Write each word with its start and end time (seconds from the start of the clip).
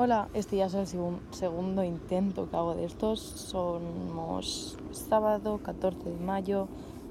Hola, 0.00 0.28
este 0.32 0.56
ya 0.56 0.66
es 0.66 0.74
el 0.74 0.86
segun- 0.86 1.18
segundo 1.32 1.82
intento 1.82 2.48
que 2.48 2.56
hago 2.56 2.76
de 2.76 2.84
estos. 2.84 3.18
Somos 3.18 4.78
sábado 4.92 5.58
14 5.58 6.10
de 6.10 6.20
mayo, 6.24 6.68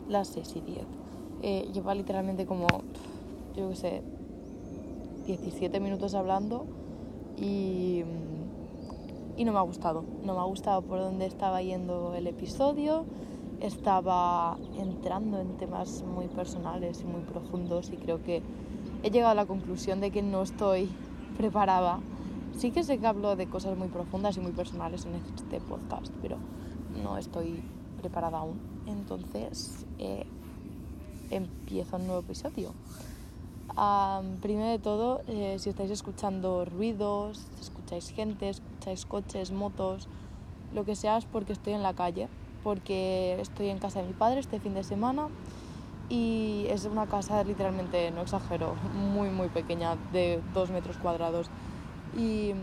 las 0.07 0.29
6 0.29 0.53
y 0.55 0.61
10. 0.61 0.85
Eh, 1.41 1.69
lleva 1.73 1.93
literalmente 1.93 2.45
como, 2.45 2.65
yo 3.57 3.67
qué 3.67 3.75
sé, 3.75 4.03
17 5.25 5.81
minutos 5.81 6.15
hablando 6.15 6.65
y, 7.35 8.03
y 9.35 9.43
no 9.43 9.51
me 9.51 9.57
ha 9.59 9.63
gustado. 9.63 10.05
No 10.23 10.35
me 10.35 10.39
ha 10.39 10.43
gustado 10.45 10.81
por 10.81 10.99
dónde 10.99 11.25
estaba 11.25 11.61
yendo 11.61 12.13
el 12.15 12.25
episodio. 12.25 13.03
Estaba 13.59 14.57
entrando 14.79 15.41
en 15.41 15.57
temas 15.57 16.03
muy 16.03 16.27
personales 16.27 17.01
y 17.01 17.03
muy 17.05 17.19
profundos 17.23 17.89
y 17.91 17.97
creo 17.97 18.23
que 18.23 18.41
he 19.03 19.11
llegado 19.11 19.31
a 19.31 19.35
la 19.35 19.45
conclusión 19.45 19.99
de 19.99 20.09
que 20.11 20.21
no 20.21 20.41
estoy 20.41 20.89
preparada. 21.35 21.99
Sí 22.57 22.71
que 22.71 22.83
sé 22.83 22.97
que 22.97 23.05
hablo 23.05 23.35
de 23.35 23.45
cosas 23.45 23.77
muy 23.77 23.87
profundas 23.87 24.35
y 24.37 24.39
muy 24.39 24.51
personales 24.51 25.05
en 25.05 25.13
este 25.13 25.61
podcast, 25.61 26.11
pero 26.23 26.37
no 27.03 27.19
estoy 27.19 27.61
preparada 28.01 28.39
aún. 28.39 28.59
Entonces, 28.87 29.85
eh, 29.99 30.25
empiezo 31.29 31.97
un 31.97 32.07
nuevo 32.07 32.21
episodio. 32.21 32.73
Am, 33.75 34.37
primero 34.37 34.69
de 34.69 34.79
todo, 34.79 35.21
eh, 35.27 35.57
si 35.59 35.69
estáis 35.69 35.91
escuchando 35.91 36.65
ruidos, 36.65 37.45
si 37.57 37.61
escucháis 37.61 38.09
gente, 38.09 38.49
escucháis 38.49 39.05
coches, 39.05 39.51
motos, 39.51 40.07
lo 40.73 40.83
que 40.83 40.95
sea 40.95 41.17
es 41.17 41.25
porque 41.25 41.53
estoy 41.53 41.73
en 41.73 41.83
la 41.83 41.93
calle, 41.93 42.27
porque 42.63 43.39
estoy 43.39 43.69
en 43.69 43.77
casa 43.77 44.01
de 44.01 44.07
mi 44.07 44.13
padre 44.13 44.39
este 44.39 44.59
fin 44.59 44.73
de 44.73 44.83
semana 44.83 45.27
y 46.09 46.65
es 46.69 46.85
una 46.85 47.05
casa 47.05 47.43
literalmente, 47.43 48.09
no 48.09 48.21
exagero, 48.21 48.73
muy 48.95 49.29
muy 49.29 49.49
pequeña, 49.49 49.95
de 50.11 50.41
dos 50.55 50.71
metros 50.71 50.97
cuadrados 50.97 51.51
y 52.15 52.53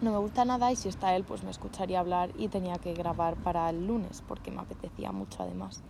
no 0.00 0.10
me 0.10 0.18
gusta 0.18 0.44
nada 0.44 0.72
y 0.72 0.76
si 0.76 0.88
está 0.88 1.14
él 1.14 1.24
pues 1.24 1.44
me 1.44 1.50
escucharía 1.50 2.00
hablar 2.00 2.30
y 2.36 2.48
tenía 2.48 2.76
que 2.78 2.92
grabar 2.94 3.36
para 3.36 3.70
el 3.70 3.86
lunes 3.86 4.22
porque 4.26 4.50
me 4.50 4.60
apetecía 4.60 5.12
mucho 5.12 5.42
además. 5.42 5.80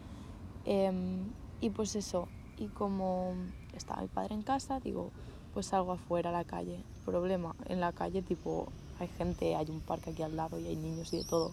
Em, 0.65 1.25
y 1.61 1.71
pues 1.71 1.97
eso, 1.97 2.29
y 2.59 2.67
como 2.69 3.35
estaba 3.75 4.03
mi 4.03 4.09
padre 4.09 4.35
en 4.35 4.43
casa, 4.43 4.81
digo, 4.81 5.11
pues 5.55 5.67
salgo 5.67 5.93
afuera 5.93 6.31
a 6.31 6.33
la 6.33 6.45
calle. 6.45 6.85
Problema, 7.05 7.55
en 7.67 7.81
la 7.81 7.93
calle 7.93 8.23
tipo 8.23 8.69
hay 9.01 9.09
gente, 9.09 9.57
hay 9.57 9.71
un 9.71 9.81
parque 9.81 10.11
aquí 10.11 10.23
al 10.23 10.37
lado 10.37 10.59
y 10.59 10.67
hay 10.67 10.77
niños 10.77 11.13
y 11.13 11.19
de 11.19 11.25
todo. 11.25 11.53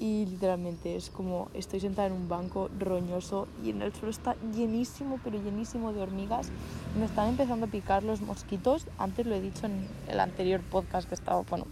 Y 0.00 0.26
literalmente 0.26 0.94
es 0.94 1.10
como 1.10 1.48
estoy 1.54 1.80
sentada 1.80 2.06
en 2.06 2.14
un 2.14 2.28
banco 2.28 2.70
roñoso 2.78 3.48
y 3.64 3.70
en 3.70 3.82
el 3.82 3.92
suelo 3.92 4.10
está 4.10 4.36
llenísimo, 4.54 5.18
pero 5.24 5.42
llenísimo 5.42 5.92
de 5.92 6.02
hormigas. 6.02 6.50
Me 6.96 7.06
están 7.06 7.28
empezando 7.28 7.66
a 7.66 7.68
picar 7.68 8.04
los 8.04 8.20
mosquitos. 8.20 8.86
Antes 8.96 9.26
lo 9.26 9.34
he 9.34 9.40
dicho 9.40 9.66
en 9.66 9.88
el 10.06 10.20
anterior 10.20 10.60
podcast 10.60 11.08
que 11.08 11.16
estaba, 11.16 11.42
bueno, 11.42 11.66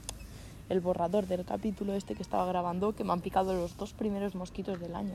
el 0.69 0.81
borrador 0.81 1.27
del 1.27 1.45
capítulo 1.45 1.95
este 1.95 2.17
que 2.17 2.23
estaba 2.23 2.47
grabando, 2.47 2.95
que 2.95 3.05
me 3.05 3.13
han 3.13 3.21
picado 3.21 3.55
los 3.55 3.77
dos 3.77 3.93
primeros 3.93 4.35
mosquitos 4.35 4.81
del 4.81 4.97
año. 4.97 5.15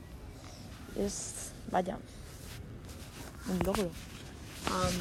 Es, 0.96 1.52
vaya, 1.70 1.98
un 3.50 3.58
logro. 3.66 3.90
Am, 4.70 4.94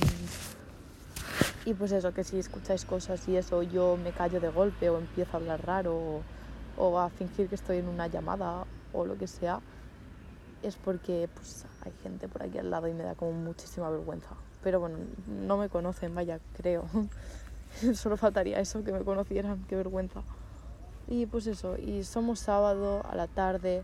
y 1.66 1.74
pues 1.74 1.92
eso, 1.92 2.14
que 2.14 2.24
si 2.24 2.40
escucháis 2.40 2.86
cosas 2.86 3.28
y 3.28 3.38
eso, 3.38 3.62
yo 3.64 3.98
me 4.04 4.12
callo 4.12 4.40
de 4.40 4.50
golpe 4.50 4.90
o 4.90 4.98
empiezo 4.98 5.32
a 5.34 5.40
hablar 5.40 5.66
raro 5.66 6.22
o 6.78 7.00
a 7.00 7.10
fingir 7.10 7.50
que 7.50 7.56
estoy 7.56 7.78
en 7.78 7.88
una 7.88 8.08
llamada 8.08 8.66
o 8.94 9.06
lo 9.06 9.18
que 9.18 9.28
sea, 9.28 9.62
es 10.62 10.76
porque 10.78 11.28
pues 11.34 11.66
hay 11.84 11.92
gente 12.04 12.28
por 12.28 12.44
aquí 12.44 12.58
al 12.58 12.70
lado 12.70 12.88
y 12.88 12.94
me 12.94 13.04
da 13.04 13.16
como 13.16 13.32
muchísima 13.32 13.90
vergüenza. 13.90 14.36
Pero 14.64 14.80
bueno, 14.80 14.98
no 15.28 15.58
me 15.58 15.70
conocen, 15.70 16.14
vaya, 16.14 16.40
creo. 16.54 16.86
Solo 17.96 18.18
faltaría 18.18 18.60
eso, 18.60 18.84
que 18.84 18.92
me 18.92 19.04
conocieran, 19.04 19.64
qué 19.68 19.76
vergüenza. 19.76 20.22
Y 21.08 21.26
pues 21.26 21.48
eso, 21.48 21.78
y 21.78 22.04
somos 22.04 22.40
sábado 22.40 23.04
a 23.10 23.16
la 23.16 23.28
tarde 23.28 23.84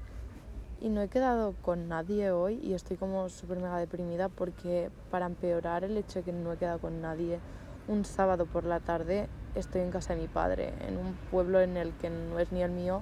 y 0.79 0.89
no 0.89 1.01
he 1.01 1.07
quedado 1.07 1.55
con 1.61 1.87
nadie 1.87 2.31
hoy 2.31 2.59
y 2.61 2.73
estoy 2.73 2.97
como 2.97 3.29
súper 3.29 3.57
mega 3.57 3.79
deprimida 3.79 4.29
porque 4.29 4.91
para 5.09 5.25
empeorar 5.25 5.83
el 5.83 5.97
hecho 5.97 6.19
de 6.19 6.25
que 6.25 6.31
no 6.31 6.53
he 6.53 6.57
quedado 6.57 6.79
con 6.79 7.01
nadie, 7.01 7.39
un 7.87 8.05
sábado 8.05 8.45
por 8.45 8.63
la 8.63 8.79
tarde 8.79 9.27
estoy 9.55 9.81
en 9.81 9.91
casa 9.91 10.15
de 10.15 10.21
mi 10.21 10.27
padre, 10.27 10.73
en 10.87 10.97
un 10.97 11.13
pueblo 11.31 11.59
en 11.61 11.77
el 11.77 11.93
que 11.93 12.09
no 12.09 12.39
es 12.39 12.51
ni 12.51 12.61
el 12.61 12.71
mío. 12.71 13.01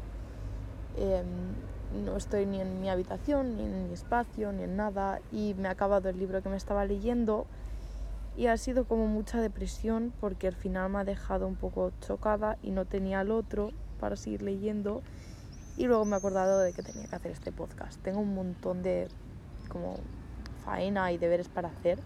Eh, 0.98 1.24
no 2.04 2.18
estoy 2.18 2.46
ni 2.46 2.62
en 2.62 2.82
mi 2.82 2.90
habitación, 2.90 3.58
ni 3.58 3.64
en 3.64 3.88
mi 3.88 3.94
espacio, 3.94 4.52
ni 4.52 4.64
en 4.64 4.76
nada 4.76 5.20
y 5.32 5.54
me 5.56 5.68
ha 5.68 5.72
acabado 5.72 6.10
el 6.10 6.18
libro 6.18 6.42
que 6.42 6.50
me 6.50 6.58
estaba 6.58 6.86
leyendo 6.86 7.46
y 8.38 8.48
ha 8.48 8.58
sido 8.58 8.86
como 8.86 9.08
mucha 9.08 9.40
depresión 9.40 10.12
porque 10.20 10.48
al 10.48 10.56
final 10.56 10.90
me 10.90 11.00
ha 11.00 11.04
dejado 11.04 11.48
un 11.48 11.56
poco 11.56 11.92
chocada 12.02 12.58
y 12.62 12.72
no 12.72 12.86
tenía 12.86 13.22
el 13.22 13.32
otro 13.32 13.72
para 14.00 14.16
seguir 14.16 14.42
leyendo 14.42 15.02
y 15.78 15.86
luego 15.86 16.06
me 16.06 16.16
he 16.16 16.18
acordado 16.18 16.60
de 16.60 16.74
que 16.74 16.84
tenía 16.84 17.08
que 17.08 17.16
hacer 17.16 17.32
este 17.32 17.52
podcast. 17.52 18.02
Tengo 18.02 18.20
un 18.20 18.34
montón 18.34 18.82
de 18.84 19.08
como 19.70 19.96
faena 20.64 21.12
y 21.12 21.18
deberes 21.18 21.48
para 21.50 21.70
hacer 21.70 22.00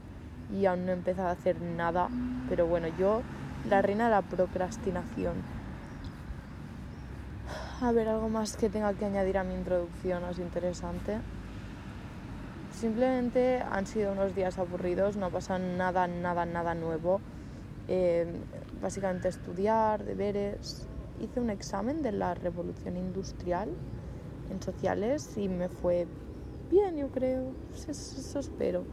y 0.53 0.65
aún 0.65 0.85
no 0.85 0.91
he 0.91 0.95
empezado 0.95 1.29
a 1.29 1.31
hacer 1.31 1.61
nada, 1.61 2.09
pero 2.47 2.67
bueno, 2.67 2.87
yo 2.99 3.21
la 3.67 3.81
reina 3.81 4.05
de 4.05 4.11
la 4.11 4.21
procrastinación. 4.21 5.35
A 7.81 7.91
ver, 7.91 8.09
algo 8.09 8.29
más 8.29 8.57
que 8.57 8.69
tenga 8.69 8.93
que 8.93 9.05
añadir 9.05 9.37
a 9.37 9.43
mi 9.43 9.53
introducción 9.53 10.23
es 10.29 10.39
interesante. 10.39 11.17
Simplemente 12.73 13.61
han 13.61 13.87
sido 13.87 14.11
unos 14.11 14.35
días 14.35 14.57
aburridos, 14.57 15.17
no 15.17 15.27
ha 15.27 15.29
pasado 15.29 15.59
nada, 15.59 16.07
nada, 16.07 16.45
nada 16.45 16.75
nuevo. 16.75 17.21
Eh, 17.87 18.25
básicamente 18.81 19.29
estudiar, 19.29 20.03
deberes. 20.03 20.87
Hice 21.19 21.39
un 21.39 21.49
examen 21.49 22.01
de 22.01 22.11
la 22.11 22.33
revolución 22.33 22.95
industrial 22.97 23.69
en 24.51 24.61
sociales 24.61 25.37
y 25.37 25.49
me 25.49 25.69
fue 25.69 26.07
bien, 26.69 26.97
yo 26.97 27.07
creo. 27.09 27.51
Eso, 27.73 27.91
eso 27.91 28.39
espero. 28.39 28.83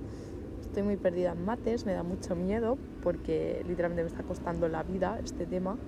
Estoy 0.76 0.88
muy 0.88 0.98
perdida 0.98 1.32
en 1.32 1.42
mates, 1.42 1.87
me 1.87 1.94
da 1.94 2.03
mucho 2.03 2.37
miedo 2.37 2.76
porque 3.03 3.64
literalmente 3.66 4.03
me 4.03 4.10
está 4.10 4.22
costando 4.25 4.69
la 4.69 4.82
vida 4.82 5.19
este 5.25 5.47
tema. 5.47 5.78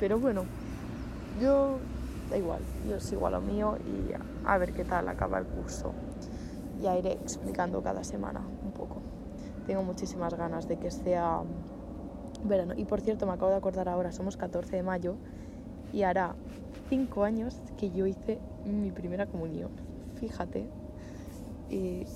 Pero 0.00 0.18
bueno, 0.18 0.42
yo 1.40 1.78
da 2.28 2.38
igual, 2.38 2.58
yo 2.90 2.98
sigo 2.98 3.28
a 3.28 3.30
lo 3.30 3.40
mío 3.40 3.78
y 3.86 4.12
a 4.44 4.58
ver 4.58 4.72
qué 4.72 4.82
tal 4.82 5.08
acaba 5.08 5.38
el 5.38 5.46
curso. 5.46 5.92
Ya 6.82 6.98
iré 6.98 7.12
explicando 7.12 7.84
cada 7.84 8.02
semana 8.02 8.40
un 8.64 8.72
poco. 8.72 9.00
Tengo 9.64 9.84
muchísimas 9.84 10.34
ganas 10.34 10.66
de 10.66 10.78
que 10.78 10.90
sea 10.90 11.42
verano. 12.42 12.74
Y 12.76 12.84
por 12.84 13.00
cierto, 13.00 13.26
me 13.26 13.32
acabo 13.34 13.52
de 13.52 13.58
acordar 13.58 13.88
ahora, 13.88 14.10
somos 14.10 14.36
14 14.36 14.74
de 14.74 14.82
mayo 14.82 15.14
y 15.92 16.02
hará 16.02 16.34
5 16.88 17.22
años 17.22 17.62
que 17.78 17.92
yo 17.92 18.06
hice 18.06 18.40
mi 18.64 18.90
primera 18.90 19.26
comunión. 19.26 19.70
Fíjate. 20.16 20.68
Y 21.70 22.06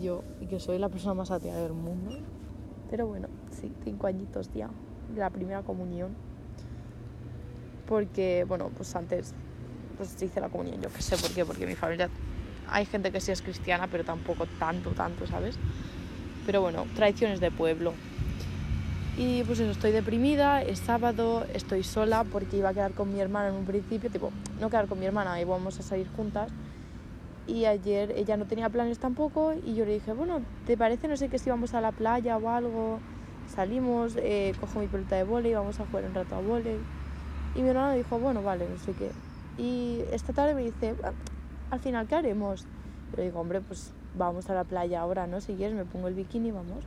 yo, 0.00 0.22
y 0.40 0.46
que 0.46 0.60
soy 0.60 0.78
la 0.78 0.88
persona 0.88 1.14
más 1.14 1.30
atea 1.30 1.56
del 1.56 1.72
mundo. 1.72 2.16
Pero 2.90 3.06
bueno, 3.06 3.28
sí, 3.50 3.72
5 3.84 4.06
añitos 4.06 4.50
ya 4.52 4.70
de 5.14 5.20
la 5.20 5.30
primera 5.30 5.62
comunión. 5.62 6.14
Porque, 7.86 8.44
bueno, 8.46 8.70
pues 8.76 8.94
antes 8.96 9.34
pues 9.96 10.20
hice 10.22 10.40
la 10.40 10.48
comunión, 10.48 10.80
yo 10.80 10.90
qué 10.90 11.02
sé 11.02 11.16
por 11.16 11.30
qué, 11.30 11.44
porque 11.44 11.66
mi 11.66 11.74
familia 11.74 12.08
hay 12.68 12.84
gente 12.84 13.10
que 13.10 13.20
sí 13.20 13.32
es 13.32 13.42
cristiana, 13.42 13.88
pero 13.90 14.04
tampoco 14.04 14.46
tanto, 14.58 14.90
tanto, 14.90 15.26
¿sabes? 15.26 15.56
Pero 16.46 16.60
bueno, 16.60 16.86
tradiciones 16.94 17.40
de 17.40 17.50
pueblo. 17.50 17.92
Y 19.16 19.42
pues 19.42 19.58
eso, 19.58 19.72
estoy 19.72 19.90
deprimida, 19.90 20.62
es 20.62 20.78
sábado, 20.78 21.44
estoy 21.52 21.82
sola 21.82 22.24
porque 22.24 22.56
iba 22.56 22.68
a 22.68 22.74
quedar 22.74 22.92
con 22.92 23.12
mi 23.12 23.20
hermana 23.20 23.48
en 23.48 23.54
un 23.54 23.64
principio, 23.64 24.10
tipo, 24.10 24.30
no 24.60 24.70
quedar 24.70 24.86
con 24.86 25.00
mi 25.00 25.06
hermana, 25.06 25.40
íbamos 25.40 25.78
a 25.80 25.82
salir 25.82 26.08
juntas. 26.16 26.52
Y 27.48 27.64
ayer 27.64 28.12
ella 28.14 28.36
no 28.36 28.44
tenía 28.44 28.68
planes 28.68 28.98
tampoco 28.98 29.54
y 29.54 29.74
yo 29.74 29.86
le 29.86 29.94
dije, 29.94 30.12
bueno, 30.12 30.42
¿te 30.66 30.76
parece, 30.76 31.08
no 31.08 31.16
sé 31.16 31.30
qué, 31.30 31.38
si 31.38 31.48
vamos 31.48 31.72
a 31.72 31.80
la 31.80 31.92
playa 31.92 32.36
o 32.36 32.48
algo? 32.50 33.00
Salimos, 33.46 34.16
eh, 34.18 34.54
cojo 34.60 34.80
mi 34.80 34.86
pelota 34.86 35.16
de 35.16 35.24
volei, 35.24 35.54
vamos 35.54 35.80
a 35.80 35.86
jugar 35.86 36.04
un 36.04 36.14
rato 36.14 36.34
a 36.34 36.40
volei. 36.40 36.78
Y 37.54 37.62
mi 37.62 37.70
hermana 37.70 37.94
dijo, 37.94 38.18
bueno, 38.18 38.42
vale, 38.42 38.68
no 38.68 38.76
sé 38.76 38.92
qué. 38.92 39.10
Y 39.56 40.02
esta 40.12 40.34
tarde 40.34 40.54
me 40.54 40.62
dice, 40.62 40.94
al 41.70 41.80
final, 41.80 42.06
¿qué 42.06 42.16
haremos? 42.16 42.66
Yo 43.16 43.22
digo, 43.22 43.40
hombre, 43.40 43.62
pues 43.62 43.94
vamos 44.14 44.50
a 44.50 44.54
la 44.54 44.64
playa 44.64 45.00
ahora, 45.00 45.26
¿no? 45.26 45.40
Si 45.40 45.54
quieres, 45.54 45.74
me 45.74 45.86
pongo 45.86 46.08
el 46.08 46.14
bikini 46.14 46.48
y 46.48 46.52
vamos. 46.52 46.84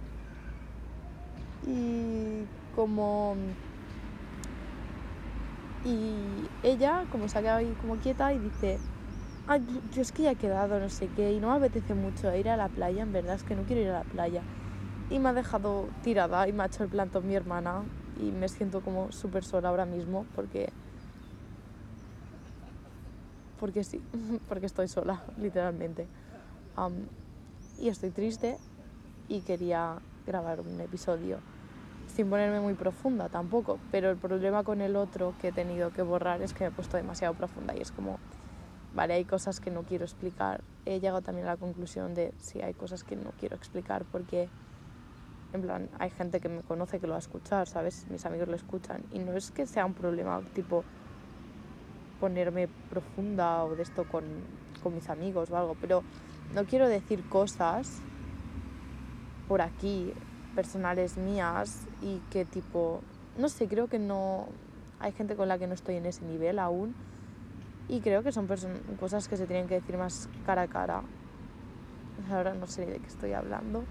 Y 1.65 2.43
como... 2.75 3.35
Y 5.83 6.13
ella, 6.61 7.05
como 7.11 7.27
se 7.27 7.39
ha 7.39 7.41
quedado 7.41 7.57
ahí 7.57 7.75
como 7.81 7.95
quieta 7.97 8.31
y 8.33 8.37
dice, 8.37 8.77
ah, 9.47 9.57
yo 9.93 10.01
es 10.01 10.11
que 10.11 10.23
ya 10.23 10.31
he 10.31 10.35
quedado, 10.35 10.79
no 10.79 10.89
sé 10.89 11.07
qué, 11.15 11.31
y 11.31 11.39
no 11.39 11.49
me 11.49 11.57
apetece 11.57 11.93
mucho 11.93 12.33
ir 12.35 12.49
a 12.49 12.57
la 12.57 12.69
playa, 12.69 13.03
en 13.03 13.13
verdad 13.13 13.35
es 13.35 13.43
que 13.43 13.55
no 13.55 13.63
quiero 13.63 13.81
ir 13.81 13.89
a 13.89 13.99
la 13.99 14.03
playa. 14.03 14.41
Y 15.09 15.19
me 15.19 15.29
ha 15.29 15.33
dejado 15.33 15.87
tirada 16.03 16.47
y 16.47 16.53
me 16.53 16.63
ha 16.63 16.67
hecho 16.67 16.83
el 16.83 16.89
plantón 16.89 17.27
mi 17.27 17.35
hermana 17.35 17.83
y 18.19 18.31
me 18.31 18.47
siento 18.47 18.81
como 18.81 19.11
súper 19.11 19.43
sola 19.43 19.69
ahora 19.69 19.85
mismo 19.85 20.25
porque 20.35 20.71
porque 23.59 23.83
sí, 23.83 24.01
porque 24.49 24.65
estoy 24.65 24.87
sola, 24.87 25.21
literalmente. 25.37 26.07
Um, 26.77 26.93
y 27.79 27.89
estoy 27.89 28.09
triste 28.09 28.57
y 29.27 29.41
quería 29.41 29.99
grabar 30.25 30.61
un 30.61 30.79
episodio 30.81 31.39
sin 32.07 32.29
ponerme 32.29 32.59
muy 32.59 32.73
profunda 32.73 33.29
tampoco, 33.29 33.79
pero 33.91 34.09
el 34.09 34.17
problema 34.17 34.63
con 34.63 34.81
el 34.81 34.95
otro 34.95 35.33
que 35.39 35.49
he 35.49 35.51
tenido 35.51 35.91
que 35.91 36.01
borrar 36.01 36.41
es 36.41 36.53
que 36.53 36.65
me 36.65 36.67
he 36.69 36.71
puesto 36.71 36.97
demasiado 36.97 37.33
profunda 37.33 37.75
y 37.75 37.81
es 37.81 37.91
como, 37.91 38.19
vale, 38.93 39.13
hay 39.13 39.25
cosas 39.25 39.59
que 39.59 39.71
no 39.71 39.83
quiero 39.83 40.05
explicar. 40.05 40.61
He 40.85 40.99
llegado 40.99 41.21
también 41.21 41.47
a 41.47 41.51
la 41.51 41.57
conclusión 41.57 42.13
de 42.13 42.33
sí, 42.39 42.61
hay 42.61 42.73
cosas 42.73 43.03
que 43.03 43.15
no 43.15 43.31
quiero 43.39 43.55
explicar 43.55 44.05
porque, 44.11 44.49
en 45.53 45.61
plan, 45.61 45.89
hay 45.99 46.09
gente 46.09 46.39
que 46.39 46.49
me 46.49 46.61
conoce 46.61 46.99
que 46.99 47.07
lo 47.07 47.11
va 47.11 47.17
a 47.17 47.19
escuchar, 47.19 47.67
¿sabes? 47.67 48.07
Mis 48.09 48.25
amigos 48.25 48.47
lo 48.47 48.55
escuchan 48.55 49.03
y 49.11 49.19
no 49.19 49.33
es 49.33 49.51
que 49.51 49.65
sea 49.65 49.85
un 49.85 49.93
problema 49.93 50.41
tipo 50.53 50.83
ponerme 52.19 52.67
profunda 52.89 53.63
o 53.63 53.75
de 53.75 53.83
esto 53.83 54.05
con, 54.05 54.23
con 54.83 54.93
mis 54.93 55.09
amigos 55.09 55.49
o 55.49 55.57
algo, 55.57 55.75
pero 55.79 56.03
no 56.53 56.65
quiero 56.65 56.87
decir 56.87 57.27
cosas 57.27 58.01
por 59.47 59.61
aquí 59.61 60.13
personales 60.55 61.17
mías 61.17 61.87
y 62.01 62.19
que 62.29 62.45
tipo, 62.45 63.01
no 63.37 63.49
sé, 63.49 63.67
creo 63.67 63.87
que 63.87 63.99
no, 63.99 64.47
hay 64.99 65.13
gente 65.13 65.35
con 65.35 65.47
la 65.47 65.57
que 65.57 65.67
no 65.67 65.73
estoy 65.73 65.95
en 65.95 66.05
ese 66.05 66.23
nivel 66.25 66.59
aún 66.59 66.93
y 67.91 67.99
creo 67.99 68.23
que 68.23 68.31
son 68.31 68.47
cosas 68.97 69.27
que 69.27 69.35
se 69.35 69.45
tienen 69.45 69.67
que 69.67 69.75
decir 69.75 69.97
más 69.97 70.29
cara 70.45 70.61
a 70.61 70.67
cara. 70.67 71.03
Ahora 72.31 72.53
no 72.53 72.65
sé 72.65 72.85
de 72.85 72.99
qué 72.99 73.07
estoy 73.07 73.33
hablando. 73.33 73.83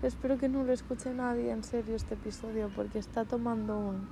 Espero 0.00 0.38
que 0.38 0.48
no 0.48 0.62
lo 0.62 0.72
escuche 0.72 1.12
nadie 1.12 1.50
en 1.50 1.64
serio 1.64 1.96
este 1.96 2.14
episodio 2.14 2.70
porque 2.76 3.00
está 3.00 3.24
tomando 3.24 3.76
un, 3.76 4.08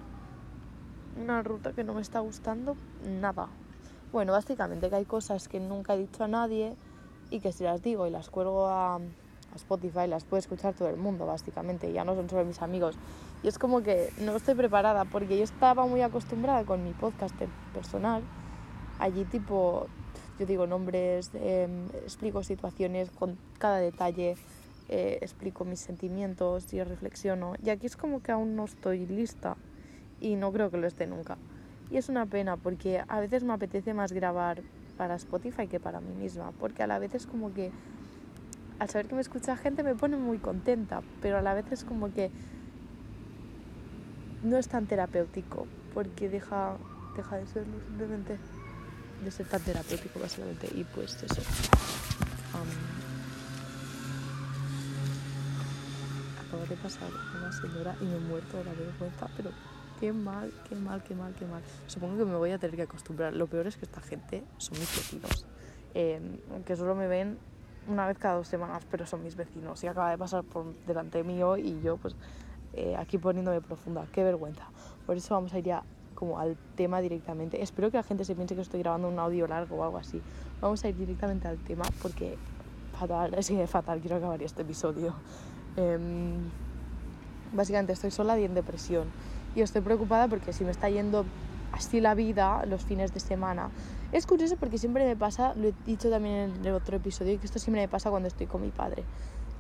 una 1.22 1.44
ruta 1.44 1.72
que 1.72 1.84
no 1.84 1.94
me 1.94 2.00
está 2.00 2.18
gustando 2.18 2.76
nada. 3.04 3.46
Bueno, 4.10 4.32
básicamente 4.32 4.90
que 4.90 4.96
hay 4.96 5.04
cosas 5.04 5.46
que 5.46 5.60
nunca 5.60 5.94
he 5.94 5.98
dicho 5.98 6.24
a 6.24 6.28
nadie 6.28 6.74
y 7.30 7.38
que 7.38 7.52
si 7.52 7.62
las 7.62 7.80
digo 7.82 8.08
y 8.08 8.10
las 8.10 8.30
cuelgo 8.30 8.66
a, 8.66 8.98
Spotify 9.54 10.06
las 10.06 10.24
puede 10.24 10.40
escuchar 10.40 10.74
todo 10.74 10.88
el 10.88 10.96
mundo, 10.96 11.24
básicamente, 11.24 11.90
ya 11.90 12.04
no 12.04 12.14
son 12.14 12.28
solo 12.28 12.44
mis 12.44 12.60
amigos. 12.60 12.96
Y 13.42 13.48
es 13.48 13.58
como 13.58 13.82
que 13.82 14.12
no 14.18 14.36
estoy 14.36 14.54
preparada 14.54 15.06
porque 15.06 15.38
yo 15.38 15.44
estaba 15.44 15.86
muy 15.86 16.02
acostumbrada 16.02 16.64
con 16.64 16.84
mi 16.84 16.92
podcast 16.92 17.34
personal. 17.72 18.22
Allí 18.98 19.24
tipo, 19.24 19.86
yo 20.38 20.46
digo 20.46 20.66
nombres, 20.66 21.30
em, 21.34 21.86
explico 22.04 22.42
situaciones 22.42 23.10
con 23.10 23.36
cada 23.58 23.78
detalle, 23.78 24.36
eh, 24.88 25.18
explico 25.20 25.64
mis 25.64 25.80
sentimientos 25.80 26.72
y 26.72 26.82
reflexiono. 26.82 27.54
Y 27.62 27.70
aquí 27.70 27.86
es 27.86 27.96
como 27.96 28.22
que 28.22 28.32
aún 28.32 28.56
no 28.56 28.64
estoy 28.64 29.06
lista 29.06 29.56
y 30.20 30.36
no 30.36 30.52
creo 30.52 30.70
que 30.70 30.78
lo 30.78 30.86
esté 30.86 31.06
nunca. 31.06 31.36
Y 31.90 31.98
es 31.98 32.08
una 32.08 32.26
pena 32.26 32.56
porque 32.56 33.02
a 33.06 33.20
veces 33.20 33.44
me 33.44 33.52
apetece 33.52 33.94
más 33.94 34.12
grabar 34.12 34.62
para 34.96 35.14
Spotify 35.16 35.68
que 35.68 35.78
para 35.78 36.00
mí 36.00 36.14
misma, 36.14 36.52
porque 36.58 36.82
a 36.82 36.86
la 36.86 36.98
vez 36.98 37.14
es 37.14 37.26
como 37.26 37.52
que 37.52 37.70
al 38.78 38.90
saber 38.90 39.06
que 39.06 39.14
me 39.14 39.20
escucha 39.20 39.56
gente 39.56 39.82
me 39.82 39.94
pone 39.94 40.16
muy 40.16 40.38
contenta, 40.38 41.02
pero 41.22 41.38
a 41.38 41.42
la 41.42 41.54
vez 41.54 41.70
es 41.70 41.84
como 41.84 42.12
que 42.12 42.30
no 44.42 44.58
es 44.58 44.68
tan 44.68 44.86
terapéutico, 44.86 45.66
porque 45.94 46.28
deja, 46.28 46.76
deja 47.16 47.36
de 47.36 47.46
serlo 47.46 47.80
simplemente, 47.86 48.38
de 49.24 49.30
ser 49.30 49.46
tan 49.46 49.60
terapéutico 49.62 50.20
básicamente, 50.20 50.68
y 50.74 50.84
pues 50.84 51.22
eso. 51.22 51.42
acaba 56.46 56.64
de 56.64 56.76
pasar 56.76 57.08
una 57.36 57.52
señora 57.52 57.96
y 58.00 58.04
me 58.04 58.16
he 58.16 58.20
muerto 58.20 58.56
de 58.58 58.64
la 58.64 58.72
vergüenza, 58.72 59.28
pero 59.36 59.50
qué 60.00 60.12
mal, 60.12 60.52
qué 60.68 60.76
mal, 60.76 61.02
qué 61.02 61.14
mal, 61.14 61.34
qué 61.34 61.46
mal. 61.46 61.62
Supongo 61.86 62.18
que 62.18 62.24
me 62.24 62.36
voy 62.36 62.50
a 62.50 62.58
tener 62.58 62.76
que 62.76 62.82
acostumbrar. 62.82 63.34
Lo 63.34 63.46
peor 63.46 63.66
es 63.66 63.76
que 63.76 63.84
esta 63.84 64.00
gente 64.00 64.44
son 64.58 64.78
mis 64.78 64.94
vecinos, 64.94 65.46
eh, 65.94 66.20
que 66.64 66.76
solo 66.76 66.94
me 66.94 67.08
ven 67.08 67.38
una 67.88 68.06
vez 68.06 68.18
cada 68.18 68.36
dos 68.36 68.48
semanas, 68.48 68.84
pero 68.90 69.06
son 69.06 69.22
mis 69.22 69.36
vecinos 69.36 69.82
y 69.84 69.86
acaba 69.86 70.10
de 70.10 70.18
pasar 70.18 70.44
por 70.44 70.74
delante 70.86 71.22
mío 71.22 71.56
y 71.56 71.80
yo 71.82 71.96
pues 71.96 72.16
eh, 72.72 72.96
aquí 72.96 73.18
poniéndome 73.18 73.60
profunda. 73.60 74.06
Qué 74.12 74.22
vergüenza. 74.22 74.68
Por 75.06 75.16
eso 75.16 75.34
vamos 75.34 75.52
a 75.52 75.58
ir 75.58 75.64
ya 75.64 75.82
como 76.16 76.40
al 76.40 76.56
tema 76.74 77.00
directamente. 77.00 77.62
Espero 77.62 77.92
que 77.92 77.98
la 77.98 78.02
gente 78.02 78.24
se 78.24 78.34
piense 78.34 78.56
que 78.56 78.62
estoy 78.62 78.80
grabando 78.80 79.08
un 79.08 79.18
audio 79.20 79.46
largo 79.46 79.76
o 79.76 79.84
algo 79.84 79.98
así. 79.98 80.20
Vamos 80.60 80.84
a 80.84 80.88
ir 80.88 80.96
directamente 80.96 81.46
al 81.46 81.58
tema 81.58 81.84
porque 82.02 82.36
fatal, 82.98 83.34
es 83.34 83.48
que 83.48 83.66
fatal, 83.68 84.00
quiero 84.00 84.16
acabar 84.16 84.42
este 84.42 84.62
episodio. 84.62 85.14
Em, 85.76 86.50
básicamente 87.52 87.92
estoy 87.92 88.10
sola 88.10 88.40
y 88.40 88.44
en 88.44 88.54
depresión 88.54 89.06
y 89.54 89.60
estoy 89.60 89.82
preocupada 89.82 90.26
porque 90.28 90.52
si 90.52 90.64
me 90.64 90.70
está 90.70 90.88
yendo 90.90 91.24
así 91.72 92.00
la 92.00 92.14
vida 92.14 92.64
los 92.66 92.84
fines 92.84 93.12
de 93.12 93.20
semana. 93.20 93.70
Es 94.12 94.26
curioso 94.26 94.56
porque 94.56 94.78
siempre 94.78 95.04
me 95.04 95.16
pasa, 95.16 95.54
lo 95.54 95.68
he 95.68 95.74
dicho 95.84 96.10
también 96.10 96.54
en 96.56 96.66
el 96.66 96.74
otro 96.74 96.96
episodio, 96.96 97.38
que 97.38 97.46
esto 97.46 97.58
siempre 97.58 97.82
me 97.82 97.88
pasa 97.88 98.10
cuando 98.10 98.28
estoy 98.28 98.46
con 98.46 98.62
mi 98.62 98.70
padre, 98.70 99.04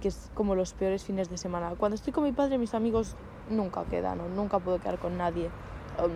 que 0.00 0.08
es 0.08 0.30
como 0.34 0.54
los 0.54 0.72
peores 0.72 1.04
fines 1.04 1.28
de 1.28 1.36
semana. 1.36 1.74
Cuando 1.76 1.96
estoy 1.96 2.12
con 2.12 2.24
mi 2.24 2.32
padre, 2.32 2.58
mis 2.58 2.74
amigos 2.74 3.16
nunca 3.50 3.84
quedan, 3.84 4.20
o 4.20 4.28
nunca 4.28 4.58
puedo 4.58 4.78
quedar 4.78 4.98
con 4.98 5.16
nadie. 5.16 5.50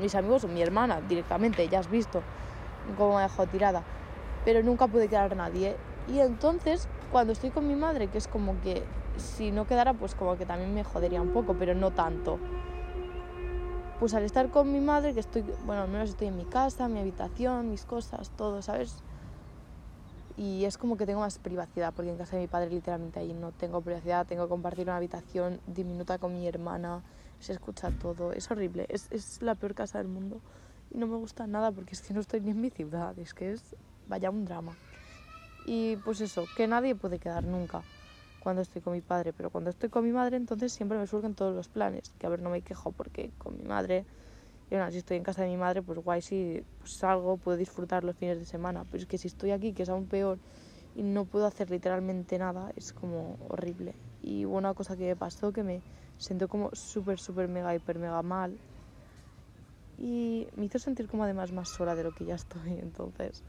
Mis 0.00 0.14
amigos 0.14 0.44
o 0.44 0.48
mi 0.48 0.62
hermana 0.62 1.00
directamente, 1.00 1.68
ya 1.68 1.78
has 1.78 1.90
visto 1.90 2.22
cómo 2.96 3.16
me 3.16 3.22
dejado 3.22 3.46
tirada. 3.48 3.82
Pero 4.44 4.62
nunca 4.62 4.86
puede 4.86 5.08
quedar 5.08 5.34
nadie. 5.36 5.76
Y 6.08 6.20
entonces, 6.20 6.88
cuando 7.12 7.32
estoy 7.32 7.50
con 7.50 7.66
mi 7.66 7.76
madre, 7.76 8.08
que 8.08 8.18
es 8.18 8.28
como 8.28 8.60
que 8.62 8.82
si 9.16 9.50
no 9.50 9.66
quedara, 9.66 9.94
pues 9.94 10.14
como 10.14 10.36
que 10.36 10.46
también 10.46 10.74
me 10.74 10.84
jodería 10.84 11.20
un 11.20 11.32
poco, 11.32 11.54
pero 11.54 11.74
no 11.74 11.90
tanto 11.90 12.38
pues 14.00 14.14
al 14.14 14.22
estar 14.22 14.48
con 14.48 14.72
mi 14.72 14.80
madre, 14.80 15.12
que 15.12 15.20
estoy, 15.20 15.44
bueno, 15.66 15.82
al 15.82 15.88
menos 15.88 16.08
estoy 16.08 16.28
en 16.28 16.36
mi 16.38 16.46
casa, 16.46 16.88
mi 16.88 17.00
habitación, 17.00 17.70
mis 17.70 17.84
cosas, 17.84 18.30
todo, 18.30 18.62
¿sabes? 18.62 18.96
Y 20.38 20.64
es 20.64 20.78
como 20.78 20.96
que 20.96 21.04
tengo 21.04 21.20
más 21.20 21.38
privacidad, 21.38 21.92
porque 21.94 22.10
en 22.10 22.16
casa 22.16 22.36
de 22.36 22.42
mi 22.42 22.48
padre 22.48 22.70
literalmente 22.70 23.20
ahí 23.20 23.34
no 23.34 23.52
tengo 23.52 23.82
privacidad, 23.82 24.26
tengo 24.26 24.44
que 24.44 24.48
compartir 24.48 24.86
una 24.86 24.96
habitación 24.96 25.60
diminuta 25.66 26.16
con 26.16 26.32
mi 26.32 26.48
hermana, 26.48 27.02
se 27.40 27.52
escucha 27.52 27.90
todo, 27.90 28.32
es 28.32 28.50
horrible, 28.50 28.86
es, 28.88 29.08
es 29.10 29.42
la 29.42 29.54
peor 29.54 29.74
casa 29.74 29.98
del 29.98 30.08
mundo 30.08 30.40
y 30.90 30.98
no 30.98 31.06
me 31.06 31.16
gusta 31.16 31.46
nada 31.46 31.72
porque 31.72 31.94
es 31.94 32.02
que 32.02 32.14
no 32.14 32.20
estoy 32.20 32.40
ni 32.40 32.50
en 32.50 32.60
mi 32.60 32.70
ciudad, 32.70 33.18
es 33.18 33.34
que 33.34 33.52
es, 33.52 33.76
vaya 34.08 34.30
un 34.30 34.44
drama. 34.44 34.76
Y 35.66 35.96
pues 35.96 36.20
eso, 36.20 36.46
que 36.56 36.66
nadie 36.66 36.94
puede 36.94 37.18
quedar 37.18 37.44
nunca 37.44 37.82
cuando 38.40 38.62
estoy 38.62 38.82
con 38.82 38.92
mi 38.92 39.00
padre, 39.00 39.32
pero 39.32 39.50
cuando 39.50 39.70
estoy 39.70 39.88
con 39.88 40.04
mi 40.04 40.12
madre 40.12 40.36
entonces 40.36 40.72
siempre 40.72 40.98
me 40.98 41.06
surgen 41.06 41.34
todos 41.34 41.54
los 41.54 41.68
planes, 41.68 42.12
que 42.18 42.26
a 42.26 42.30
ver, 42.30 42.40
no 42.42 42.50
me 42.50 42.62
quejo 42.62 42.92
porque 42.92 43.30
con 43.38 43.56
mi 43.56 43.64
madre, 43.64 44.04
y 44.70 44.74
bueno, 44.74 44.90
si 44.90 44.98
estoy 44.98 45.16
en 45.16 45.24
casa 45.24 45.42
de 45.42 45.48
mi 45.48 45.56
madre, 45.56 45.82
pues 45.82 45.98
guay, 45.98 46.22
si 46.22 46.64
pues 46.78 46.92
salgo, 46.92 47.36
puedo 47.36 47.56
disfrutar 47.56 48.04
los 48.04 48.16
fines 48.16 48.38
de 48.38 48.44
semana, 48.44 48.84
pero 48.90 49.02
es 49.02 49.06
que 49.06 49.18
si 49.18 49.28
estoy 49.28 49.50
aquí, 49.50 49.72
que 49.72 49.82
es 49.82 49.88
aún 49.88 50.06
peor, 50.06 50.38
y 50.94 51.02
no 51.02 51.24
puedo 51.24 51.46
hacer 51.46 51.70
literalmente 51.70 52.38
nada, 52.38 52.72
es 52.76 52.92
como 52.92 53.36
horrible. 53.48 53.94
Y 54.22 54.44
hubo 54.44 54.56
una 54.56 54.74
cosa 54.74 54.96
que 54.96 55.06
me 55.06 55.16
pasó 55.16 55.52
que 55.52 55.62
me 55.62 55.82
sentó 56.18 56.48
como 56.48 56.70
súper, 56.72 57.18
súper, 57.18 57.48
mega, 57.48 57.74
hiper, 57.74 57.98
mega 57.98 58.22
mal. 58.22 58.58
Y 59.98 60.48
me 60.56 60.66
hizo 60.66 60.78
sentir 60.78 61.08
como 61.08 61.24
además 61.24 61.52
más 61.52 61.68
sola 61.68 61.94
de 61.94 62.04
lo 62.04 62.12
que 62.12 62.24
ya 62.24 62.34
estoy, 62.34 62.72
entonces. 62.82 63.42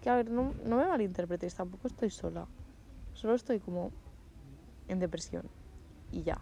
Que 0.00 0.10
a 0.10 0.16
ver, 0.16 0.30
no, 0.30 0.54
no 0.64 0.76
me 0.76 0.86
malinterpretéis, 0.86 1.54
tampoco 1.54 1.88
estoy 1.88 2.10
sola. 2.10 2.46
Solo 3.14 3.34
estoy 3.34 3.60
como 3.60 3.92
en 4.88 4.98
depresión 4.98 5.48
y 6.10 6.22
ya. 6.22 6.38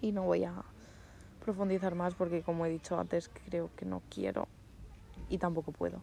Y 0.00 0.12
no 0.12 0.22
voy 0.22 0.44
a 0.44 0.64
profundizar 1.44 1.94
más 1.94 2.14
porque 2.14 2.42
como 2.42 2.64
he 2.64 2.70
dicho 2.70 2.98
antes 2.98 3.28
creo 3.46 3.70
que 3.76 3.84
no 3.84 4.02
quiero 4.08 4.48
y 5.28 5.38
tampoco 5.38 5.72
puedo. 5.72 6.02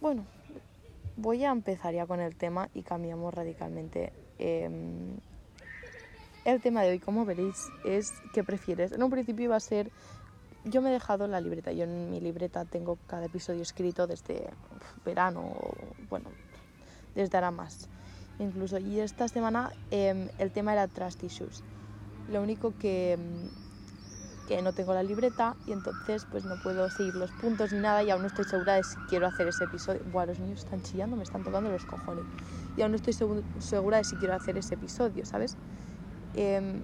bueno, 0.00 0.26
voy 1.18 1.44
a 1.44 1.50
empezar 1.50 1.92
ya 1.92 2.06
con 2.06 2.20
el 2.20 2.36
tema 2.36 2.70
y 2.74 2.82
cambiamos 2.82 3.34
radicalmente. 3.34 4.12
Em, 4.38 5.16
el 6.44 6.60
tema 6.62 6.82
de 6.82 6.90
hoy, 6.90 6.98
como 7.00 7.24
veréis, 7.24 7.68
es 7.84 8.12
qué 8.32 8.42
prefieres. 8.42 8.92
En 8.92 9.02
un 9.02 9.10
principio 9.10 9.44
iba 9.44 9.56
a 9.56 9.60
ser, 9.60 9.90
yo 10.64 10.80
me 10.80 10.88
he 10.88 10.92
dejado 10.92 11.26
la 11.26 11.40
libreta, 11.40 11.72
yo 11.72 11.84
en 11.84 12.10
mi 12.10 12.20
libreta 12.20 12.64
tengo 12.64 12.98
cada 13.06 13.26
episodio 13.26 13.62
escrito 13.62 14.06
desde 14.06 14.48
verano, 15.04 15.54
bueno, 16.08 16.30
desde 17.14 17.36
ahora 17.36 17.50
más 17.50 17.88
incluso. 18.38 18.78
Y 18.78 19.00
esta 19.00 19.28
semana 19.28 19.72
em, 19.90 20.28
el 20.38 20.50
tema 20.50 20.72
era 20.72 20.86
trust 20.88 21.22
issues. 21.24 21.62
Lo 22.30 22.42
único 22.42 22.74
que, 22.78 23.12
em, 23.12 23.50
que 24.48 24.62
no 24.62 24.72
tengo 24.72 24.94
la 24.94 25.02
libreta 25.02 25.56
y 25.66 25.72
entonces 25.72 26.24
pues 26.24 26.46
no 26.46 26.56
puedo 26.56 26.88
seguir 26.88 27.14
los 27.16 27.32
puntos 27.32 27.70
ni 27.70 27.80
nada 27.80 28.02
y 28.02 28.08
aún 28.08 28.22
no 28.22 28.28
estoy 28.28 28.46
segura 28.46 28.74
de 28.76 28.82
si 28.82 28.96
quiero 29.06 29.26
hacer 29.26 29.46
ese 29.46 29.64
episodio. 29.64 30.00
Buah, 30.06 30.24
los 30.24 30.38
niños 30.38 30.60
están 30.60 30.80
chillando, 30.80 31.16
me 31.16 31.22
están 31.22 31.44
tocando 31.44 31.68
los 31.70 31.84
cojones. 31.84 32.24
Y 32.74 32.80
aún 32.80 32.92
no 32.92 32.96
estoy 32.96 33.12
segura 33.12 33.98
de 33.98 34.04
si 34.04 34.16
quiero 34.16 34.34
hacer 34.34 34.56
ese 34.56 34.74
episodio, 34.74 35.26
¿sabes? 35.26 35.54
Em, 36.32 36.82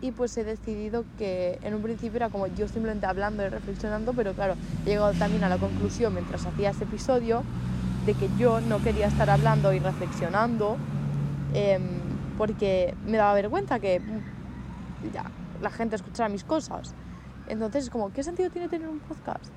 y 0.00 0.12
pues 0.12 0.38
he 0.38 0.44
decidido 0.44 1.04
que 1.16 1.58
en 1.62 1.74
un 1.74 1.82
principio 1.82 2.16
era 2.16 2.30
como 2.30 2.46
yo 2.46 2.68
simplemente 2.68 3.06
hablando 3.06 3.44
y 3.44 3.48
reflexionando, 3.48 4.14
pero 4.14 4.32
claro, 4.34 4.54
he 4.86 4.90
llegado 4.90 5.12
también 5.14 5.42
a 5.42 5.48
la 5.48 5.58
conclusión 5.58 6.14
mientras 6.14 6.46
hacía 6.46 6.70
ese 6.70 6.84
episodio 6.84 7.42
de 8.06 8.14
que 8.14 8.30
yo 8.38 8.60
no 8.60 8.78
quería 8.78 9.08
estar 9.08 9.28
hablando 9.30 9.72
y 9.72 9.80
reflexionando 9.80 10.78
em, 11.54 12.02
porque 12.36 12.94
me 13.04 13.18
daba 13.18 13.34
vergüenza 13.34 13.80
que 13.80 13.98
mm, 13.98 15.10
ya, 15.12 15.24
la 15.60 15.70
gente 15.70 15.96
escuchara 15.96 16.28
mis 16.28 16.44
cosas. 16.44 16.94
Entonces 17.48 17.84
es 17.84 17.90
como, 17.90 18.12
¿qué 18.12 18.22
sentido 18.22 18.50
tiene 18.50 18.68
tener 18.68 18.88
un 18.88 19.00
podcast? 19.00 19.52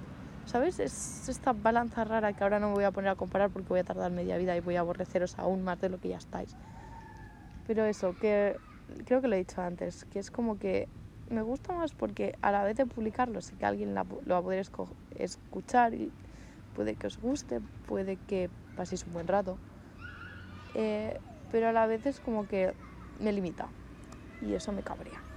¿Sabes? 0.45 0.79
Es 0.79 1.29
esta 1.29 1.53
balanza 1.53 2.03
rara 2.03 2.33
que 2.33 2.43
ahora 2.43 2.59
no 2.59 2.69
me 2.69 2.73
voy 2.75 2.83
a 2.83 2.91
poner 2.91 3.11
a 3.11 3.15
comparar 3.15 3.49
porque 3.49 3.69
voy 3.69 3.79
a 3.79 3.83
tardar 3.83 4.11
media 4.11 4.37
vida 4.37 4.55
y 4.55 4.59
voy 4.59 4.75
a 4.75 4.79
aborreceros 4.79 5.37
aún 5.37 5.63
más 5.63 5.79
de 5.81 5.89
lo 5.89 5.99
que 5.99 6.09
ya 6.09 6.17
estáis. 6.17 6.55
Pero 7.67 7.85
eso, 7.85 8.15
que 8.19 8.57
creo 9.05 9.21
que 9.21 9.27
lo 9.27 9.35
he 9.35 9.39
dicho 9.39 9.61
antes, 9.61 10.05
que 10.05 10.19
es 10.19 10.31
como 10.31 10.57
que 10.57 10.87
me 11.29 11.41
gusta 11.41 11.73
más 11.73 11.93
porque 11.93 12.35
a 12.41 12.51
la 12.51 12.63
vez 12.63 12.75
de 12.75 12.85
publicarlo 12.85 13.41
sé 13.41 13.55
que 13.55 13.65
alguien 13.65 13.95
lo 13.95 14.03
va 14.03 14.37
a 14.37 14.41
poder 14.41 14.65
escuchar 15.15 15.93
y 15.93 16.11
puede 16.75 16.95
que 16.95 17.07
os 17.07 17.19
guste, 17.19 17.61
puede 17.87 18.17
que 18.17 18.49
paséis 18.75 19.05
un 19.05 19.13
buen 19.13 19.27
rato, 19.27 19.57
eh, 20.73 21.19
pero 21.51 21.69
a 21.69 21.71
la 21.71 21.85
vez 21.85 22.05
es 22.05 22.19
como 22.19 22.47
que 22.47 22.73
me 23.19 23.31
limita 23.31 23.67
y 24.41 24.53
eso 24.53 24.71
me 24.71 24.83
cabrea. 24.83 25.30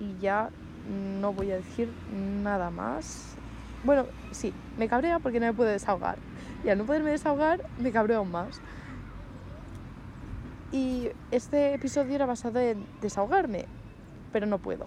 Y 0.00 0.18
ya 0.20 0.50
no 1.20 1.32
voy 1.32 1.52
a 1.52 1.56
decir 1.56 1.92
nada 2.42 2.70
más. 2.70 3.34
Bueno, 3.84 4.06
sí, 4.32 4.52
me 4.76 4.88
cabrea 4.88 5.20
porque 5.20 5.38
no 5.38 5.46
me 5.46 5.52
puedo 5.52 5.70
desahogar. 5.70 6.18
Y 6.64 6.68
al 6.68 6.78
no 6.78 6.84
poderme 6.84 7.10
desahogar, 7.10 7.64
me 7.78 7.92
cabreo 7.92 8.18
aún 8.18 8.32
más. 8.32 8.60
Y 10.72 11.08
este 11.30 11.74
episodio 11.74 12.14
era 12.14 12.26
basado 12.26 12.60
en 12.60 12.86
desahogarme, 13.00 13.66
pero 14.32 14.46
no 14.46 14.58
puedo. 14.58 14.86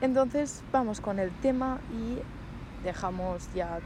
entonces 0.00 0.62
vamos 0.72 1.00
con 1.00 1.18
el 1.18 1.30
tema 1.40 1.78
y 1.92 2.18
dejamos 2.84 3.52
ya 3.54 3.80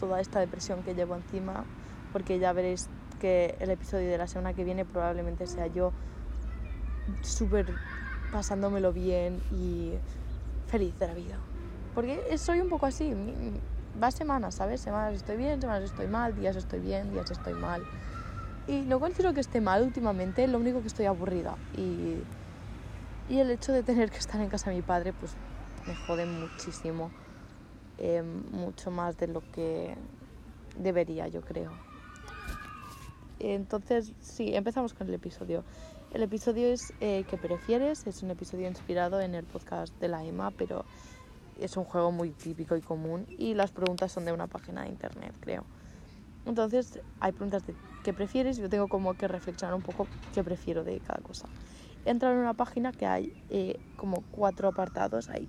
toda 0.00 0.20
esta 0.20 0.40
depresión 0.40 0.82
que 0.82 0.94
llevo 0.94 1.14
encima, 1.14 1.64
porque 2.12 2.38
ya 2.38 2.52
veréis 2.52 2.88
que 3.20 3.54
el 3.60 3.70
episodio 3.70 4.10
de 4.10 4.18
la 4.18 4.26
semana 4.26 4.54
que 4.54 4.64
viene 4.64 4.84
probablemente 4.84 5.46
sea 5.46 5.66
yo 5.66 5.92
súper 7.22 7.66
pasándomelo 8.32 8.92
bien 8.92 9.40
y 9.52 9.92
feliz 10.68 10.98
de 10.98 11.06
la 11.06 11.14
vida. 11.14 11.38
Porque 11.94 12.38
soy 12.38 12.60
un 12.60 12.68
poco 12.68 12.86
así, 12.86 13.14
va 14.02 14.10
semanas, 14.10 14.54
¿sabes? 14.54 14.80
Semanas 14.80 15.14
estoy 15.14 15.36
bien, 15.36 15.60
semanas 15.60 15.84
estoy 15.84 16.06
mal, 16.06 16.34
días 16.34 16.56
estoy 16.56 16.80
bien, 16.80 17.12
días 17.12 17.30
estoy 17.30 17.54
mal. 17.54 17.82
Y 18.66 18.82
no 18.82 19.00
considero 19.00 19.34
que 19.34 19.40
esté 19.40 19.60
mal 19.60 19.82
últimamente, 19.82 20.46
lo 20.48 20.58
único 20.58 20.80
que 20.80 20.86
estoy 20.88 21.06
aburrida. 21.06 21.56
Y, 21.76 22.16
y 23.28 23.38
el 23.38 23.50
hecho 23.50 23.72
de 23.72 23.82
tener 23.82 24.10
que 24.10 24.18
estar 24.18 24.40
en 24.40 24.48
casa 24.48 24.70
de 24.70 24.76
mi 24.76 24.82
padre, 24.82 25.12
pues 25.12 25.32
me 25.86 25.94
jode 26.06 26.26
muchísimo. 26.26 27.10
Eh, 27.98 28.22
mucho 28.22 28.90
más 28.90 29.16
de 29.16 29.28
lo 29.28 29.42
que 29.52 29.94
debería, 30.76 31.28
yo 31.28 31.40
creo. 31.42 31.70
Entonces, 33.38 34.12
sí, 34.20 34.54
empezamos 34.54 34.94
con 34.94 35.08
el 35.08 35.14
episodio. 35.14 35.62
El 36.12 36.22
episodio 36.22 36.68
es 36.68 36.92
eh, 37.00 37.24
¿Qué 37.30 37.38
prefieres? 37.38 38.06
Es 38.06 38.22
un 38.22 38.30
episodio 38.30 38.68
inspirado 38.68 39.18
en 39.22 39.34
el 39.34 39.44
podcast 39.44 39.98
de 39.98 40.08
la 40.08 40.22
EMA, 40.22 40.50
pero 40.50 40.84
es 41.58 41.78
un 41.78 41.84
juego 41.84 42.12
muy 42.12 42.28
típico 42.32 42.76
y 42.76 42.82
común 42.82 43.24
y 43.30 43.54
las 43.54 43.70
preguntas 43.70 44.12
son 44.12 44.26
de 44.26 44.32
una 44.32 44.46
página 44.46 44.82
de 44.82 44.90
internet, 44.90 45.32
creo. 45.40 45.64
Entonces, 46.44 47.00
hay 47.18 47.32
preguntas 47.32 47.66
de 47.66 47.74
¿qué 48.04 48.12
prefieres? 48.12 48.58
Yo 48.58 48.68
tengo 48.68 48.88
como 48.88 49.14
que 49.14 49.26
reflexionar 49.26 49.74
un 49.74 49.80
poco 49.80 50.06
qué 50.34 50.44
prefiero 50.44 50.84
de 50.84 51.00
cada 51.00 51.22
cosa. 51.22 51.48
He 52.04 52.10
entrado 52.10 52.34
en 52.34 52.42
una 52.42 52.52
página 52.52 52.92
que 52.92 53.06
hay 53.06 53.32
eh, 53.48 53.80
como 53.96 54.22
cuatro 54.32 54.68
apartados. 54.68 55.30
Hay 55.30 55.48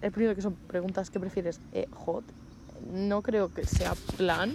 el 0.00 0.12
primero 0.12 0.36
que 0.36 0.42
son 0.42 0.54
preguntas 0.54 1.10
¿qué 1.10 1.18
prefieres? 1.18 1.60
Eh, 1.72 1.88
hot. 1.92 2.24
No 2.92 3.20
creo 3.20 3.52
que 3.52 3.66
sea 3.66 3.94
plan. 4.16 4.54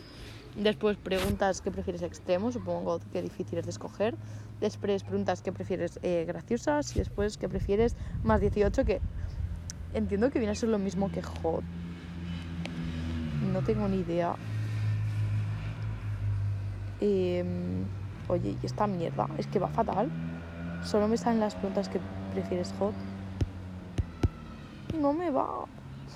Después 0.56 0.96
preguntas 0.96 1.60
¿qué 1.60 1.70
prefieres 1.70 2.02
extremo? 2.02 2.54
Supongo 2.54 3.02
que 3.12 3.22
difíciles 3.22 3.66
de 3.66 3.72
escoger. 3.72 4.16
Después 4.62 5.04
preguntas 5.04 5.42
¿qué 5.42 5.52
prefieres 5.52 6.00
eh, 6.04 6.24
graciosas? 6.28 6.96
Y 6.96 7.00
después 7.00 7.38
¿qué 7.38 7.50
prefieres 7.50 7.96
más 8.24 8.40
18? 8.40 8.86
Que 8.86 9.02
entiendo 9.94 10.30
que 10.30 10.40
viene 10.40 10.52
a 10.52 10.56
ser 10.56 10.70
lo 10.70 10.78
mismo 10.78 11.12
que 11.12 11.22
hot. 11.22 11.64
No 13.52 13.62
tengo 13.64 13.88
ni 13.88 13.98
idea. 13.98 14.36
Em, 17.02 17.86
oye, 18.28 18.56
¿y 18.62 18.66
esta 18.66 18.86
mierda? 18.86 19.28
Es 19.38 19.48
que 19.48 19.58
va 19.58 19.68
fatal. 19.68 20.10
Solo 20.84 21.08
me 21.08 21.18
salen 21.18 21.40
las 21.40 21.56
preguntas 21.56 21.90
que 21.90 22.00
prefieres 22.32 22.72
hot. 22.78 22.94
No 25.00 25.12
me 25.12 25.32
va. 25.32 25.66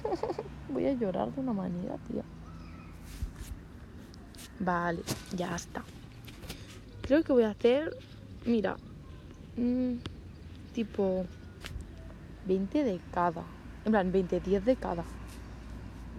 Voy 0.69 0.85
a 0.85 0.93
llorar 0.93 1.31
de 1.33 1.41
una 1.41 1.53
manera, 1.53 1.95
tío. 2.07 2.21
Vale, 4.59 5.01
ya 5.35 5.55
está. 5.55 5.83
Creo 7.01 7.23
que 7.23 7.33
voy 7.33 7.43
a 7.43 7.51
hacer, 7.51 7.95
mira, 8.45 8.77
mm, 9.57 9.93
tipo 10.73 11.25
20 12.47 12.83
de 12.83 12.99
cada. 13.13 13.43
En 13.85 13.91
plan, 13.91 14.11
20, 14.11 14.39
10 14.39 14.65
de 14.65 14.75
cada. 14.75 15.03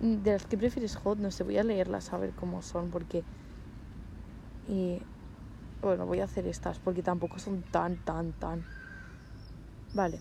Mm, 0.01 0.23
de 0.23 0.33
las 0.33 0.47
que 0.47 0.59
prefieres 0.59 0.97
hot, 0.97 1.19
no 1.19 1.31
sé, 1.31 1.45
voy 1.45 1.59
a 1.59 1.65
leerlas 1.65 2.13
a 2.13 2.19
ver 2.19 2.31
cómo 2.33 2.63
son, 2.63 2.91
porque 2.91 3.23
y 4.69 4.99
bueno, 5.83 6.07
voy 6.07 6.21
a 6.21 6.25
hacer 6.25 6.47
estas 6.47 6.79
porque 6.79 7.03
tampoco 7.03 7.39
son 7.39 7.63
tan, 7.63 7.97
tan, 8.05 8.33
tan. 8.33 8.65
Vale. 9.95 10.19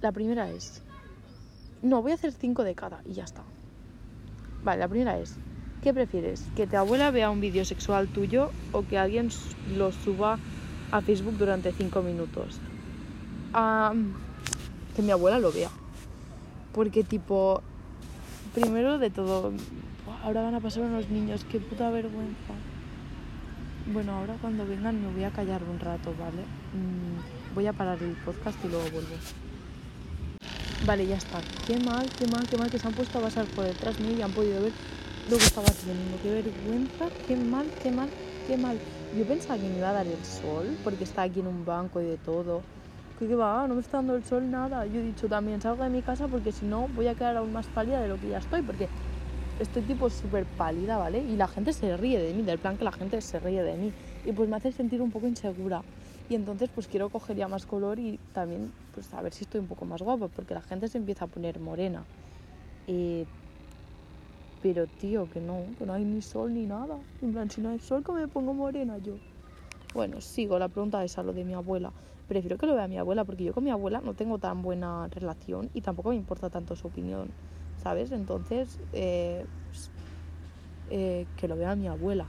La 0.00 0.12
primera 0.12 0.48
es... 0.50 0.82
No, 1.82 2.00
voy 2.02 2.12
a 2.12 2.14
hacer 2.14 2.32
cinco 2.32 2.64
de 2.64 2.74
cada 2.74 3.02
y 3.04 3.14
ya 3.14 3.24
está. 3.24 3.42
Vale, 4.62 4.80
la 4.80 4.88
primera 4.88 5.18
es... 5.18 5.34
¿Qué 5.82 5.92
prefieres? 5.92 6.46
¿Que 6.56 6.66
tu 6.66 6.76
abuela 6.76 7.10
vea 7.10 7.28
un 7.28 7.40
vídeo 7.40 7.64
sexual 7.64 8.08
tuyo 8.08 8.50
o 8.72 8.86
que 8.86 8.96
alguien 8.96 9.28
lo 9.76 9.92
suba 9.92 10.38
a 10.90 11.00
Facebook 11.00 11.36
durante 11.36 11.72
cinco 11.72 12.02
minutos? 12.02 12.60
que 14.96 15.02
mi 15.02 15.10
abuela 15.10 15.38
lo 15.38 15.52
vea. 15.52 15.70
Porque 16.72 17.04
tipo... 17.04 17.62
Primero 18.54 18.98
de 18.98 19.10
todo... 19.10 19.52
Ahora 20.22 20.42
van 20.42 20.54
a 20.54 20.60
pasar 20.60 20.84
unos 20.84 21.08
niños, 21.08 21.44
qué 21.50 21.60
puta 21.60 21.90
vergüenza. 21.90 22.54
Bueno, 23.92 24.12
ahora 24.12 24.36
cuando 24.40 24.66
vengan 24.66 25.00
me 25.00 25.12
voy 25.12 25.24
a 25.24 25.30
callar 25.30 25.62
un 25.62 25.78
rato, 25.78 26.14
¿vale? 26.18 26.42
Mm, 26.72 27.54
voy 27.54 27.66
a 27.66 27.72
parar 27.72 28.02
el 28.02 28.12
podcast 28.24 28.58
y 28.64 28.68
luego 28.68 28.90
vuelvo. 28.90 29.14
Vale, 30.86 31.06
ya 31.06 31.16
está. 31.16 31.40
Qué 31.66 31.78
mal, 31.78 32.08
qué 32.18 32.26
mal, 32.26 32.46
qué 32.48 32.56
mal 32.56 32.70
que 32.70 32.78
se 32.78 32.86
han 32.86 32.94
puesto 32.94 33.18
a 33.18 33.22
pasar 33.22 33.46
por 33.46 33.64
detrás 33.64 33.98
mío 34.00 34.16
y 34.18 34.22
han 34.22 34.32
podido 34.32 34.62
ver 34.62 34.72
lo 35.30 35.36
que 35.36 35.44
estaba 35.44 35.66
haciendo. 35.66 36.18
Qué 36.22 36.30
vergüenza, 36.30 37.08
qué 37.26 37.36
mal, 37.36 37.66
qué 37.82 37.90
mal, 37.90 38.08
qué 38.46 38.56
mal. 38.56 38.78
Yo 39.16 39.24
pensaba 39.24 39.56
que 39.56 39.68
me 39.68 39.78
iba 39.78 39.90
a 39.90 39.92
dar 39.92 40.06
el 40.08 40.24
sol 40.24 40.76
porque 40.82 41.04
está 41.04 41.22
aquí 41.22 41.38
en 41.38 41.46
un 41.46 41.64
banco 41.64 42.00
y 42.00 42.04
de 42.04 42.16
todo. 42.16 42.62
¿Qué, 43.16 43.32
va? 43.36 43.68
No 43.68 43.76
me 43.76 43.80
está 43.80 43.98
dando 43.98 44.16
el 44.16 44.24
sol 44.24 44.50
nada. 44.50 44.86
Yo 44.86 44.98
he 44.98 45.04
dicho 45.04 45.28
también 45.28 45.60
salgo 45.60 45.84
de 45.84 45.90
mi 45.90 46.02
casa 46.02 46.26
porque 46.26 46.50
si 46.50 46.66
no 46.66 46.88
voy 46.88 47.06
a 47.06 47.14
quedar 47.14 47.36
aún 47.36 47.52
más 47.52 47.66
pálida 47.66 48.00
de 48.00 48.08
lo 48.08 48.20
que 48.20 48.30
ya 48.30 48.38
estoy. 48.38 48.62
Porque 48.62 48.88
estoy 49.60 49.82
tipo 49.82 50.10
súper 50.10 50.44
pálida, 50.44 50.96
¿vale? 50.96 51.22
Y 51.22 51.36
la 51.36 51.46
gente 51.46 51.72
se 51.72 51.96
ríe 51.96 52.20
de 52.20 52.34
mí, 52.34 52.42
del 52.42 52.58
plan 52.58 52.76
que 52.76 52.82
la 52.82 52.90
gente 52.90 53.20
se 53.20 53.38
ríe 53.38 53.62
de 53.62 53.76
mí. 53.76 53.92
Y 54.24 54.32
pues 54.32 54.48
me 54.48 54.56
hace 54.56 54.72
sentir 54.72 55.00
un 55.00 55.12
poco 55.12 55.28
insegura. 55.28 55.82
Y 56.28 56.34
entonces 56.34 56.68
pues 56.74 56.88
quiero 56.88 57.08
coger 57.08 57.36
ya 57.36 57.46
más 57.46 57.66
color 57.66 58.00
y 58.00 58.18
también 58.32 58.72
pues 58.94 59.14
a 59.14 59.22
ver 59.22 59.32
si 59.32 59.44
estoy 59.44 59.60
un 59.60 59.68
poco 59.68 59.84
más 59.84 60.02
guapa, 60.02 60.26
porque 60.26 60.54
la 60.54 60.62
gente 60.62 60.88
se 60.88 60.98
empieza 60.98 61.26
a 61.26 61.28
poner 61.28 61.60
morena. 61.60 62.02
Pero 64.64 64.86
tío, 64.86 65.28
que 65.28 65.42
no, 65.42 65.66
que 65.76 65.84
no 65.84 65.92
hay 65.92 66.06
ni 66.06 66.22
sol 66.22 66.54
ni 66.54 66.64
nada. 66.64 66.96
En 67.20 67.32
plan, 67.32 67.50
si 67.50 67.60
no 67.60 67.68
hay 67.68 67.78
sol, 67.78 68.02
que 68.02 68.12
me 68.12 68.26
pongo 68.28 68.54
morena 68.54 68.96
yo? 68.96 69.12
Bueno, 69.92 70.22
sigo 70.22 70.58
la 70.58 70.70
pregunta 70.70 71.04
esa, 71.04 71.22
lo 71.22 71.34
de 71.34 71.44
mi 71.44 71.52
abuela. 71.52 71.92
Prefiero 72.26 72.56
que 72.56 72.64
lo 72.64 72.74
vea 72.74 72.88
mi 72.88 72.96
abuela, 72.96 73.26
porque 73.26 73.44
yo 73.44 73.52
con 73.52 73.62
mi 73.62 73.70
abuela 73.70 74.00
no 74.00 74.14
tengo 74.14 74.38
tan 74.38 74.62
buena 74.62 75.06
relación 75.08 75.68
y 75.74 75.82
tampoco 75.82 76.08
me 76.08 76.16
importa 76.16 76.48
tanto 76.48 76.74
su 76.76 76.86
opinión. 76.86 77.28
¿sabes? 77.76 78.10
Entonces, 78.10 78.78
eh, 78.92 79.44
pues, 79.66 79.90
eh, 80.88 81.26
que 81.36 81.46
lo 81.46 81.56
vea 81.56 81.76
mi 81.76 81.86
abuela. 81.86 82.26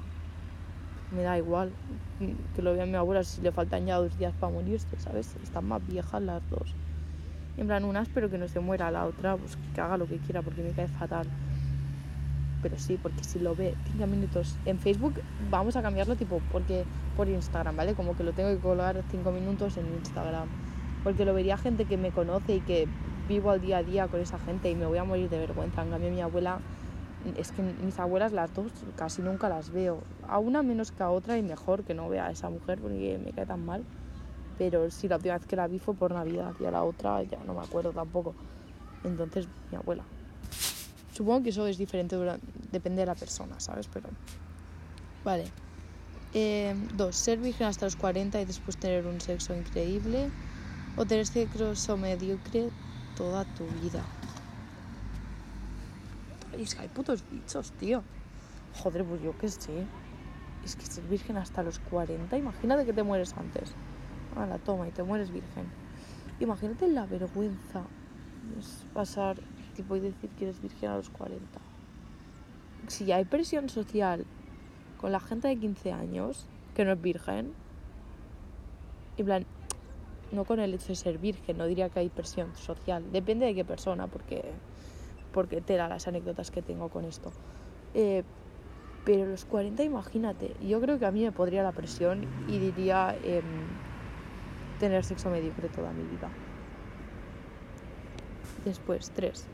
Me 1.11 1.23
da 1.23 1.37
igual 1.37 1.71
que 2.53 2.61
lo 2.61 2.73
vea 2.73 2.85
mi 2.85 2.95
abuela 2.95 3.23
si 3.23 3.39
le 3.41 3.53
faltan 3.53 3.85
ya 3.85 3.95
dos 3.95 4.17
días 4.17 4.33
para 4.33 4.51
morirse, 4.51 4.97
¿sabes? 4.97 5.37
Están 5.41 5.65
más 5.65 5.85
viejas 5.87 6.21
las 6.21 6.41
dos. 6.49 6.75
en 7.57 7.67
plan, 7.67 7.85
una 7.85 8.01
espero 8.01 8.29
que 8.29 8.37
no 8.37 8.49
se 8.49 8.59
muera, 8.59 8.91
la 8.91 9.05
otra, 9.05 9.37
pues 9.37 9.55
que 9.73 9.79
haga 9.79 9.95
lo 9.97 10.07
que 10.07 10.19
quiera 10.19 10.41
porque 10.41 10.61
me 10.61 10.73
cae 10.73 10.89
fatal. 10.89 11.27
Pero 12.61 12.77
sí, 12.79 12.97
porque 13.01 13.23
si 13.23 13.39
lo 13.39 13.55
ve 13.55 13.75
5 13.91 14.07
minutos 14.07 14.55
en 14.65 14.79
Facebook, 14.79 15.21
vamos 15.51 15.75
a 15.75 15.81
cambiarlo 15.81 16.15
tipo 16.15 16.41
porque 16.51 16.83
por 17.15 17.29
Instagram, 17.29 17.75
¿vale? 17.75 17.93
Como 17.93 18.15
que 18.15 18.23
lo 18.23 18.33
tengo 18.33 18.49
que 18.49 18.59
colgar 18.59 19.03
5 19.09 19.31
minutos 19.31 19.77
en 19.77 19.85
Instagram. 19.93 20.47
Porque 21.03 21.25
lo 21.25 21.33
vería 21.33 21.57
gente 21.57 21.85
que 21.85 21.97
me 21.97 22.11
conoce 22.11 22.55
y 22.55 22.61
que 22.61 22.87
vivo 23.27 23.51
al 23.51 23.61
día 23.61 23.77
a 23.77 23.83
día 23.83 24.07
con 24.07 24.19
esa 24.19 24.39
gente 24.39 24.69
y 24.69 24.75
me 24.75 24.85
voy 24.85 24.97
a 24.97 25.03
morir 25.03 25.29
de 25.29 25.37
vergüenza. 25.37 25.83
En 25.83 25.91
cambio, 25.91 26.09
mi 26.09 26.21
abuela, 26.21 26.59
es 27.37 27.51
que 27.51 27.61
mis 27.61 27.99
abuelas 27.99 28.31
las 28.31 28.53
dos 28.53 28.71
casi 28.95 29.21
nunca 29.21 29.49
las 29.49 29.69
veo. 29.69 29.99
A 30.27 30.39
una 30.39 30.63
menos 30.63 30.91
que 30.91 31.03
a 31.03 31.09
otra 31.09 31.37
y 31.37 31.43
mejor 31.43 31.83
que 31.83 31.93
no 31.93 32.09
vea 32.09 32.27
a 32.27 32.31
esa 32.31 32.49
mujer 32.49 32.79
porque 32.79 33.19
me 33.23 33.31
cae 33.31 33.45
tan 33.45 33.65
mal. 33.65 33.83
Pero 34.57 34.89
sí, 34.89 35.07
la 35.07 35.17
última 35.17 35.35
vez 35.35 35.45
que 35.45 35.55
la 35.55 35.67
vi 35.67 35.79
fue 35.79 35.93
por 35.93 36.13
Navidad 36.13 36.53
y 36.59 36.65
a 36.65 36.71
la 36.71 36.83
otra 36.83 37.21
ya 37.23 37.39
no 37.45 37.53
me 37.53 37.61
acuerdo 37.61 37.91
tampoco. 37.91 38.33
Entonces, 39.03 39.47
mi 39.69 39.77
abuela. 39.77 40.03
Supongo 41.15 41.43
que 41.43 41.49
eso 41.51 41.65
es 41.65 41.77
diferente, 41.77 42.17
depende 42.73 42.99
de 42.99 43.05
la 43.05 43.15
persona, 43.15 43.57
¿sabes? 43.59 43.87
Pero. 43.87 44.09
Vale. 45.23 45.45
Eh, 46.33 46.75
dos, 46.93 47.15
ser 47.15 47.39
virgen 47.39 47.67
hasta 47.67 47.85
los 47.85 47.95
40 47.95 48.41
y 48.41 48.45
después 48.45 48.75
tener 48.75 49.07
un 49.07 49.21
sexo 49.21 49.55
increíble. 49.55 50.29
O 50.97 51.05
tener 51.05 51.25
sexo 51.25 51.95
mediocre 51.95 52.69
toda 53.15 53.45
tu 53.55 53.65
vida. 53.81 54.03
Es 56.59 56.75
que 56.75 56.81
hay 56.81 56.89
putos 56.89 57.23
bichos, 57.31 57.71
tío. 57.79 58.03
Joder, 58.83 59.05
pues 59.05 59.21
yo 59.21 59.37
qué 59.37 59.47
sé. 59.47 59.85
Es 60.65 60.75
que 60.75 60.85
ser 60.85 61.05
virgen 61.05 61.37
hasta 61.37 61.63
los 61.63 61.79
40, 61.79 62.37
imagínate 62.37 62.85
que 62.85 62.91
te 62.91 63.03
mueres 63.03 63.33
antes. 63.37 63.71
A 64.35 64.45
la 64.45 64.57
toma 64.57 64.87
y 64.87 64.91
te 64.91 65.03
mueres 65.03 65.31
virgen. 65.31 65.65
Imagínate 66.41 66.89
la 66.89 67.05
vergüenza 67.05 67.85
es 68.59 68.85
pasar, 68.93 69.37
tipo, 69.75 69.95
y 69.95 69.99
decir 69.99 70.29
que 70.31 70.45
eres 70.45 70.61
virgen 70.61 70.89
a 70.89 70.97
los 70.97 71.09
40. 71.09 71.59
Si 72.87 73.11
hay 73.11 73.25
presión 73.25 73.69
social 73.69 74.25
con 74.99 75.11
la 75.11 75.19
gente 75.19 75.47
de 75.47 75.57
15 75.57 75.91
años 75.91 76.47
que 76.73 76.85
no 76.85 76.91
es 76.91 77.01
virgen, 77.01 77.53
en 79.17 79.25
plan, 79.25 79.45
no 80.31 80.45
con 80.45 80.59
el 80.59 80.73
hecho 80.73 80.87
de 80.87 80.95
ser 80.95 81.17
virgen, 81.17 81.57
no 81.57 81.65
diría 81.65 81.89
que 81.89 81.99
hay 81.99 82.09
presión 82.09 82.55
social, 82.55 83.11
depende 83.11 83.45
de 83.45 83.55
qué 83.55 83.65
persona, 83.65 84.07
porque, 84.07 84.43
porque 85.31 85.61
te 85.61 85.75
da 85.75 85.87
las 85.87 86.07
anécdotas 86.07 86.51
que 86.51 86.61
tengo 86.61 86.89
con 86.89 87.05
esto. 87.05 87.31
Eh, 87.93 88.23
pero 89.05 89.25
los 89.25 89.45
40, 89.45 89.83
imagínate, 89.83 90.55
yo 90.65 90.81
creo 90.81 90.97
que 90.97 91.05
a 91.05 91.11
mí 91.11 91.23
me 91.23 91.31
podría 91.31 91.61
la 91.61 91.71
presión 91.71 92.25
y 92.47 92.57
diría 92.57 93.15
em, 93.23 93.43
tener 94.79 95.03
sexo 95.03 95.29
mediocre 95.29 95.69
toda 95.69 95.91
mi 95.91 96.03
vida. 96.03 96.29
Después, 98.65 99.11
tres. 99.11 99.47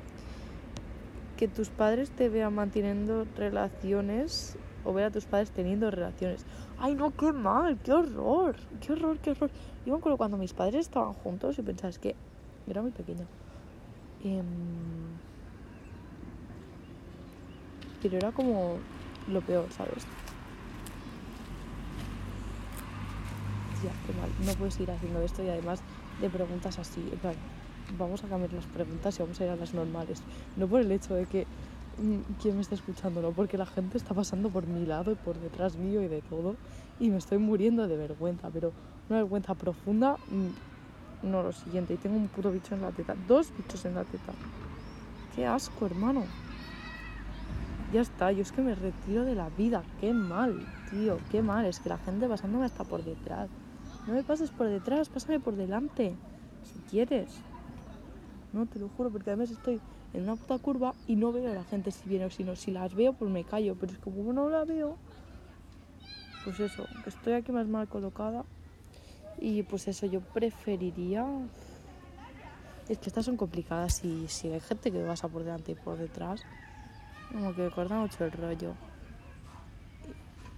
Que 1.41 1.48
tus 1.48 1.69
padres 1.69 2.12
te 2.12 2.29
vean 2.29 2.53
manteniendo 2.53 3.25
relaciones 3.36 4.60
o 4.86 4.93
ver 4.93 5.05
a 5.05 5.10
tus 5.10 5.25
padres 5.25 5.50
teniendo 5.50 5.89
relaciones. 5.89 6.45
¡Ay, 6.77 6.93
no, 6.93 7.17
qué 7.17 7.31
mal! 7.31 7.79
¡Qué 7.79 7.93
horror! 7.93 8.57
¡Qué 8.79 8.93
horror, 8.93 9.17
qué 9.17 9.31
horror! 9.31 9.50
Yo 9.83 9.93
me 9.93 9.98
acuerdo 9.98 10.19
cuando 10.19 10.38
mis 10.38 10.53
padres 10.53 10.81
estaban 10.81 11.13
juntos 11.13 11.57
y 11.57 11.63
pensaba, 11.63 11.89
es 11.89 11.98
que 11.98 12.15
era 12.67 12.83
muy 12.83 12.91
pequeña. 12.91 13.25
Em, 14.24 14.45
pero 18.03 18.17
era 18.17 18.31
como 18.31 18.77
lo 19.27 19.41
peor, 19.41 19.65
¿sabes? 19.71 20.05
Ya, 23.83 23.89
qué 24.05 24.13
mal. 24.13 24.29
No 24.45 24.53
puedes 24.60 24.79
ir 24.79 24.91
haciendo 24.91 25.24
esto 25.24 25.43
y 25.43 25.50
además 25.50 25.81
de 26.21 26.29
preguntas 26.29 26.77
así. 26.77 27.01
En 27.12 27.17
plan, 27.17 27.33
vamos 27.98 28.24
a 28.24 28.27
cambiar 28.27 28.53
las 28.53 28.65
preguntas 28.65 29.17
y 29.17 29.21
vamos 29.21 29.39
a 29.41 29.45
ir 29.45 29.50
a 29.50 29.55
las 29.55 29.74
normales. 29.74 30.21
No 30.57 30.67
por 30.67 30.81
el 30.81 30.91
hecho 30.91 31.13
de 31.13 31.25
que 31.25 31.45
mm, 31.98 32.41
quién 32.41 32.55
me 32.55 32.62
está 32.62 32.75
escuchando, 32.75 33.21
no, 33.21 33.31
porque 33.31 33.57
la 33.57 33.65
gente 33.65 33.98
está 33.98 34.13
pasando 34.13 34.50
por 34.50 34.67
mi 34.67 34.86
lado 34.86 35.12
y 35.12 35.15
por 35.15 35.39
detrás 35.39 35.75
mío 35.75 36.01
y 36.01 36.07
de 36.07 36.21
todo 36.21 36.55
y 37.01 37.10
me 37.10 37.17
estoy 37.17 37.39
muriendo 37.39 37.88
de 37.88 37.98
vergüenza, 37.98 38.50
pero 38.51 38.71
una 39.10 39.19
vergüenza 39.19 39.55
profunda, 39.55 40.17
mm, 40.29 41.27
no 41.27 41.41
lo 41.41 41.51
siguiente, 41.51 41.95
y 41.95 41.98
tengo 41.98 42.15
un 42.15 42.27
puto 42.27 42.51
bicho 42.51 42.75
en 42.75 42.81
la 42.81 42.91
teta, 42.91 43.15
dos 43.27 43.51
bichos 43.57 43.83
en 43.86 43.95
la 43.95 44.03
teta. 44.03 44.33
Qué 45.36 45.48
asco, 45.48 45.88
hermano. 45.88 46.24
Ya 47.91 48.01
está, 48.01 48.31
yo 48.31 48.43
es 48.43 48.51
que 48.51 48.62
me 48.62 48.75
retiro 48.75 49.25
de 49.25 49.33
la 49.33 49.50
vida, 49.50 49.83
qué 50.00 50.13
mal, 50.13 50.65
tío, 50.91 51.17
qué 51.31 51.41
mal, 51.41 51.65
es 51.65 51.79
que 51.79 51.89
la 51.89 51.98
gente 51.98 52.27
pasándome 52.27 52.65
hasta 52.65 52.83
por 52.83 53.03
detrás. 53.03 53.50
No 54.07 54.13
me 54.13 54.24
pases 54.24 54.51
por 54.51 54.67
detrás, 54.67 55.10
pásame 55.10 55.39
por 55.39 55.55
delante, 55.55 56.15
si 56.63 56.79
quieres. 56.89 57.41
No, 58.53 58.65
te 58.65 58.79
lo 58.79 58.89
juro, 58.89 59.10
porque 59.10 59.29
además 59.29 59.50
estoy 59.51 59.79
en 60.13 60.24
una 60.24 60.36
puta 60.36 60.58
curva 60.58 60.93
y 61.08 61.15
no 61.15 61.31
veo 61.31 61.50
a 61.50 61.55
la 61.55 61.63
gente 61.63 61.91
si 61.91 62.10
viene 62.10 62.25
o 62.25 62.29
si 62.29 62.43
no. 62.43 62.55
Si 62.55 62.72
las 62.72 62.93
veo, 62.93 63.13
pues 63.13 63.31
me 63.31 63.43
callo. 63.43 63.75
Pero 63.79 63.93
es 63.93 63.98
que 63.98 64.12
como 64.12 64.34
no 64.34 64.50
la 64.50 64.65
veo, 64.65 64.98
pues 66.43 66.60
eso, 66.60 66.86
estoy 67.05 67.34
aquí 67.34 67.51
más 67.51 67.67
mal 67.67 67.88
colocada. 67.88 68.43
Y 69.39 69.63
pues 69.63 69.88
eso, 69.88 70.05
yo 70.05 70.20
preferiría. 70.22 71.25
Es 72.89 72.98
que 72.98 73.08
estas 73.08 73.25
son 73.25 73.38
complicadas 73.38 74.03
y 74.03 74.27
si 74.27 74.50
hay 74.50 74.60
gente 74.60 74.91
que 74.91 75.00
pasa 75.00 75.29
por 75.29 75.43
delante 75.43 75.72
y 75.72 75.75
por 75.75 75.98
detrás, 75.98 76.43
como 77.31 77.55
que 77.55 77.70
corta 77.70 77.96
mucho 77.96 78.25
el 78.25 78.31
rollo. 78.34 78.74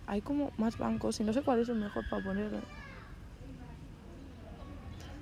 Hay 0.07 0.21
como 0.21 0.51
más 0.57 0.77
bancos 0.77 1.19
y 1.19 1.23
no 1.23 1.31
sé 1.31 1.43
cuál 1.43 1.59
es 1.59 1.69
el 1.69 1.75
mejor 1.75 2.09
para 2.09 2.23
poner. 2.23 2.51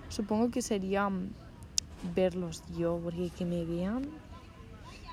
Supongo 0.08 0.52
que 0.52 0.62
sería 0.62 1.10
verlos 2.16 2.64
yo, 2.78 3.00
porque 3.04 3.30
que 3.30 3.46
me 3.46 3.66
vean, 3.66 4.04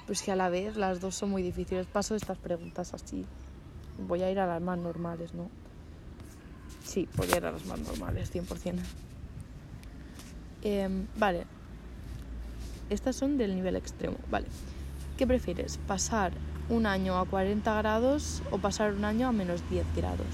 pues 0.06 0.22
que 0.22 0.32
a 0.32 0.36
la 0.36 0.48
vez 0.48 0.76
las 0.76 1.00
dos 1.00 1.14
son 1.14 1.30
muy 1.30 1.42
difíciles. 1.42 1.86
Paso 1.86 2.14
de 2.14 2.18
estas 2.18 2.38
preguntas 2.38 2.94
así. 2.94 3.24
Voy 4.06 4.22
a 4.22 4.30
ir 4.30 4.38
a 4.38 4.46
las 4.46 4.62
más 4.62 4.78
normales, 4.78 5.34
¿no? 5.34 5.50
Sí, 6.84 7.08
voy 7.16 7.28
a 7.32 7.36
ir 7.36 7.44
a 7.44 7.52
las 7.52 7.66
más 7.66 7.78
normales, 7.80 8.30
100%. 8.30 8.80
Em, 10.62 11.06
vale. 11.16 11.44
Estas 12.90 13.16
son 13.16 13.36
del 13.36 13.54
nivel 13.54 13.76
extremo, 13.76 14.16
vale. 14.30 14.46
¿Qué 15.18 15.26
prefieres? 15.26 15.78
¿Pasar 15.86 16.32
un 16.70 16.86
año 16.86 17.18
a 17.18 17.26
40 17.26 17.74
grados 17.76 18.42
o 18.50 18.58
pasar 18.58 18.92
un 18.92 19.04
año 19.04 19.28
a 19.28 19.32
menos 19.32 19.68
10 19.68 19.84
grados? 19.94 20.26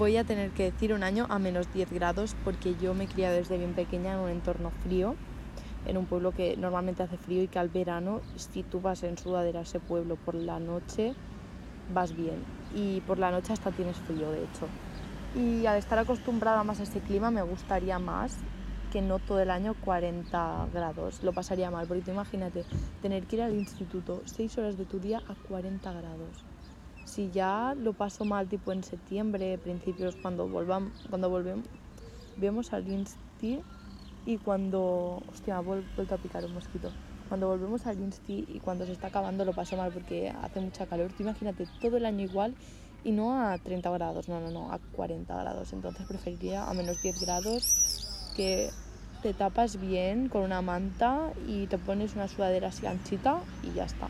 Voy 0.00 0.16
a 0.16 0.24
tener 0.24 0.50
que 0.52 0.70
decir 0.72 0.94
un 0.94 1.02
año 1.02 1.26
a 1.28 1.38
menos 1.38 1.70
10 1.74 1.92
grados 1.92 2.34
porque 2.42 2.74
yo 2.80 2.94
me 2.94 3.04
he 3.04 3.06
criado 3.06 3.36
desde 3.36 3.58
bien 3.58 3.74
pequeña 3.74 4.14
en 4.14 4.20
un 4.20 4.30
entorno 4.30 4.70
frío, 4.82 5.14
en 5.84 5.98
un 5.98 6.06
pueblo 6.06 6.32
que 6.32 6.56
normalmente 6.56 7.02
hace 7.02 7.18
frío 7.18 7.42
y 7.42 7.48
que 7.48 7.58
al 7.58 7.68
verano, 7.68 8.22
si 8.36 8.62
tú 8.62 8.80
vas 8.80 9.02
en 9.02 9.18
sudadera 9.18 9.60
a 9.60 9.62
ese 9.62 9.78
pueblo 9.78 10.16
por 10.16 10.34
la 10.34 10.58
noche, 10.58 11.12
vas 11.92 12.16
bien. 12.16 12.42
Y 12.74 13.02
por 13.02 13.18
la 13.18 13.30
noche 13.30 13.52
hasta 13.52 13.72
tienes 13.72 13.98
frío, 13.98 14.30
de 14.30 14.38
hecho. 14.38 14.68
Y 15.36 15.66
al 15.66 15.76
estar 15.76 15.98
acostumbrada 15.98 16.64
más 16.64 16.80
a 16.80 16.84
este 16.84 17.00
clima, 17.00 17.30
me 17.30 17.42
gustaría 17.42 17.98
más 17.98 18.38
que 18.90 19.02
no 19.02 19.18
todo 19.18 19.40
el 19.40 19.50
año 19.50 19.74
40 19.84 20.68
grados. 20.72 21.22
Lo 21.22 21.34
pasaría 21.34 21.70
mal, 21.70 21.86
porque 21.86 22.04
tú 22.04 22.10
imagínate 22.12 22.64
tener 23.02 23.24
que 23.24 23.36
ir 23.36 23.42
al 23.42 23.54
instituto 23.54 24.22
6 24.24 24.56
horas 24.56 24.78
de 24.78 24.86
tu 24.86 24.98
día 24.98 25.20
a 25.28 25.34
40 25.46 25.92
grados 25.92 26.42
si 27.10 27.30
ya 27.30 27.74
lo 27.76 27.92
paso 27.92 28.24
mal 28.24 28.48
tipo 28.48 28.72
en 28.72 28.84
septiembre, 28.84 29.58
principios, 29.58 30.16
cuando 30.16 30.48
volvamos, 30.48 30.92
cuando 31.08 31.28
volvemos, 31.28 31.66
vemos 32.36 32.72
al 32.72 32.88
Insti 32.88 33.60
y 34.26 34.38
cuando, 34.38 35.22
hostia, 35.30 35.56
ha 35.56 35.60
vuelto 35.60 36.14
a 36.14 36.18
picar 36.18 36.44
un 36.44 36.54
mosquito. 36.54 36.90
Cuando 37.28 37.48
volvemos 37.48 37.86
al 37.86 37.98
Insti 37.98 38.46
y 38.48 38.60
cuando 38.60 38.86
se 38.86 38.92
está 38.92 39.08
acabando 39.08 39.44
lo 39.44 39.52
paso 39.52 39.76
mal 39.76 39.92
porque 39.92 40.30
hace 40.42 40.60
mucha 40.60 40.86
calor. 40.86 41.12
Tú 41.12 41.22
imagínate 41.22 41.66
todo 41.80 41.96
el 41.96 42.06
año 42.06 42.24
igual 42.24 42.54
y 43.04 43.12
no 43.12 43.40
a 43.40 43.58
30 43.58 43.90
grados, 43.90 44.28
no, 44.28 44.40
no, 44.40 44.50
no, 44.50 44.72
a 44.72 44.78
40 44.78 45.34
grados. 45.34 45.72
Entonces 45.72 46.06
preferiría 46.06 46.68
a 46.68 46.74
menos 46.74 47.02
10 47.02 47.20
grados 47.20 48.32
que 48.36 48.70
te 49.22 49.34
tapas 49.34 49.80
bien 49.80 50.28
con 50.28 50.42
una 50.42 50.62
manta 50.62 51.32
y 51.46 51.66
te 51.66 51.76
pones 51.76 52.14
una 52.14 52.28
sudadera 52.28 52.68
así 52.68 52.86
anchita 52.86 53.40
y 53.62 53.74
ya 53.74 53.84
está. 53.84 54.08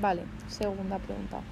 Vale, 0.00 0.28
segunda 0.46 1.00
pregunta. 1.00 1.42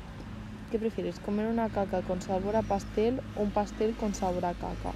¿Qué 0.70 0.78
prefieres, 0.78 1.18
comer 1.18 1.48
una 1.48 1.68
caca 1.68 2.02
con 2.02 2.20
sabor 2.22 2.54
a 2.54 2.62
pastel 2.62 3.20
o 3.34 3.42
un 3.42 3.50
pastel 3.50 3.96
con 3.96 4.14
sabor 4.14 4.44
a 4.46 4.54
caca? 4.54 4.94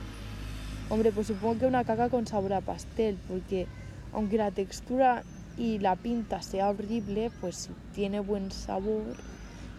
Hombre, 0.88 1.10
pues 1.12 1.26
supongo 1.26 1.58
que 1.58 1.66
una 1.66 1.84
caca 1.84 2.08
con 2.08 2.28
sabor 2.28 2.52
a 2.52 2.60
pastel, 2.60 3.18
porque 3.26 3.66
aunque 4.12 4.36
la 4.38 4.52
textura 4.52 5.24
y 5.56 5.80
la 5.80 5.96
pinta 5.96 6.42
sea 6.42 6.70
horrible, 6.70 7.32
pues 7.40 7.56
si 7.56 7.72
tiene 7.90 8.20
buen 8.20 8.52
sabor, 8.52 9.16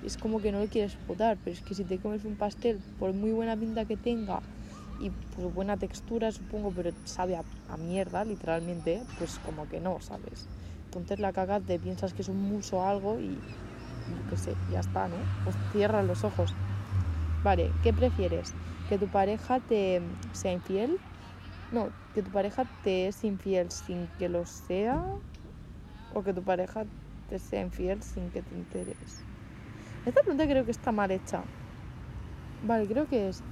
es 0.01 0.17
como 0.17 0.41
que 0.41 0.51
no 0.51 0.59
lo 0.59 0.67
quieres 0.67 0.97
botar. 1.07 1.37
Pero 1.41 1.53
es 1.53 1.61
que 1.61 1.73
si 1.73 1.85
te 1.85 1.97
comes 1.97 2.25
un 2.25 2.35
pastel, 2.35 2.81
por 2.99 3.13
muy 3.13 3.31
buena 3.31 3.55
pinta 3.55 3.85
que 3.85 3.95
tenga 3.95 4.41
y 4.99 5.11
por 5.33 5.49
buena 5.53 5.77
textura, 5.77 6.33
supongo, 6.33 6.73
pero 6.73 6.91
sabe 7.05 7.37
a, 7.37 7.45
a 7.69 7.77
mierda, 7.77 8.25
literalmente, 8.25 9.05
pues 9.17 9.39
como 9.39 9.65
que 9.69 9.79
no, 9.79 10.01
¿sabes? 10.01 10.49
Entonces 10.91 11.19
la 11.19 11.31
caga 11.31 11.61
te 11.61 11.79
piensas 11.79 12.13
que 12.13 12.21
es 12.21 12.27
un 12.27 12.41
muso 12.41 12.79
o 12.79 12.83
algo 12.83 13.17
y 13.17 13.41
qué 14.27 14.35
sé, 14.35 14.57
ya 14.67 14.81
está, 14.81 15.07
¿no? 15.07 15.25
Pues 15.45 15.57
cierras 15.71 16.05
los 16.05 16.25
ojos. 16.25 16.57
Vale, 17.43 17.73
¿qué 17.81 17.93
prefieres? 17.93 18.55
¿Que 18.87 18.99
tu 18.99 19.07
pareja 19.07 19.61
te 19.61 20.01
sea 20.33 20.51
infiel? 20.51 20.99
No, 21.71 21.93
que 22.13 22.21
tu 22.21 22.31
pareja 22.31 22.65
te 22.81 23.07
es 23.07 23.23
infiel 23.23 23.71
sin 23.71 24.09
que 24.19 24.27
lo 24.27 24.45
sea 24.45 25.01
o 26.13 26.23
que 26.23 26.33
tu 26.33 26.43
pareja 26.43 26.85
te 27.29 27.39
sea 27.39 27.61
infiel 27.61 28.03
sin 28.03 28.29
que 28.29 28.41
te 28.41 28.53
enteres. 28.53 29.23
Esta 30.05 30.21
pregunta 30.23 30.45
creo 30.45 30.65
que 30.65 30.71
está 30.71 30.91
mal 30.91 31.09
hecha. 31.11 31.45
Vale, 32.61 32.85
creo 32.87 33.07
que 33.07 33.29
es, 33.29 33.43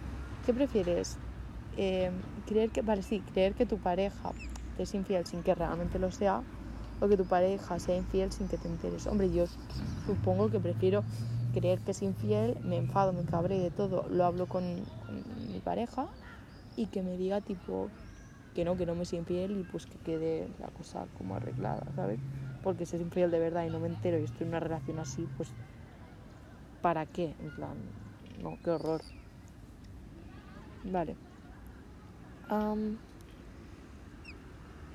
¿qué 0.45 0.54
prefieres? 0.54 1.17
Eh, 1.71 2.12
creer 2.45 2.69
que, 2.71 2.82
vale, 2.82 3.02
sí, 3.02 3.23
creer 3.32 3.56
que 3.56 3.65
tu 3.65 3.80
pareja 3.80 4.34
te 4.75 4.84
es 4.84 4.93
infiel 4.93 5.25
sin 5.25 5.41
que 5.41 5.56
realmente 5.56 5.99
lo 5.99 6.12
sea 6.12 6.43
o 6.99 7.07
que 7.07 7.17
tu 7.17 7.25
pareja 7.25 7.79
sea 7.79 7.95
infiel 7.95 8.31
sin 8.31 8.47
que 8.47 8.57
te 8.57 8.67
enteres. 8.67 9.07
Hombre, 9.07 9.31
yo 9.31 9.45
supongo 10.05 10.49
que 10.49 10.59
prefiero 10.59 11.03
creer 11.53 11.79
que 11.79 11.91
es 11.91 12.01
infiel, 12.01 12.57
me 12.63 12.77
enfado, 12.77 13.13
me 13.13 13.23
cabré 13.23 13.59
de 13.59 13.71
todo, 13.71 14.05
lo 14.09 14.25
hablo 14.25 14.47
con, 14.47 14.85
mi 15.07 15.59
pareja 15.59 16.07
y 16.75 16.88
que 16.88 17.01
me 17.01 17.17
diga 17.17 17.41
tipo 17.41 17.89
que 18.53 18.63
no, 18.65 18.77
que 18.77 18.85
no 18.85 18.95
me 18.95 19.05
sea 19.05 19.19
infiel 19.19 19.51
y 19.51 19.63
pues 19.63 19.85
que 19.85 19.97
quede 19.99 20.49
la 20.59 20.67
cosa 20.67 21.07
como 21.13 21.35
arreglada, 21.35 21.83
¿sabes? 21.95 22.19
Porque 22.62 22.85
si 22.85 22.95
es 22.97 23.01
infiel 23.01 23.31
de 23.31 23.39
verdad 23.39 23.65
y 23.65 23.69
no 23.69 23.79
me 23.79 23.88
entero 23.88 24.19
y 24.19 24.23
estoy 24.23 24.43
en 24.43 24.49
una 24.49 24.59
relación 24.59 24.99
así, 24.99 25.27
pues 25.38 25.53
¿para 26.81 27.05
qué? 27.05 27.35
En 27.39 27.51
plan, 27.51 27.77
no, 28.41 28.57
qué 28.63 28.71
horror. 28.71 29.01
Vale. 30.83 31.17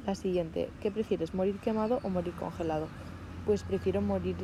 La 0.06 0.14
siguiente, 0.14 0.70
¿qué 0.82 0.90
prefieres, 0.90 1.32
morir 1.32 1.58
quemado 1.60 1.98
o 2.02 2.10
morir 2.10 2.34
congelado? 2.34 2.88
Pues 3.46 3.62
prefiero 3.62 4.02
morir 4.02 4.36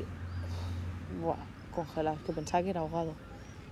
Buah, 1.20 1.36
congelado, 1.74 2.16
que 2.24 2.32
pensaba 2.32 2.62
que 2.62 2.70
era 2.70 2.80
ahogado. 2.80 3.12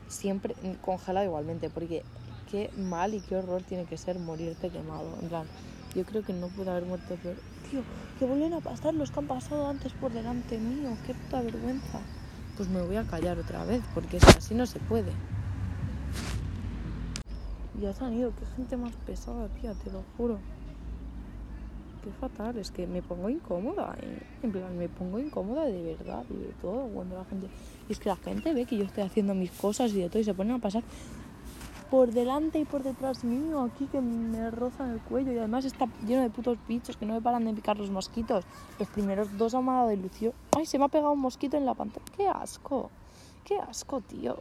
siempre 0.08 0.54
congelado 0.82 1.24
igualmente, 1.24 1.70
porque 1.70 2.02
qué 2.50 2.70
mal 2.76 3.14
y 3.14 3.20
qué 3.20 3.36
horror 3.36 3.62
tiene 3.62 3.86
que 3.86 3.96
ser 3.96 4.18
morirte 4.18 4.68
quemado. 4.68 5.16
En 5.22 5.28
plan, 5.28 5.46
yo 5.94 6.04
creo 6.04 6.22
que 6.22 6.34
no 6.34 6.48
puede 6.48 6.70
haber 6.70 6.84
muerto 6.84 7.14
peor. 7.16 7.36
Tío, 7.70 7.80
que 8.18 8.26
vuelven 8.26 8.52
a 8.52 8.60
pasar 8.60 8.92
los 8.92 9.10
que 9.10 9.20
han 9.20 9.26
pasado 9.26 9.66
antes 9.66 9.92
por 9.94 10.12
delante 10.12 10.58
mío, 10.58 10.90
qué 11.06 11.14
puta 11.14 11.40
vergüenza. 11.40 12.00
Pues 12.58 12.68
me 12.68 12.82
voy 12.82 12.96
a 12.96 13.04
callar 13.04 13.38
otra 13.38 13.64
vez, 13.64 13.82
porque 13.94 14.18
así 14.36 14.54
no 14.54 14.66
se 14.66 14.78
puede. 14.78 15.12
Ya 17.80 17.94
se 17.94 18.04
han 18.04 18.12
ido, 18.12 18.34
qué 18.34 18.44
gente 18.56 18.76
más 18.76 18.94
pesada, 19.06 19.48
tía, 19.48 19.72
te 19.72 19.90
lo 19.90 20.02
juro. 20.16 20.38
Qué 22.08 22.14
fatal, 22.14 22.56
es 22.56 22.70
que 22.70 22.86
me 22.86 23.02
pongo 23.02 23.28
incómoda, 23.28 23.94
¿eh? 24.00 24.22
en 24.42 24.50
plan, 24.50 24.78
me 24.78 24.88
pongo 24.88 25.18
incómoda 25.18 25.66
de 25.66 25.82
verdad 25.82 26.24
y 26.30 26.38
de 26.38 26.54
todo 26.58 26.88
cuando 26.88 27.18
la 27.18 27.24
gente... 27.26 27.48
Es 27.86 27.98
que 27.98 28.08
la 28.08 28.16
gente 28.16 28.54
ve 28.54 28.64
que 28.64 28.78
yo 28.78 28.84
estoy 28.84 29.04
haciendo 29.04 29.34
mis 29.34 29.50
cosas 29.50 29.92
y 29.92 30.00
de 30.00 30.08
todo 30.08 30.20
y 30.20 30.24
se 30.24 30.32
ponen 30.32 30.54
a 30.54 30.58
pasar 30.58 30.82
por 31.90 32.10
delante 32.10 32.60
y 32.60 32.64
por 32.64 32.82
detrás 32.82 33.24
mío, 33.24 33.60
aquí 33.60 33.84
que 33.88 34.00
me 34.00 34.50
rozan 34.50 34.92
el 34.92 35.00
cuello 35.00 35.32
y 35.32 35.38
además 35.38 35.66
está 35.66 35.86
lleno 36.06 36.22
de 36.22 36.30
putos 36.30 36.56
bichos 36.66 36.96
que 36.96 37.04
no 37.04 37.12
me 37.12 37.20
paran 37.20 37.44
de 37.44 37.52
picar 37.52 37.76
los 37.76 37.90
mosquitos. 37.90 38.46
Los 38.78 38.88
primeros 38.88 39.36
dos 39.36 39.54
han 39.54 39.66
dado 39.66 39.88
de 39.88 39.98
lucio. 39.98 40.32
¡Ay, 40.56 40.64
se 40.64 40.78
me 40.78 40.86
ha 40.86 40.88
pegado 40.88 41.12
un 41.12 41.20
mosquito 41.20 41.58
en 41.58 41.66
la 41.66 41.74
pantalla! 41.74 42.06
¡Qué 42.16 42.26
asco! 42.26 42.90
¡Qué 43.44 43.58
asco, 43.58 44.00
tío! 44.00 44.38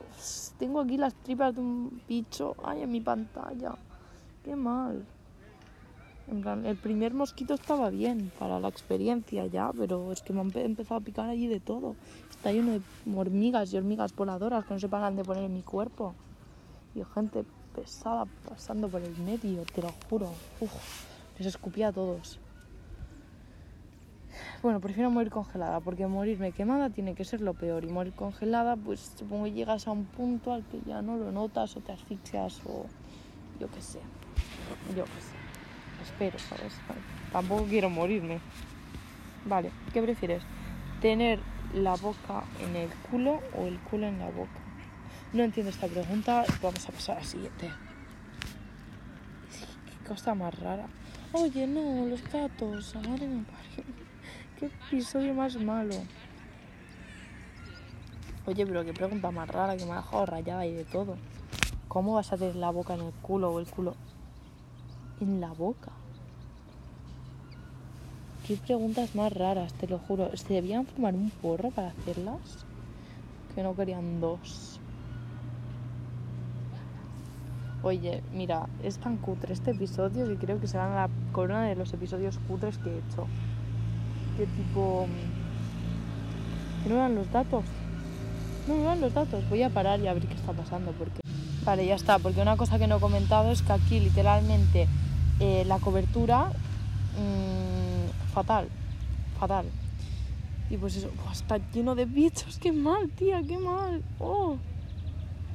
Tengo 0.58 0.80
aquí 0.80 0.96
las 0.96 1.16
tripas 1.16 1.54
de 1.54 1.60
un 1.60 2.02
bicho. 2.08 2.56
¡Ay, 2.64 2.84
en 2.84 2.92
mi 2.92 3.02
pantalla! 3.02 3.76
¡Qué 4.46 4.56
mal! 4.56 5.06
En 6.30 6.42
plan, 6.42 6.66
el 6.66 6.76
primer 6.76 7.14
mosquito 7.14 7.54
estaba 7.54 7.90
bien 7.90 8.32
para 8.38 8.60
la 8.60 8.68
experiencia 8.68 9.46
ya, 9.46 9.72
pero 9.78 10.12
es 10.12 10.22
que 10.22 10.34
me 10.34 10.42
han 10.42 10.52
empezado 10.56 11.00
a 11.00 11.04
picar 11.04 11.30
allí 11.30 11.48
de 11.48 11.62
todo. 11.62 11.96
Está 12.30 12.52
lleno 12.52 12.74
de 12.74 12.82
hormigas 13.16 13.72
y 13.72 13.78
hormigas 13.78 14.14
voladoras 14.14 14.66
que 14.66 14.74
no 14.74 14.80
se 14.80 14.90
paran 14.90 15.16
de 15.16 15.24
poner 15.24 15.46
en 15.46 15.54
mi 15.54 15.62
cuerpo 15.62 16.14
y 16.96 17.04
gente 17.14 17.46
pesada 17.74 18.26
pasando 18.48 18.90
por 18.90 19.02
el 19.02 19.16
medio, 19.20 19.64
te 19.74 19.82
lo 19.82 19.90
juro. 20.10 20.32
Uf, 20.60 20.72
les 21.38 21.48
escupía 21.48 21.90
a 21.90 21.92
todos. 21.94 22.40
Bueno, 24.62 24.82
prefiero 24.82 25.10
morir 25.12 25.32
congelada, 25.32 25.80
porque 25.80 26.08
morirme 26.08 26.52
quemada 26.52 26.90
tiene 26.90 27.14
que 27.14 27.24
ser 27.24 27.42
lo 27.42 27.54
peor. 27.54 27.84
Y 27.86 27.88
morir 27.88 28.14
congelada, 28.14 28.76
pues 28.76 29.14
supongo 29.16 29.46
que 29.46 29.54
llegas 29.54 29.88
a 29.88 29.92
un 29.92 30.06
punto 30.06 30.52
al 30.52 30.66
que 30.66 30.82
ya 30.86 31.02
no 31.02 31.16
lo 31.16 31.32
notas 31.32 31.78
o 31.78 31.80
te 31.80 31.92
asfixias 31.92 32.60
o 32.66 32.86
yo 33.60 33.70
qué 33.70 33.82
sé. 33.82 34.00
Yo 34.96 35.06
qué 35.06 35.22
sé. 35.22 35.37
Espero, 36.08 36.40
¿sabes? 36.40 36.74
Tampoco 37.32 37.66
quiero 37.66 37.90
morirme. 37.90 38.40
Vale, 39.46 39.72
¿qué 39.94 40.02
prefieres? 40.02 40.42
¿Tener 41.02 41.40
la 41.74 41.96
boca 41.96 42.44
en 42.64 42.76
el 42.76 42.90
culo 43.12 43.42
o 43.54 43.68
el 43.68 43.78
culo 43.80 44.08
en 44.08 44.20
la 44.20 44.30
boca? 44.30 44.60
No 45.34 45.44
entiendo 45.44 45.70
esta 45.70 45.88
pregunta. 45.88 46.46
Vamos 46.62 46.88
a 46.88 46.92
pasar 46.92 47.18
a 47.18 47.20
la 47.20 47.26
siguiente. 47.26 47.72
Qué 49.86 50.08
cosa 50.08 50.34
más 50.34 50.58
rara. 50.60 50.88
Oye, 51.34 51.68
no, 51.68 52.06
los 52.08 52.24
gatos. 52.32 52.96
Madre 52.96 53.28
Qué 54.58 54.68
episodio 54.68 55.34
más 55.34 55.58
malo. 55.58 55.96
Oye, 58.46 58.66
pero 58.66 58.86
qué 58.86 58.94
pregunta 58.94 59.30
más 59.30 59.50
rara 59.50 59.76
que 59.76 59.86
me 59.86 59.92
ha 59.92 59.98
dejado 59.98 60.26
rayada 60.26 60.66
y 60.66 60.74
de 60.74 60.86
todo. 60.86 61.18
¿Cómo 61.90 62.16
vas 62.16 62.32
a 62.32 62.38
tener 62.38 62.56
la 62.56 62.70
boca 62.70 62.94
en 62.94 63.02
el 63.02 63.12
culo 63.14 63.52
o 63.52 63.60
el 63.60 63.68
culo 63.68 63.96
en 65.20 65.42
la 65.42 65.52
boca? 65.52 65.92
Qué 68.48 68.56
preguntas 68.56 69.14
más 69.14 69.34
raras, 69.34 69.74
te 69.74 69.88
lo 69.88 70.00
juro. 70.00 70.32
¿Se 70.38 70.54
debían 70.54 70.86
formar 70.86 71.14
un 71.16 71.30
porro 71.30 71.70
para 71.70 71.90
hacerlas? 71.90 72.40
Que 73.54 73.62
no 73.62 73.76
querían 73.76 74.22
dos. 74.22 74.80
Oye, 77.84 78.24
mira, 78.34 78.68
es 78.84 79.00
tan 79.00 79.18
cutre 79.18 79.52
este 79.52 79.72
episodio 79.72 80.26
que 80.28 80.38
creo 80.38 80.62
que 80.62 80.68
será 80.68 80.88
la 80.96 81.10
corona 81.34 81.66
de 81.66 81.76
los 81.76 81.92
episodios 81.92 82.40
cutres 82.48 82.78
que 82.78 82.90
he 82.90 83.00
hecho. 83.00 83.28
Que 84.38 84.46
tipo... 84.46 85.08
Que 86.84 86.90
no 86.90 86.96
eran 86.96 87.16
los 87.16 87.30
datos. 87.30 87.66
No 88.70 88.76
me 88.76 88.84
dan 88.84 89.02
los 89.02 89.14
datos. 89.14 89.44
Voy 89.50 89.62
a 89.62 89.70
parar 89.70 90.00
y 90.00 90.08
a 90.08 90.14
ver 90.14 90.26
qué 90.26 90.36
está 90.36 90.54
pasando 90.54 90.94
porque... 90.94 91.20
Vale, 91.66 91.86
ya 91.86 91.96
está, 91.96 92.18
porque 92.18 92.42
una 92.42 92.56
cosa 92.56 92.80
que 92.80 92.88
no 92.88 92.96
he 92.96 93.00
comentado 93.02 93.52
es 93.52 93.62
que 93.62 93.74
aquí 93.74 94.00
literalmente 94.00 94.88
eh, 95.42 95.66
la 95.68 95.80
cobertura... 95.80 96.46
Mmm, 97.18 97.87
fatal, 98.38 98.68
fatal. 99.40 99.66
Y 100.70 100.78
pues 100.78 100.96
eso, 100.96 101.10
está 101.32 101.58
lleno 101.72 101.96
de 101.96 102.06
bichos, 102.06 102.58
qué 102.60 102.72
mal, 102.72 103.10
tía, 103.12 103.42
qué 103.48 103.58
mal. 103.58 104.04
Oh, 104.20 104.58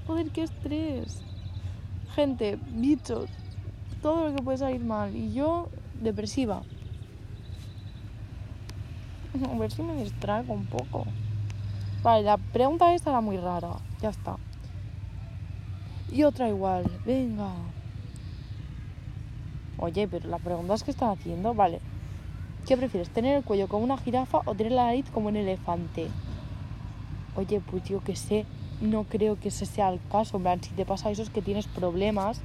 joder, 0.06 0.30
qué 0.30 0.42
estrés 0.44 1.22
gente, 2.14 2.58
bichos, 2.70 3.30
todo 4.02 4.28
lo 4.28 4.36
que 4.36 4.42
puede 4.42 4.58
salir 4.58 4.84
mal. 4.84 5.14
Y 5.14 5.32
yo, 5.32 5.68
depresiva. 6.00 6.62
A 9.50 9.58
ver 9.58 9.70
si 9.70 9.82
me 9.82 9.94
distraigo 9.94 10.52
un 10.52 10.66
poco. 10.66 11.06
Vale, 12.02 12.24
la 12.24 12.36
pregunta 12.36 12.94
esta 12.94 13.10
era 13.10 13.20
muy 13.20 13.36
rara. 13.36 13.76
Ya 14.00 14.10
está. 14.10 14.36
Y 16.10 16.24
otra 16.24 16.48
igual. 16.48 16.90
Venga. 17.06 17.52
Oye, 19.78 20.06
pero 20.08 20.28
la 20.28 20.38
pregunta 20.38 20.74
es 20.74 20.82
que 20.82 20.90
están 20.90 21.10
haciendo. 21.10 21.54
Vale. 21.54 21.80
¿Qué 22.66 22.76
prefieres? 22.76 23.10
¿Tener 23.10 23.36
el 23.36 23.44
cuello 23.44 23.68
como 23.68 23.84
una 23.84 23.98
jirafa 23.98 24.40
o 24.44 24.54
tener 24.54 24.72
la 24.72 24.84
nariz 24.84 25.10
como 25.10 25.28
un 25.28 25.36
elefante? 25.36 26.08
Oye, 27.36 27.60
pues 27.60 27.84
yo 27.84 28.00
qué 28.04 28.14
sé 28.14 28.46
no 28.82 29.04
creo 29.04 29.38
que 29.38 29.48
ese 29.48 29.64
sea 29.64 29.90
el 29.90 30.00
caso. 30.10 30.40
En 30.44 30.62
si 30.62 30.70
te 30.74 30.84
pasa 30.84 31.10
eso 31.10 31.22
es 31.22 31.30
que 31.30 31.40
tienes 31.40 31.66
problemas 31.66 32.40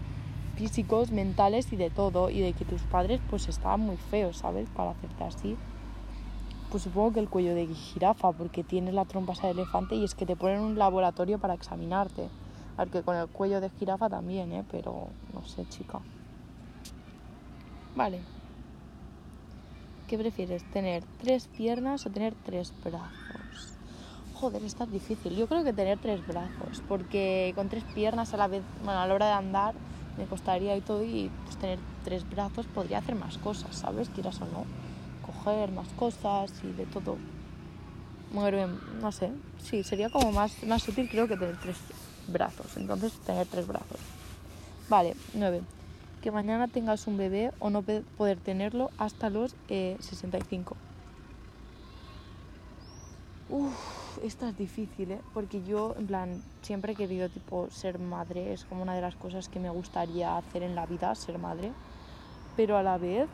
físicos, 0.56 1.12
mentales 1.12 1.73
y 1.73 1.75
de 1.75 1.89
todo. 1.89 2.30
Y 2.30 2.41
de 2.41 2.53
que 2.53 2.63
tus 2.63 2.82
padres 2.84 3.19
pues 3.30 3.49
estaban 3.49 3.82
muy 3.82 3.97
feos, 3.97 4.38
¿sabes? 4.38 4.69
Para 4.69 4.91
hacerte 4.91 5.23
así. 5.23 5.58
Pues 6.69 6.84
supongo 6.84 7.13
que 7.13 7.19
el 7.21 7.30
cuello 7.30 7.56
de 7.56 7.65
jirafa, 7.67 8.32
porque 8.34 8.63
tienes 8.63 8.93
la 8.93 9.06
trompa 9.06 9.34
de 9.41 9.49
elefante 9.49 9.95
y 9.95 10.03
es 10.03 10.15
que 10.15 10.25
te 10.25 10.36
ponen 10.36 10.60
un 10.60 10.77
laboratorio 10.77 11.39
para 11.39 11.53
examinarte. 11.53 12.30
Aunque 12.77 13.01
con 13.01 13.15
el 13.15 13.27
cuello 13.27 13.60
de 13.60 13.69
jirafa 13.69 14.10
también, 14.10 14.51
¿eh? 14.51 14.63
Pero 14.69 15.08
no 15.34 15.43
sé, 15.43 15.67
chica. 15.69 15.99
Vale. 17.95 18.37
¿Qué 20.08 20.17
prefieres? 20.17 20.63
¿Tener 20.72 21.04
tres 21.22 21.48
piernas 21.48 22.06
o 22.06 22.10
tener 22.10 22.34
tres 22.46 22.74
brazos? 22.84 23.78
joder, 24.39 24.63
está 24.63 24.86
difícil. 24.86 25.36
Yo 25.36 25.48
creo 25.48 25.63
que 25.63 25.74
tener 25.74 25.98
tres 26.00 26.26
brazos, 26.26 26.82
porque 26.88 27.54
con 27.56 27.70
tres 27.70 27.84
piernas 27.96 28.34
a 28.34 28.38
la 28.38 28.48
vez, 28.48 28.63
bueno, 28.84 29.00
a 29.00 29.08
la 29.08 29.13
hora 29.13 29.28
de 29.28 29.34
andar 29.34 29.74
me 30.17 30.26
costaría 30.26 30.76
y 30.76 30.82
todo, 30.82 31.04
y 31.04 31.30
pues 31.46 31.58
tener 31.58 31.80
tres 32.04 32.28
brazos 32.30 32.65
podría 32.67 33.00
hacer 33.00 33.15
más 33.15 33.38
cosas, 33.38 33.76
¿sabes? 33.76 34.10
Quieras 34.10 34.39
o 34.41 34.46
no. 34.46 34.65
Coger 35.26 35.72
más 35.72 35.88
cosas 35.89 36.52
y 36.63 36.72
de 36.74 36.86
todo. 36.86 37.17
Moverme, 38.32 38.78
no 39.02 39.12
sé. 39.12 39.32
Sí, 39.62 39.84
sería 39.84 40.10
como 40.10 40.32
más, 40.32 40.63
más 40.63 40.88
útil 40.88 41.08
creo 41.10 41.28
que 41.28 41.38
tener 41.38 41.58
tres 41.58 41.78
brazos. 42.28 42.78
Entonces, 42.78 43.13
tener 43.26 43.48
tres 43.48 43.67
brazos. 43.67 44.00
Vale, 44.89 45.15
nueve. 45.34 45.62
Que 46.21 46.32
mañana 46.32 46.67
tengas 46.67 47.08
un 47.08 47.17
bebé 47.17 47.51
o 47.60 47.69
no 47.69 47.84
poder 48.17 48.38
tenerlo 48.39 48.91
hasta 48.97 49.30
los 49.30 49.56
65. 49.67 50.75
Eh, 50.75 50.77
Uf 53.49 53.97
esta 54.23 54.49
es 54.49 54.58
difícil, 54.58 55.12
¿eh? 55.12 55.21
Porque 55.34 55.63
yo, 55.63 55.95
en 55.97 56.08
plan, 56.08 56.41
siempre 56.62 56.93
he 56.93 56.95
querido, 56.95 57.30
tipo, 57.30 57.69
ser 57.69 57.99
madre. 57.99 58.53
Es 58.53 58.65
como 58.65 58.82
una 58.82 58.95
de 58.95 59.01
las 59.01 59.15
cosas 59.15 59.49
que 59.49 59.60
me 59.60 59.69
gustaría 59.69 60.38
hacer 60.38 60.63
en 60.63 60.75
la 60.75 60.86
vida, 60.86 61.13
ser 61.15 61.38
madre. 61.38 61.71
Pero 62.56 62.77
a 62.77 62.84
la 62.84 62.97
vez, 62.97 63.27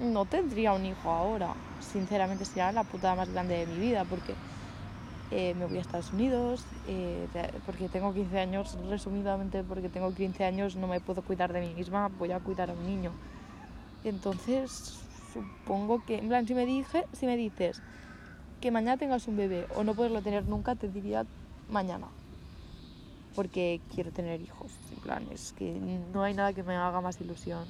no 0.00 0.24
tendría 0.24 0.72
un 0.72 0.86
hijo 0.86 1.10
ahora. 1.10 1.54
Sinceramente, 1.80 2.44
sería 2.44 2.72
la 2.72 2.84
putada 2.84 3.14
más 3.16 3.30
grande 3.30 3.58
de 3.58 3.66
mi 3.66 3.78
vida, 3.78 4.04
porque 4.04 4.34
eh, 5.30 5.54
me 5.54 5.66
voy 5.66 5.78
a 5.78 5.80
Estados 5.82 6.12
Unidos, 6.12 6.64
eh, 6.86 7.26
porque 7.66 7.88
tengo 7.88 8.14
15 8.14 8.38
años, 8.38 8.78
resumidamente, 8.88 9.62
porque 9.62 9.88
tengo 9.88 10.14
15 10.14 10.44
años, 10.44 10.76
no 10.76 10.86
me 10.86 11.00
puedo 11.00 11.22
cuidar 11.22 11.52
de 11.52 11.60
mí 11.60 11.74
misma, 11.74 12.08
voy 12.18 12.32
a 12.32 12.40
cuidar 12.40 12.70
a 12.70 12.72
un 12.72 12.86
niño. 12.86 13.12
Entonces, 14.04 14.98
supongo 15.32 16.02
que, 16.04 16.18
en 16.18 16.28
plan, 16.28 16.46
si 16.46 16.54
me, 16.54 16.64
dije, 16.64 17.04
si 17.12 17.26
me 17.26 17.36
dices 17.36 17.82
que 18.60 18.70
mañana 18.70 18.96
tengas 18.96 19.28
un 19.28 19.36
bebé 19.36 19.66
o 19.76 19.84
no 19.84 19.94
poderlo 19.94 20.22
tener 20.22 20.46
nunca, 20.46 20.74
te 20.74 20.88
diría 20.88 21.26
mañana. 21.70 22.06
Porque 23.34 23.80
quiero 23.94 24.10
tener 24.10 24.40
hijos, 24.40 24.72
en 24.92 25.00
plan, 25.00 25.26
es 25.30 25.52
que 25.52 25.78
no 26.12 26.22
hay 26.22 26.32
nada 26.32 26.54
que 26.54 26.62
me 26.62 26.74
haga 26.74 27.00
más 27.02 27.20
ilusión. 27.20 27.66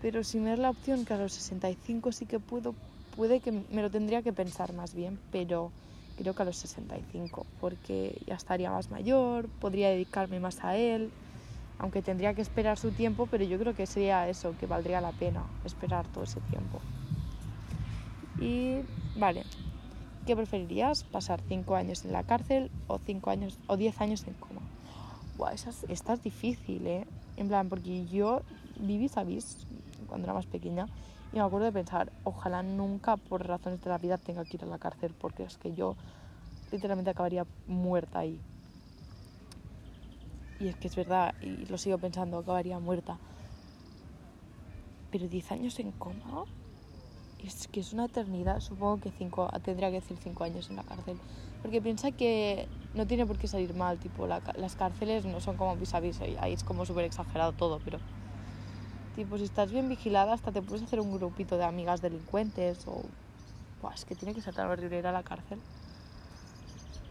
Pero 0.00 0.24
si 0.24 0.38
me 0.38 0.50
das 0.50 0.58
la 0.58 0.70
opción 0.70 1.04
que 1.04 1.14
a 1.14 1.18
los 1.18 1.34
65 1.34 2.12
sí 2.12 2.24
que 2.24 2.40
puedo, 2.40 2.74
puede 3.14 3.40
que 3.40 3.52
me 3.52 3.82
lo 3.82 3.90
tendría 3.90 4.22
que 4.22 4.32
pensar 4.32 4.72
más 4.72 4.94
bien, 4.94 5.18
pero 5.30 5.70
creo 6.16 6.34
que 6.34 6.42
a 6.42 6.44
los 6.44 6.56
65, 6.56 7.46
porque 7.60 8.20
ya 8.26 8.34
estaría 8.34 8.70
más 8.70 8.90
mayor, 8.90 9.48
podría 9.48 9.90
dedicarme 9.90 10.40
más 10.40 10.64
a 10.64 10.76
él, 10.76 11.10
aunque 11.78 12.02
tendría 12.02 12.34
que 12.34 12.42
esperar 12.42 12.78
su 12.78 12.90
tiempo, 12.90 13.26
pero 13.26 13.44
yo 13.44 13.58
creo 13.58 13.74
que 13.74 13.86
sería 13.86 14.28
eso, 14.28 14.54
que 14.58 14.66
valdría 14.66 15.00
la 15.00 15.12
pena 15.12 15.44
esperar 15.64 16.06
todo 16.08 16.24
ese 16.24 16.40
tiempo. 16.40 16.80
Y 18.40 18.78
vale, 19.18 19.44
¿qué 20.26 20.34
preferirías? 20.34 21.04
¿Pasar 21.04 21.40
5 21.48 21.76
años 21.76 22.04
en 22.04 22.12
la 22.12 22.22
cárcel 22.22 22.70
o 22.86 22.98
5 22.98 23.30
años 23.30 23.58
o 23.66 23.76
10 23.76 24.00
años 24.00 24.26
en 24.26 24.34
coma? 24.34 24.62
Buah, 25.36 25.52
esa 25.52 25.70
es, 25.70 25.84
esta 25.88 26.14
es 26.14 26.22
difícil, 26.22 26.86
¿eh? 26.86 27.06
En 27.36 27.48
plan, 27.48 27.68
porque 27.68 28.06
yo 28.06 28.42
viví, 28.78 29.08
¿sabéis? 29.08 29.66
Cuando 30.06 30.26
era 30.26 30.34
más 30.34 30.46
pequeña 30.46 30.86
y 31.32 31.36
me 31.36 31.42
acuerdo 31.42 31.66
de 31.66 31.72
pensar, 31.72 32.12
ojalá 32.24 32.62
nunca 32.62 33.16
por 33.16 33.46
razones 33.46 33.80
de 33.82 33.90
la 33.90 33.98
vida 33.98 34.16
tenga 34.18 34.44
que 34.44 34.56
ir 34.56 34.64
a 34.64 34.66
la 34.66 34.78
cárcel 34.78 35.14
porque 35.20 35.44
es 35.44 35.56
que 35.58 35.74
yo 35.74 35.94
literalmente 36.72 37.10
acabaría 37.10 37.46
muerta 37.66 38.20
ahí. 38.20 38.38
Y 40.58 40.68
es 40.68 40.76
que 40.76 40.88
es 40.88 40.96
verdad, 40.96 41.34
y 41.42 41.66
lo 41.66 41.76
sigo 41.76 41.98
pensando, 41.98 42.38
acabaría 42.38 42.78
muerta. 42.78 43.18
Pero 45.10 45.28
10 45.28 45.52
años 45.52 45.78
en 45.78 45.92
coma, 45.92 46.44
es 47.44 47.68
que 47.68 47.80
es 47.80 47.92
una 47.92 48.06
eternidad. 48.06 48.60
Supongo 48.60 49.00
que 49.00 49.10
cinco, 49.10 49.48
tendría 49.62 49.90
que 49.90 49.96
decir 49.96 50.16
5 50.22 50.44
años 50.44 50.70
en 50.70 50.76
la 50.76 50.82
cárcel. 50.82 51.18
Porque 51.62 51.82
piensa 51.82 52.10
que 52.10 52.68
no 52.94 53.06
tiene 53.06 53.26
por 53.26 53.38
qué 53.38 53.48
salir 53.48 53.74
mal, 53.74 53.98
tipo, 53.98 54.26
las 54.26 54.76
cárceles 54.76 55.26
no 55.26 55.40
son 55.40 55.56
como 55.56 55.76
vis 55.76 55.94
a 55.94 56.00
vis, 56.00 56.20
ahí 56.20 56.52
es 56.52 56.64
como 56.64 56.86
súper 56.86 57.04
exagerado 57.04 57.52
todo, 57.52 57.80
pero. 57.84 57.98
Tipo, 59.16 59.38
si 59.38 59.44
estás 59.44 59.72
bien 59.72 59.88
vigilada, 59.88 60.34
hasta 60.34 60.52
te 60.52 60.62
puedes 60.62 60.84
hacer 60.84 61.00
un 61.00 61.12
grupito 61.16 61.56
de 61.56 61.64
amigas 61.64 62.02
delincuentes 62.02 62.86
o. 62.86 63.02
Buah, 63.82 63.94
es 63.94 64.04
que 64.04 64.14
tiene 64.14 64.34
que 64.34 64.42
ser 64.42 64.54
tan 64.54 64.68
horrible 64.68 64.98
ir 64.98 65.06
a 65.06 65.12
la 65.12 65.22
cárcel. 65.22 65.58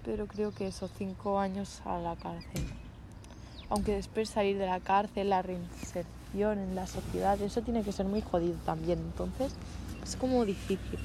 Pero 0.06 0.28
creo 0.28 0.54
que 0.54 0.68
esos 0.68 0.92
5 0.98 1.40
años 1.40 1.82
a 1.84 1.98
la 1.98 2.16
cárcel 2.16 2.64
aunque 3.70 3.94
después 3.94 4.30
salir 4.30 4.58
de 4.58 4.66
la 4.66 4.80
cárcel, 4.80 5.30
la 5.30 5.42
reinserción 5.42 6.60
en 6.60 6.76
la 6.76 6.88
sociedad, 6.88 7.40
eso 7.42 7.62
tiene 7.62 7.84
que 7.84 7.92
ser 7.92 8.06
muy 8.06 8.22
jodido 8.22 8.56
también. 8.66 9.00
Entonces, 9.00 9.54
es 10.04 10.16
como 10.16 10.46
difícil. 10.46 11.00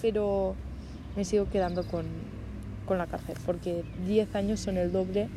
Pero 0.00 0.54
me 1.16 1.24
sigo 1.24 1.48
quedando 1.50 1.84
con, 1.86 2.06
con 2.86 2.98
la 2.98 3.06
cárcel, 3.06 3.36
porque 3.44 3.84
10 4.06 4.34
años 4.34 4.60
son 4.60 4.76
el 4.76 4.92
doble 4.92 5.28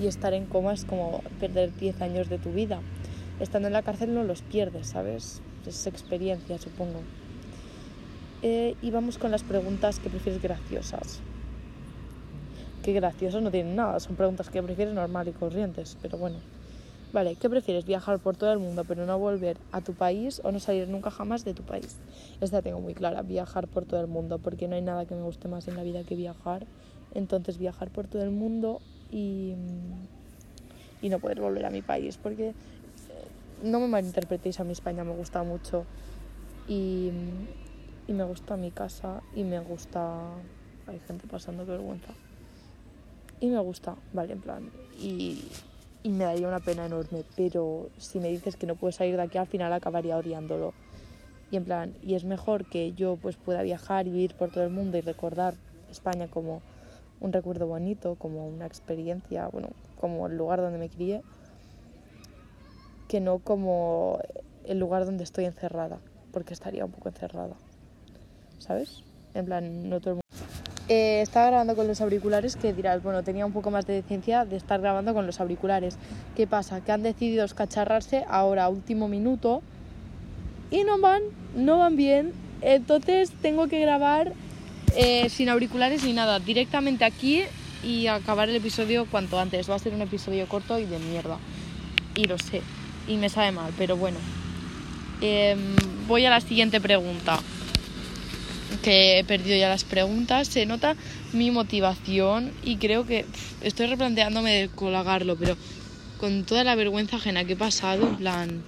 y 0.00 0.06
estar 0.06 0.34
en 0.34 0.46
coma 0.46 0.72
es 0.72 0.84
como 0.84 1.22
perder 1.40 1.74
10 1.76 2.00
años 2.02 2.28
de 2.28 2.38
tu 2.38 2.52
vida. 2.52 2.80
Estando 3.40 3.68
en 3.68 3.74
la 3.74 3.82
cárcel 3.82 4.14
no 4.14 4.24
los 4.24 4.42
pierdes, 4.42 4.88
¿sabes? 4.88 5.42
Es 5.66 5.86
experiencia, 5.86 6.58
supongo. 6.58 7.00
Eh, 8.42 8.74
y 8.82 8.90
vamos 8.90 9.18
con 9.18 9.30
las 9.30 9.42
preguntas 9.42 9.98
que 9.98 10.10
prefieres 10.10 10.42
graciosas 10.42 11.20
qué 12.82 12.92
gracioso, 12.92 13.40
no 13.40 13.50
tienen 13.50 13.76
nada, 13.76 14.00
son 14.00 14.16
preguntas 14.16 14.50
que 14.50 14.62
prefieres 14.62 14.92
normal 14.92 15.28
y 15.28 15.32
corrientes, 15.32 15.96
pero 16.02 16.18
bueno. 16.18 16.36
Vale, 17.12 17.36
¿qué 17.36 17.48
prefieres? 17.48 17.84
¿Viajar 17.84 18.18
por 18.20 18.36
todo 18.36 18.52
el 18.52 18.58
mundo 18.58 18.84
pero 18.88 19.04
no 19.04 19.18
volver 19.18 19.58
a 19.70 19.82
tu 19.82 19.92
país 19.92 20.40
o 20.44 20.50
no 20.50 20.58
salir 20.60 20.88
nunca 20.88 21.10
jamás 21.10 21.44
de 21.44 21.52
tu 21.52 21.62
país? 21.62 21.98
Esta 22.40 22.62
tengo 22.62 22.80
muy 22.80 22.94
clara, 22.94 23.22
viajar 23.22 23.68
por 23.68 23.84
todo 23.84 24.00
el 24.00 24.06
mundo, 24.06 24.38
porque 24.38 24.66
no 24.66 24.76
hay 24.76 24.82
nada 24.82 25.04
que 25.04 25.14
me 25.14 25.22
guste 25.22 25.46
más 25.46 25.68
en 25.68 25.76
la 25.76 25.82
vida 25.82 26.04
que 26.04 26.16
viajar. 26.16 26.66
Entonces 27.14 27.58
viajar 27.58 27.90
por 27.90 28.08
todo 28.08 28.22
el 28.22 28.30
mundo 28.30 28.80
y, 29.10 29.52
y 31.02 31.10
no 31.10 31.18
poder 31.18 31.40
volver 31.40 31.66
a 31.66 31.70
mi 31.70 31.82
país, 31.82 32.16
porque 32.16 32.54
no 33.62 33.80
me 33.80 33.88
malinterpretéis, 33.88 34.60
a 34.60 34.64
mi 34.64 34.72
España 34.72 35.04
me 35.04 35.12
gusta 35.12 35.42
mucho 35.42 35.84
y, 36.68 37.10
y 38.06 38.12
me 38.12 38.24
gusta 38.24 38.56
mi 38.56 38.70
casa 38.70 39.22
y 39.34 39.44
me 39.44 39.60
gusta... 39.60 40.20
Hay 40.86 40.98
gente 41.06 41.28
pasando 41.28 41.64
vergüenza 41.64 42.12
y 43.42 43.48
me 43.48 43.58
gusta, 43.58 43.96
vale, 44.12 44.34
en 44.34 44.40
plan, 44.40 44.70
y, 44.96 45.42
y, 46.04 46.10
me 46.10 46.24
daría 46.24 46.46
una 46.46 46.60
pena 46.60 46.86
enorme, 46.86 47.24
pero 47.36 47.88
si 47.98 48.20
me 48.20 48.28
dices 48.28 48.56
que 48.56 48.66
no 48.66 48.76
puedo 48.76 48.92
salir 48.92 49.16
de 49.16 49.22
aquí, 49.22 49.36
al 49.36 49.48
final 49.48 49.72
acabaría 49.72 50.16
odiándolo. 50.16 50.74
Y 51.50 51.56
en 51.56 51.64
plan, 51.64 51.92
y 52.04 52.14
es 52.14 52.22
mejor 52.22 52.64
que 52.66 52.92
yo 52.92 53.16
pues 53.16 53.36
pueda 53.36 53.62
viajar 53.62 54.06
y 54.06 54.10
vivir 54.10 54.34
por 54.36 54.52
todo 54.52 54.62
el 54.62 54.70
mundo 54.70 54.96
y 54.96 55.00
recordar 55.00 55.54
España 55.90 56.28
como 56.28 56.62
un 57.20 57.32
recuerdo 57.32 57.66
bonito, 57.66 58.14
como 58.14 58.46
una 58.46 58.66
experiencia, 58.66 59.48
bueno, 59.48 59.70
como 60.00 60.28
el 60.28 60.36
lugar 60.36 60.60
donde 60.60 60.78
me 60.78 60.88
crié, 60.88 61.22
que 63.08 63.20
no 63.20 63.38
como 63.38 64.18
el 64.64 64.78
lugar 64.78 65.04
donde 65.04 65.24
estoy 65.24 65.44
encerrada, 65.44 65.98
porque 66.32 66.54
estaría 66.54 66.84
un 66.84 66.92
poco 66.92 67.08
encerrada, 67.08 67.54
¿sabes? 68.58 69.02
En 69.34 69.46
plan, 69.46 69.88
no 69.88 70.00
todo 70.00 70.10
el 70.10 70.14
mundo 70.16 70.22
eh, 70.88 71.22
estaba 71.22 71.46
grabando 71.46 71.76
con 71.76 71.86
los 71.86 72.00
auriculares 72.00 72.56
que 72.56 72.72
dirás, 72.72 73.02
bueno, 73.02 73.22
tenía 73.22 73.46
un 73.46 73.52
poco 73.52 73.70
más 73.70 73.86
de 73.86 73.94
decencia 73.94 74.44
de 74.44 74.56
estar 74.56 74.80
grabando 74.80 75.14
con 75.14 75.26
los 75.26 75.40
auriculares. 75.40 75.96
¿Qué 76.36 76.46
pasa? 76.46 76.82
Que 76.82 76.92
han 76.92 77.02
decidido 77.02 77.44
escacharrarse 77.44 78.24
ahora, 78.28 78.68
último 78.68 79.08
minuto, 79.08 79.62
y 80.70 80.84
no 80.84 80.98
van, 80.98 81.22
no 81.54 81.78
van 81.78 81.96
bien. 81.96 82.32
Entonces 82.60 83.32
tengo 83.40 83.68
que 83.68 83.80
grabar 83.80 84.32
eh, 84.96 85.28
sin 85.30 85.48
auriculares 85.48 86.04
ni 86.04 86.12
nada, 86.12 86.40
directamente 86.40 87.04
aquí 87.04 87.42
y 87.82 88.08
acabar 88.08 88.48
el 88.48 88.56
episodio 88.56 89.06
cuanto 89.10 89.38
antes. 89.38 89.70
Va 89.70 89.76
a 89.76 89.78
ser 89.78 89.94
un 89.94 90.02
episodio 90.02 90.48
corto 90.48 90.78
y 90.78 90.84
de 90.84 90.98
mierda. 90.98 91.38
Y 92.16 92.24
lo 92.24 92.36
sé, 92.38 92.60
y 93.06 93.16
me 93.16 93.28
sabe 93.28 93.52
mal, 93.52 93.72
pero 93.76 93.96
bueno. 93.96 94.18
Em, 95.20 95.76
voy 96.08 96.24
a 96.24 96.30
la 96.30 96.40
siguiente 96.40 96.80
pregunta 96.80 97.38
que 98.82 99.18
he 99.18 99.24
perdido 99.24 99.56
ya 99.56 99.68
las 99.68 99.84
preguntas, 99.84 100.48
se 100.48 100.66
nota 100.66 100.96
mi 101.32 101.50
motivación 101.50 102.52
y 102.64 102.76
creo 102.76 103.06
que 103.06 103.24
estoy 103.60 103.86
replanteándome 103.86 104.52
de 104.52 104.68
colgarlo, 104.68 105.36
pero 105.36 105.56
con 106.18 106.44
toda 106.44 106.64
la 106.64 106.74
vergüenza 106.74 107.16
ajena 107.16 107.44
que 107.44 107.52
he 107.52 107.56
pasado, 107.56 108.06
en 108.08 108.16
plan, 108.16 108.62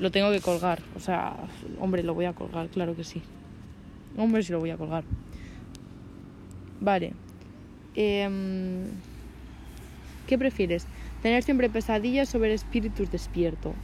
lo 0.00 0.10
tengo 0.10 0.30
que 0.30 0.40
colgar. 0.40 0.80
O 0.96 1.00
sea, 1.00 1.36
hombre, 1.80 2.02
lo 2.02 2.14
voy 2.14 2.26
a 2.26 2.32
colgar, 2.32 2.68
claro 2.68 2.94
que 2.96 3.04
sí. 3.04 3.22
Hombre, 4.16 4.42
sí 4.42 4.52
lo 4.52 4.60
voy 4.60 4.70
a 4.70 4.76
colgar. 4.76 5.04
Vale. 6.80 7.12
Em, 7.94 8.88
¿Qué 10.26 10.38
prefieres? 10.38 10.86
¿Tener 11.22 11.44
siempre 11.44 11.70
pesadillas 11.70 12.28
sobre 12.28 12.52
espíritus 12.52 13.10
despierto? 13.10 13.74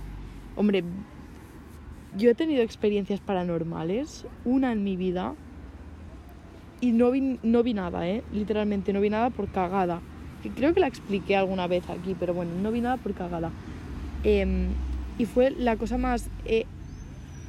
Hombre, 0.56 0.82
yo 2.16 2.30
he 2.30 2.34
tenido 2.34 2.62
experiencias 2.62 3.20
paranormales, 3.20 4.26
una 4.44 4.72
en 4.72 4.82
mi 4.82 4.96
vida, 4.96 5.34
y 6.80 6.92
no 6.92 7.12
vi, 7.12 7.38
no 7.42 7.62
vi 7.62 7.74
nada, 7.74 8.08
¿eh? 8.08 8.24
Literalmente 8.32 8.92
no 8.92 9.00
vi 9.00 9.10
nada 9.10 9.30
por 9.30 9.48
cagada. 9.48 10.00
creo 10.56 10.74
que 10.74 10.80
la 10.80 10.88
expliqué 10.88 11.36
alguna 11.36 11.66
vez 11.66 11.88
aquí, 11.90 12.16
pero 12.18 12.34
bueno, 12.34 12.52
no 12.60 12.72
vi 12.72 12.80
nada 12.80 12.96
por 12.96 13.14
cagada. 13.14 13.52
Em, 14.24 14.68
y 15.16 15.24
fue 15.26 15.50
la 15.50 15.76
cosa 15.76 15.98
más 15.98 16.28
eh, 16.44 16.66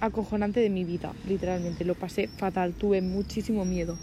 acojonante 0.02 0.60
de 0.60 0.70
mi 0.70 0.84
vida, 0.84 1.14
literalmente. 1.28 1.86
Lo 1.86 1.96
pasé 1.96 2.28
fatal, 2.28 2.74
tuve 2.74 3.02
muchísimo 3.02 3.66
miedo. 3.66 3.98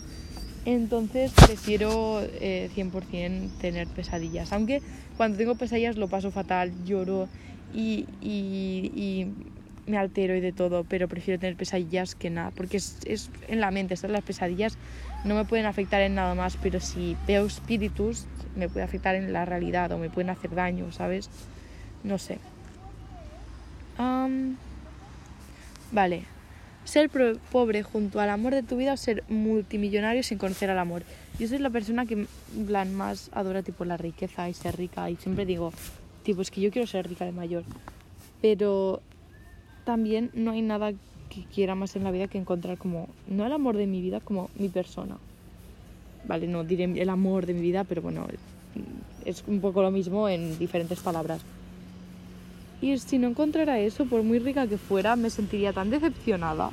Entonces 0.67 1.31
prefiero 1.33 2.21
100% 2.21 3.01
eh, 3.13 3.49
tener 3.61 3.87
pesadillas. 3.87 4.53
Aunque 4.53 4.83
cuando 5.17 5.39
tengo 5.39 5.55
pesadillas 5.55 5.97
lo 5.97 6.09
paso 6.09 6.33
fatal, 6.33 6.73
lloro 6.85 7.29
y, 7.73 8.07
me 9.87 9.97
altero 9.97 10.35
y 10.35 10.41
de 10.41 10.51
todo, 10.51 10.83
pero 10.83 11.07
prefiero 11.07 11.39
tener 11.39 11.55
pesadillas 11.55 12.17
que 12.17 12.31
nada, 12.31 12.51
porque 12.51 12.79
es, 12.79 12.99
es 13.07 13.31
en 13.47 13.61
la 13.61 13.71
mente, 13.71 13.95
estas 13.95 14.11
las 14.11 14.25
pesadillas 14.25 14.77
no 15.25 15.37
me 15.37 15.45
pueden 15.45 15.67
afectar 15.67 16.03
en 16.03 16.17
nada 16.17 16.35
más, 16.35 16.57
pero 16.61 16.81
si 16.81 17.17
veo 17.29 17.47
espíritus 17.47 18.27
me 18.57 18.69
puede 18.69 18.85
afectar 18.85 19.15
en 19.15 19.33
la 19.33 19.45
realidad 19.45 19.93
o 19.93 19.99
me 19.99 20.11
pueden 20.11 20.31
hacer 20.31 20.53
daño, 20.53 20.91
¿sabes? 20.91 21.31
No 22.03 22.19
sé. 22.19 22.39
vale. 25.93 26.36
Ser 26.87 27.11
pobre 27.51 27.83
junto 27.83 28.21
al 28.21 28.31
amor 28.31 28.55
de 28.55 28.63
tu 28.63 28.77
vida 28.77 28.93
o 28.93 28.97
ser 28.97 29.25
multimillonario 29.29 30.23
sin 30.23 30.39
conocer 30.39 30.71
al 30.71 30.79
amor. 30.79 31.03
Yo 31.39 31.49
soy 31.49 31.59
la 31.59 31.69
persona 31.69 32.07
que 32.07 32.27
más 32.95 33.29
adora 33.33 33.63
tipo 33.65 33.85
la 33.85 33.97
riqueza 33.97 34.49
y 34.49 34.55
ser 34.55 34.77
rica 34.77 35.11
y 35.11 35.17
siempre 35.17 35.45
digo, 35.45 35.73
tipo, 36.23 36.43
es 36.43 36.51
que 36.53 36.61
yo 36.61 36.71
quiero 36.71 36.87
ser 36.87 37.09
rica 37.09 37.25
de 37.25 37.33
mayor. 37.33 37.65
Pero 38.41 39.03
también 39.85 40.31
no 40.33 40.53
hay 40.53 40.63
nada 40.63 40.93
que 41.29 41.45
quiera 41.53 41.75
más 41.75 41.97
en 41.97 42.05
la 42.05 42.13
vida 42.13 42.29
que 42.29 42.39
encontrar 42.39 42.79
como, 42.79 43.09
no 43.27 43.45
el 43.45 43.53
amor 43.53 43.77
de 43.77 43.89
mi 43.89 44.01
vida, 44.01 44.21
como 44.21 44.49
mi 44.57 44.69
persona. 44.69 45.17
Vale, 46.25 46.47
no 46.47 46.63
diré 46.63 46.85
el 46.85 47.09
amor 47.09 47.47
de 47.47 47.55
mi 47.55 47.63
vida, 47.63 47.83
pero 47.83 48.01
bueno, 48.01 48.29
es 49.25 49.43
un 49.49 49.61
poco 49.61 49.83
lo 49.83 49.91
mismo 49.91 50.29
en 50.29 50.57
diferentes 50.57 51.01
palabras. 51.01 51.41
Y 52.81 52.99
si 52.99 53.19
no 53.19 53.29
encontrara 53.29 53.79
eso, 53.79 54.05
por 54.07 54.23
muy 54.23 54.39
rica 54.39 54.67
que 54.67 54.79
fuera, 54.79 55.17
me 55.17 55.31
sentiría 55.31 55.73
tan 55.73 55.91
decepcionada. 55.91 56.71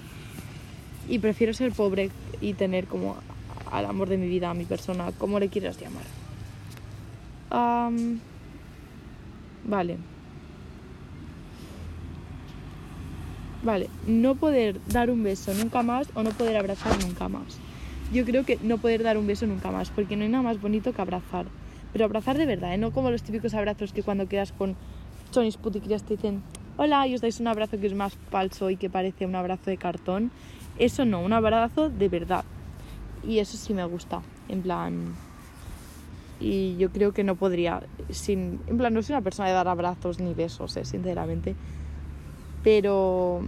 Y 1.08 1.20
prefiero 1.20 1.54
ser 1.54 1.72
pobre 1.72 2.12
y 2.42 2.54
tener 2.54 2.88
como 2.88 3.18
al 3.72 3.86
amor 3.86 4.10
de 4.10 4.18
mi 4.18 4.28
vida, 4.28 4.50
a 4.50 4.54
mi 4.54 4.66
persona, 4.66 5.12
como 5.18 5.40
le 5.40 5.50
quieras 5.50 5.80
llamar. 5.80 6.04
vale. 9.66 9.98
Vale, 13.64 13.90
no 14.06 14.36
poder 14.36 14.82
dar 14.88 15.10
un 15.10 15.24
beso 15.24 15.54
nunca 15.54 15.84
más 15.84 16.10
o 16.16 16.24
no 16.24 16.32
poder 16.32 16.58
abrazar 16.58 17.02
nunca 17.02 17.30
más. 17.30 17.58
Yo 18.12 18.26
creo 18.26 18.44
que 18.44 18.60
no 18.62 18.78
poder 18.78 19.04
dar 19.04 19.18
un 19.18 19.26
beso 19.26 19.48
nunca 19.48 19.72
más, 19.72 19.90
porque 19.90 20.18
no 20.18 20.24
hay 20.24 20.30
nada 20.30 20.44
más 20.44 20.60
bonito 20.60 20.92
que 20.92 21.02
abrazar. 21.02 21.46
Pero 21.94 22.06
abrazar 22.06 22.38
de 22.38 22.46
verdad, 22.46 22.74
¿eh? 22.74 22.78
no 22.78 22.92
como 22.92 23.10
los 23.10 23.24
típicos 23.24 23.54
abrazos 23.54 23.94
que 23.94 24.04
cuando 24.04 24.28
quedas 24.28 24.52
con 24.52 24.76
chonis 25.34 25.58
puticrías 25.58 26.04
te 26.04 26.16
dicen 26.16 26.44
hola 26.78 27.08
y 27.08 27.16
os 27.16 27.22
dais 27.22 27.40
un 27.40 27.48
abrazo 27.48 27.80
que 27.80 27.88
es 27.88 27.96
más 27.96 28.14
falso 28.30 28.70
y 28.70 28.78
que 28.78 28.90
parece 28.90 29.26
un 29.26 29.36
abrazo 29.36 29.70
de 29.70 29.78
cartón. 29.78 30.32
Eso 30.78 31.06
no, 31.06 31.22
un 31.22 31.34
abrazo 31.34 31.90
de 31.90 32.08
verdad. 32.10 32.46
y 33.26 33.40
eso 33.40 33.58
sí 33.58 33.74
me 33.74 33.86
gusta, 33.86 34.22
en 34.50 34.62
plan... 34.62 35.16
Y 36.40 36.76
yo 36.76 36.92
creo 36.92 37.14
que 37.14 37.24
no 37.24 37.36
podría, 37.36 37.84
sin, 38.10 38.60
en 38.68 38.78
plan, 38.78 38.94
no 38.94 39.02
soy 39.02 39.14
una 39.14 39.22
persona 39.22 39.48
de 39.48 39.54
dar 39.54 39.70
abrazos 39.70 40.20
ni 40.20 40.34
besos, 40.34 40.76
eh, 40.76 40.84
sinceramente. 40.84 41.56
Pero, 42.66 43.48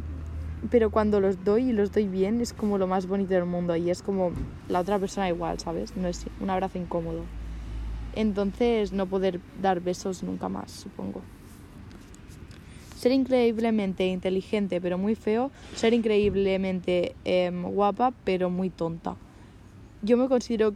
pero 0.69 0.91
cuando 0.91 1.19
los 1.19 1.43
doy 1.43 1.71
y 1.71 1.73
los 1.73 1.91
doy 1.91 2.07
bien 2.07 2.39
es 2.39 2.53
como 2.53 2.77
lo 2.77 2.87
más 2.87 3.05
bonito 3.05 3.33
del 3.33 3.45
mundo 3.45 3.75
y 3.75 3.89
es 3.89 4.01
como 4.01 4.31
la 4.69 4.79
otra 4.79 4.97
persona 4.97 5.27
igual, 5.27 5.59
¿sabes? 5.59 5.97
No 5.97 6.07
es 6.07 6.25
un 6.39 6.49
abrazo 6.49 6.77
incómodo. 6.77 7.23
Entonces 8.13 8.93
no 8.93 9.07
poder 9.07 9.41
dar 9.61 9.81
besos 9.81 10.23
nunca 10.23 10.47
más, 10.47 10.71
supongo. 10.71 11.21
Ser 13.05 13.11
increíblemente 13.11 14.07
inteligente 14.07 14.81
pero 14.81 14.97
muy 14.97 15.13
feo, 15.13 15.51
ser 15.75 15.93
increíblemente 15.93 17.13
em, 17.23 17.61
guapa 17.61 18.11
pero 18.23 18.49
muy 18.49 18.71
tonta. 18.71 19.15
Yo 20.01 20.17
me 20.17 20.27
considero 20.27 20.73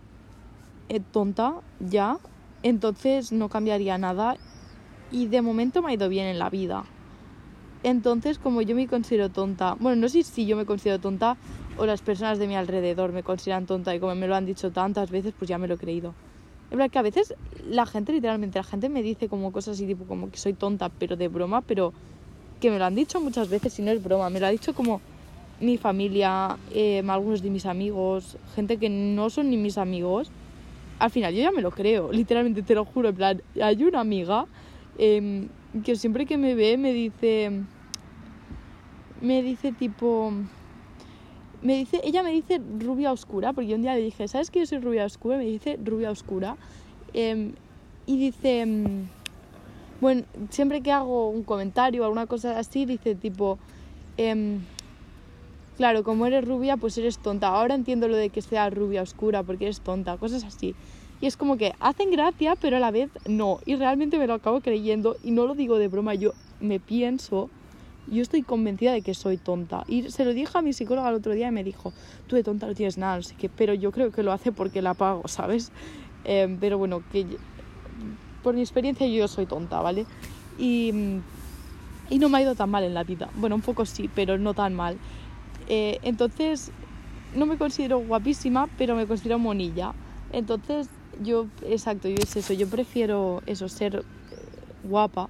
eh, 0.90 1.00
tonta 1.12 1.56
ya, 1.80 2.20
entonces 2.62 3.32
no 3.32 3.50
cambiaría 3.50 3.98
nada 3.98 4.38
y 5.12 5.26
de 5.26 5.42
momento 5.42 5.82
me 5.82 5.90
ha 5.90 5.94
ido 5.96 6.08
bien 6.08 6.28
en 6.28 6.38
la 6.38 6.52
vida. 6.52 6.84
Entonces, 7.82 8.38
como 8.38 8.62
yo 8.62 8.76
me 8.76 8.86
considero 8.86 9.30
tonta, 9.30 9.76
bueno, 9.80 10.00
no 10.00 10.08
sé 10.08 10.22
si 10.22 10.46
yo 10.46 10.56
me 10.56 10.66
considero 10.66 11.00
tonta 11.00 11.36
o 11.80 11.88
las 11.88 12.04
personas 12.04 12.38
de 12.38 12.46
mi 12.46 12.56
alrededor 12.56 13.12
me 13.12 13.24
consideran 13.24 13.66
tonta 13.66 13.96
y 13.96 14.00
como 14.00 14.14
me 14.14 14.28
lo 14.28 14.36
han 14.36 14.46
dicho 14.46 14.70
tantas 14.70 15.10
veces, 15.10 15.34
pues 15.36 15.50
ya 15.50 15.58
me 15.58 15.68
lo 15.68 15.74
he 15.74 15.78
creído. 15.80 16.14
Es 16.70 16.78
verdad 16.78 16.92
que 16.92 17.00
a 17.00 17.02
veces 17.02 17.34
la 17.68 17.88
gente, 17.88 18.14
literalmente, 18.14 18.60
la 18.60 18.64
gente 18.64 18.88
me 18.88 19.02
dice 19.02 19.28
como 19.28 19.52
cosas 19.52 19.78
así, 19.78 19.88
tipo 19.88 20.06
como 20.06 20.30
que 20.30 20.38
soy 20.38 20.54
tonta, 20.54 20.90
pero 20.90 21.16
de 21.16 21.28
broma, 21.28 21.62
pero 21.62 21.92
que 22.60 22.70
me 22.70 22.78
lo 22.78 22.86
han 22.86 22.96
dicho 22.96 23.20
muchas 23.22 23.50
veces 23.50 23.78
y 23.80 23.82
no 23.82 23.92
es 23.92 24.04
broma. 24.04 24.30
Me 24.30 24.40
lo 24.40 24.48
ha 24.48 24.50
dicho 24.50 24.74
como 24.74 25.02
mi 25.60 25.78
familia, 25.78 26.58
eh, 26.74 27.04
algunos 27.08 27.42
de 27.42 27.50
mis 27.50 27.66
amigos, 27.66 28.38
gente 28.56 28.78
que 28.78 28.90
no 28.90 29.30
son 29.30 29.50
ni 29.50 29.58
mis 29.58 29.78
amigos. 29.78 30.32
Al 31.00 31.12
final 31.12 31.34
yo 31.34 31.42
ya 31.42 31.52
me 31.52 31.62
lo 31.62 31.72
creo, 31.72 32.12
literalmente 32.12 32.62
te 32.62 32.76
lo 32.76 32.86
juro. 32.86 33.10
En 33.10 33.16
plan, 33.16 33.42
hay 33.62 33.84
una 33.84 34.02
amiga 34.02 34.46
em, 34.98 35.48
que 35.84 35.96
siempre 35.96 36.26
que 36.26 36.38
me 36.38 36.56
ve 36.56 36.78
me 36.78 36.94
dice, 36.94 37.52
me 39.22 39.42
dice 39.42 39.72
tipo, 39.72 40.32
me 41.62 41.76
dice, 41.76 42.02
ella 42.04 42.24
me 42.24 42.32
dice 42.32 42.62
rubia 42.80 43.12
oscura, 43.12 43.54
porque 43.54 43.76
un 43.76 43.82
día 43.82 43.96
le 43.96 44.02
dije, 44.02 44.28
¿sabes 44.28 44.50
que 44.50 44.60
yo 44.60 44.66
soy 44.66 44.80
rubia 44.80 45.06
oscura? 45.06 45.38
Me 45.38 45.46
dice 45.46 45.78
rubia 45.84 46.12
oscura. 46.12 46.58
Em, 47.14 47.54
y 48.06 48.18
dice, 48.18 48.62
em, 48.62 49.08
bueno, 50.02 50.24
siempre 50.50 50.82
que 50.82 50.92
hago 50.92 51.30
un 51.30 51.44
comentario 51.44 52.02
o 52.02 52.06
alguna 52.06 52.26
cosa 52.26 52.58
así, 52.58 52.86
dice 52.86 53.16
tipo, 53.16 53.58
em, 54.18 54.60
claro, 55.78 56.04
como 56.04 56.26
eres 56.26 56.46
rubia, 56.46 56.78
pues 56.78 56.98
eres 56.98 57.18
tonta. 57.18 57.48
Ahora 57.50 57.76
entiendo 57.76 58.08
lo 58.08 58.16
de 58.16 58.30
que 58.30 58.42
sea 58.42 58.70
rubia 58.70 59.02
oscura 59.02 59.44
porque 59.44 59.66
eres 59.66 59.82
tonta, 59.82 60.18
cosas 60.18 60.44
así. 60.44 60.76
Y 61.22 61.28
es 61.28 61.36
como 61.36 61.58
que 61.58 61.74
hacen 61.80 62.12
gracia, 62.12 62.56
pero 62.60 62.78
a 62.78 62.80
la 62.80 62.92
vez 62.92 63.10
no. 63.28 63.60
Y 63.66 63.76
realmente 63.76 64.18
me 64.18 64.28
lo 64.28 64.36
acabo 64.36 64.62
creyendo 64.62 65.18
y 65.24 65.32
no 65.32 65.46
lo 65.46 65.56
digo 65.56 65.78
de 65.78 65.90
broma, 65.90 66.16
yo 66.16 66.32
me 66.62 66.80
pienso 66.80 67.50
yo 68.12 68.22
estoy 68.22 68.44
convencida 68.44 68.92
de 68.92 69.02
que 69.02 69.14
soy 69.14 69.38
tonta. 69.38 69.84
Y 69.88 70.10
se 70.10 70.26
lo 70.26 70.34
dije 70.34 70.58
a 70.58 70.62
mi 70.62 70.74
psicóloga 70.74 71.10
el 71.10 71.16
otro 71.16 71.34
día 71.34 71.48
y 71.48 71.52
me 71.52 71.64
dijo, 71.64 71.94
tú 72.28 72.36
de 72.36 72.44
tonta 72.44 72.68
no 72.68 72.76
tienes 72.76 72.98
nada, 72.98 73.16
así 73.16 73.36
que, 73.36 73.50
pero 73.50 73.74
yo 73.74 73.92
creo 73.92 74.12
que 74.12 74.24
lo 74.24 74.32
hace 74.32 74.52
porque 74.52 74.82
la 74.82 74.94
pago, 74.94 75.28
¿sabes? 75.28 75.72
Eh, 76.26 76.58
pero 76.60 76.78
bueno, 76.78 77.04
que 77.12 77.26
por 78.42 78.56
mi 78.56 78.62
experiencia 78.62 79.08
yo 79.08 79.28
soy 79.28 79.46
tonta, 79.46 79.82
¿vale? 79.82 80.06
Y, 80.58 80.92
y 82.10 82.20
no 82.20 82.30
me 82.30 82.38
ha 82.38 82.42
ido 82.42 82.56
tan 82.56 82.70
mal 82.70 82.84
en 82.84 82.94
la 82.94 83.04
vida. 83.04 83.30
Bueno, 83.34 83.56
un 83.56 83.62
poco 83.62 83.86
sí, 83.86 84.10
pero 84.14 84.38
no 84.38 84.54
tan 84.54 84.74
mal. 84.74 84.98
Eh, 85.68 86.00
entonces, 86.02 86.72
no 87.36 87.46
me 87.46 87.58
considero 87.58 88.00
guapísima, 88.00 88.68
pero 88.78 88.96
me 88.96 89.06
considero 89.06 89.40
monilla. 89.40 89.94
Entonces, 90.32 90.88
yo, 91.20 91.48
exacto, 91.64 92.08
yo 92.08 92.16
es 92.22 92.36
eso, 92.36 92.54
yo 92.54 92.68
prefiero 92.68 93.42
eso, 93.46 93.68
ser 93.70 93.96
eh, 93.96 94.36
guapa 94.84 95.30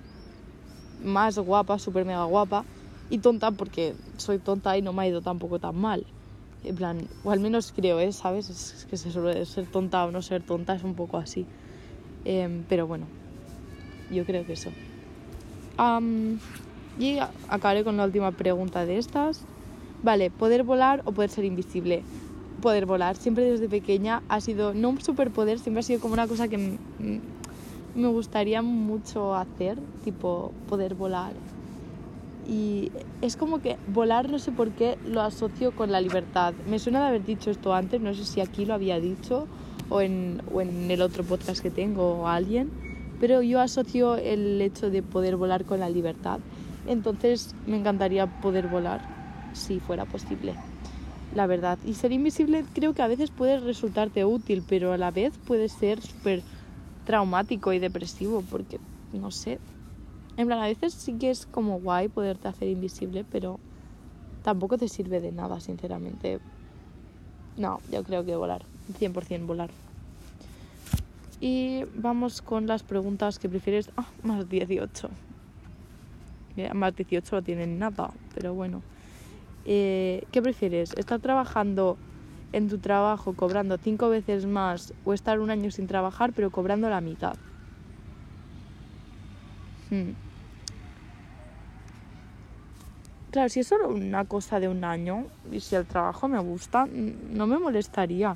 más 1.03 1.37
guapa, 1.37 1.79
súper 1.79 2.05
mega 2.05 2.23
guapa, 2.25 2.65
y 3.09 3.19
tonta 3.19 3.51
porque 3.51 3.95
soy 4.17 4.39
tonta 4.39 4.77
y 4.77 4.81
no 4.81 4.93
me 4.93 5.03
ha 5.03 5.07
ido 5.07 5.21
tampoco 5.21 5.59
tan 5.59 5.75
mal. 5.75 6.05
En 6.63 6.75
plan, 6.75 7.07
o 7.23 7.31
al 7.31 7.39
menos 7.39 7.71
creo, 7.71 7.99
¿eh? 7.99 8.11
¿Sabes? 8.11 8.49
Es 8.49 8.85
que 8.89 8.97
se 8.97 9.11
suele 9.11 9.45
ser 9.45 9.67
tonta 9.67 10.05
o 10.05 10.11
no 10.11 10.21
ser 10.21 10.43
tonta, 10.43 10.75
es 10.75 10.83
un 10.83 10.93
poco 10.93 11.17
así. 11.17 11.45
Em, 12.25 12.63
pero 12.67 12.87
bueno, 12.87 13.05
yo 14.11 14.25
creo 14.25 14.45
que 14.45 14.53
eso. 14.53 14.71
y 16.99 17.17
acabaré 17.47 17.83
con 17.83 17.95
la 17.97 18.05
última 18.05 18.31
pregunta 18.31 18.85
de 18.85 18.97
estas. 18.97 19.41
Vale, 20.03 20.29
¿poder 20.29 20.63
volar 20.63 21.01
o 21.05 21.11
poder 21.11 21.29
ser 21.29 21.45
invisible? 21.45 22.03
Poder 22.61 22.85
volar. 22.85 23.15
Siempre 23.15 23.45
desde 23.45 23.69
pequeña 23.69 24.21
ha 24.27 24.41
sido, 24.41 24.73
no 24.73 24.89
un 24.89 25.01
superpoder, 25.01 25.59
siempre 25.59 25.79
ha 25.79 25.83
sido 25.83 25.99
como 25.99 26.13
una 26.13 26.27
cosa 26.27 26.47
que 26.47 26.57
me 27.95 28.07
gustaría 28.07 28.61
mucho 28.61 29.35
hacer, 29.35 29.77
tipo 30.03 30.51
poder 30.67 30.95
volar. 30.95 31.33
Y 32.47 32.91
es 33.21 33.35
como 33.35 33.61
que 33.61 33.77
volar, 33.93 34.29
no 34.29 34.39
sé 34.39 34.51
por 34.51 34.71
qué, 34.71 34.97
lo 35.05 35.21
asocio 35.21 35.71
con 35.71 35.91
la 35.91 36.01
libertad. 36.01 36.53
Me 36.67 36.79
suena 36.79 37.01
de 37.01 37.07
haber 37.07 37.25
dicho 37.25 37.51
esto 37.51 37.73
antes, 37.73 38.01
no 38.01 38.13
sé 38.13 38.25
si 38.25 38.41
aquí 38.41 38.65
lo 38.65 38.73
había 38.73 38.99
dicho 38.99 39.47
o 39.89 40.01
en, 40.01 40.41
o 40.51 40.61
en 40.61 40.89
el 40.89 41.01
otro 41.01 41.23
podcast 41.23 41.61
que 41.61 41.71
tengo 41.71 42.19
o 42.19 42.27
alguien, 42.27 42.69
pero 43.19 43.41
yo 43.41 43.59
asocio 43.59 44.15
el 44.15 44.61
hecho 44.61 44.89
de 44.89 45.03
poder 45.03 45.35
volar 45.35 45.65
con 45.65 45.79
la 45.79 45.89
libertad. 45.89 46.39
Entonces 46.87 47.53
me 47.67 47.77
encantaría 47.77 48.27
poder 48.41 48.67
volar 48.67 49.01
si 49.53 49.79
fuera 49.79 50.05
posible, 50.05 50.55
la 51.35 51.47
verdad. 51.47 51.77
Y 51.85 51.93
ser 51.95 52.11
invisible 52.11 52.63
creo 52.73 52.93
que 52.93 53.01
a 53.01 53.07
veces 53.07 53.31
puede 53.31 53.59
resultarte 53.59 54.25
útil, 54.25 54.63
pero 54.67 54.93
a 54.93 54.97
la 54.97 55.11
vez 55.11 55.33
puede 55.45 55.69
ser 55.69 56.01
súper 56.01 56.41
traumático 57.05 57.73
y 57.73 57.79
depresivo 57.79 58.43
porque, 58.49 58.79
no 59.13 59.31
sé, 59.31 59.59
en 60.37 60.47
plan, 60.47 60.59
a 60.59 60.67
veces 60.67 60.93
sí 60.93 61.13
que 61.13 61.31
es 61.31 61.45
como 61.45 61.81
guay 61.81 62.07
poderte 62.07 62.47
hacer 62.47 62.69
invisible, 62.69 63.25
pero 63.29 63.59
tampoco 64.41 64.77
te 64.77 64.87
sirve 64.87 65.19
de 65.19 65.33
nada, 65.33 65.59
sinceramente. 65.59 66.39
No, 67.57 67.81
yo 67.91 68.03
creo 68.03 68.23
que 68.23 68.37
volar, 68.37 68.63
100% 68.93 69.45
volar. 69.45 69.69
Y 71.41 71.83
vamos 71.95 72.41
con 72.41 72.67
las 72.67 72.83
preguntas 72.83 73.39
que 73.39 73.49
prefieres. 73.49 73.91
Ah, 73.97 74.07
más 74.23 74.49
18. 74.49 75.09
más 76.73 76.95
18 76.95 77.35
no 77.35 77.41
tienen 77.41 77.79
nada, 77.79 78.11
pero 78.35 78.53
bueno. 78.53 78.81
Eh, 79.65 80.25
¿Qué 80.31 80.41
prefieres? 80.41 80.93
¿Estar 80.97 81.19
trabajando 81.19 81.97
en 82.51 82.67
tu 82.67 82.79
trabajo 82.79 83.33
cobrando 83.33 83.77
cinco 83.77 84.09
veces 84.09 84.45
más 84.45 84.93
o 85.05 85.13
estar 85.13 85.39
un 85.39 85.49
año 85.49 85.71
sin 85.71 85.87
trabajar 85.87 86.33
pero 86.33 86.51
cobrando 86.51 86.89
la 86.89 87.01
mitad. 87.01 87.35
Hmm. 89.89 90.11
Claro, 93.31 93.49
si 93.49 93.59
es 93.59 93.67
solo 93.67 93.89
una 93.89 94.25
cosa 94.25 94.59
de 94.59 94.67
un 94.67 94.83
año 94.83 95.27
y 95.51 95.59
si 95.59 95.75
el 95.75 95.85
trabajo 95.85 96.27
me 96.27 96.39
gusta, 96.39 96.87
no 96.87 97.45
me 97.45 97.59
molestaría 97.59 98.35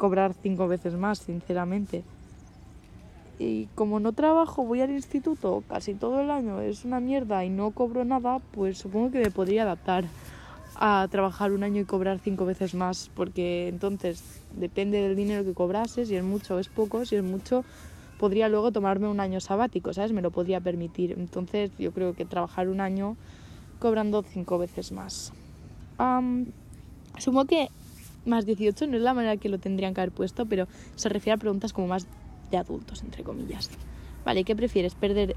cobrar 0.00 0.32
cinco 0.32 0.66
veces 0.66 0.94
más, 0.94 1.18
sinceramente. 1.18 2.04
Y 3.38 3.66
como 3.74 4.00
no 4.00 4.12
trabajo, 4.12 4.64
voy 4.64 4.80
al 4.80 4.90
instituto 4.90 5.62
casi 5.68 5.94
todo 5.94 6.22
el 6.22 6.30
año, 6.30 6.62
es 6.62 6.86
una 6.86 7.00
mierda 7.00 7.44
y 7.44 7.50
no 7.50 7.70
cobro 7.72 8.06
nada, 8.06 8.38
pues 8.52 8.78
supongo 8.78 9.10
que 9.10 9.18
me 9.18 9.30
podría 9.30 9.64
adaptar 9.64 10.04
a 10.76 11.06
trabajar 11.10 11.52
un 11.52 11.64
año 11.64 11.82
y 11.82 11.84
cobrar 11.84 12.18
cinco 12.18 12.46
veces 12.46 12.74
más, 12.74 13.10
porque 13.14 13.68
entonces 13.68 14.42
depende 14.54 15.02
del 15.02 15.16
dinero 15.16 15.44
que 15.44 15.52
cobrases, 15.52 16.08
si 16.08 16.16
es 16.16 16.24
mucho 16.24 16.54
o 16.54 16.58
es 16.58 16.68
poco, 16.68 17.04
si 17.04 17.16
es 17.16 17.22
mucho 17.22 17.62
podría 18.18 18.48
luego 18.48 18.72
tomarme 18.72 19.06
un 19.08 19.20
año 19.20 19.40
sabático, 19.40 19.92
¿sabes? 19.92 20.12
Me 20.12 20.22
lo 20.22 20.30
podría 20.30 20.60
permitir. 20.60 21.12
Entonces 21.12 21.70
yo 21.78 21.92
creo 21.92 22.14
que 22.14 22.24
trabajar 22.24 22.68
un 22.68 22.80
año 22.80 23.16
cobrando 23.78 24.22
cinco 24.22 24.56
veces 24.58 24.92
más. 24.92 25.32
supongo 27.18 27.46
que 27.46 27.68
más 28.24 28.46
18 28.46 28.86
no 28.86 28.96
es 28.96 29.02
la 29.02 29.14
manera 29.14 29.36
que 29.36 29.48
lo 29.48 29.58
tendrían 29.58 29.94
que 29.94 30.00
haber 30.00 30.12
puesto, 30.12 30.46
pero 30.46 30.68
se 30.96 31.08
refiere 31.08 31.34
a 31.34 31.38
preguntas 31.38 31.72
como 31.72 31.88
más 31.88 32.06
de 32.50 32.56
adultos, 32.56 33.02
entre 33.02 33.22
comillas. 33.22 33.70
Vale, 34.24 34.44
¿qué 34.44 34.54
prefieres? 34.54 34.94
¿Perder 34.94 35.36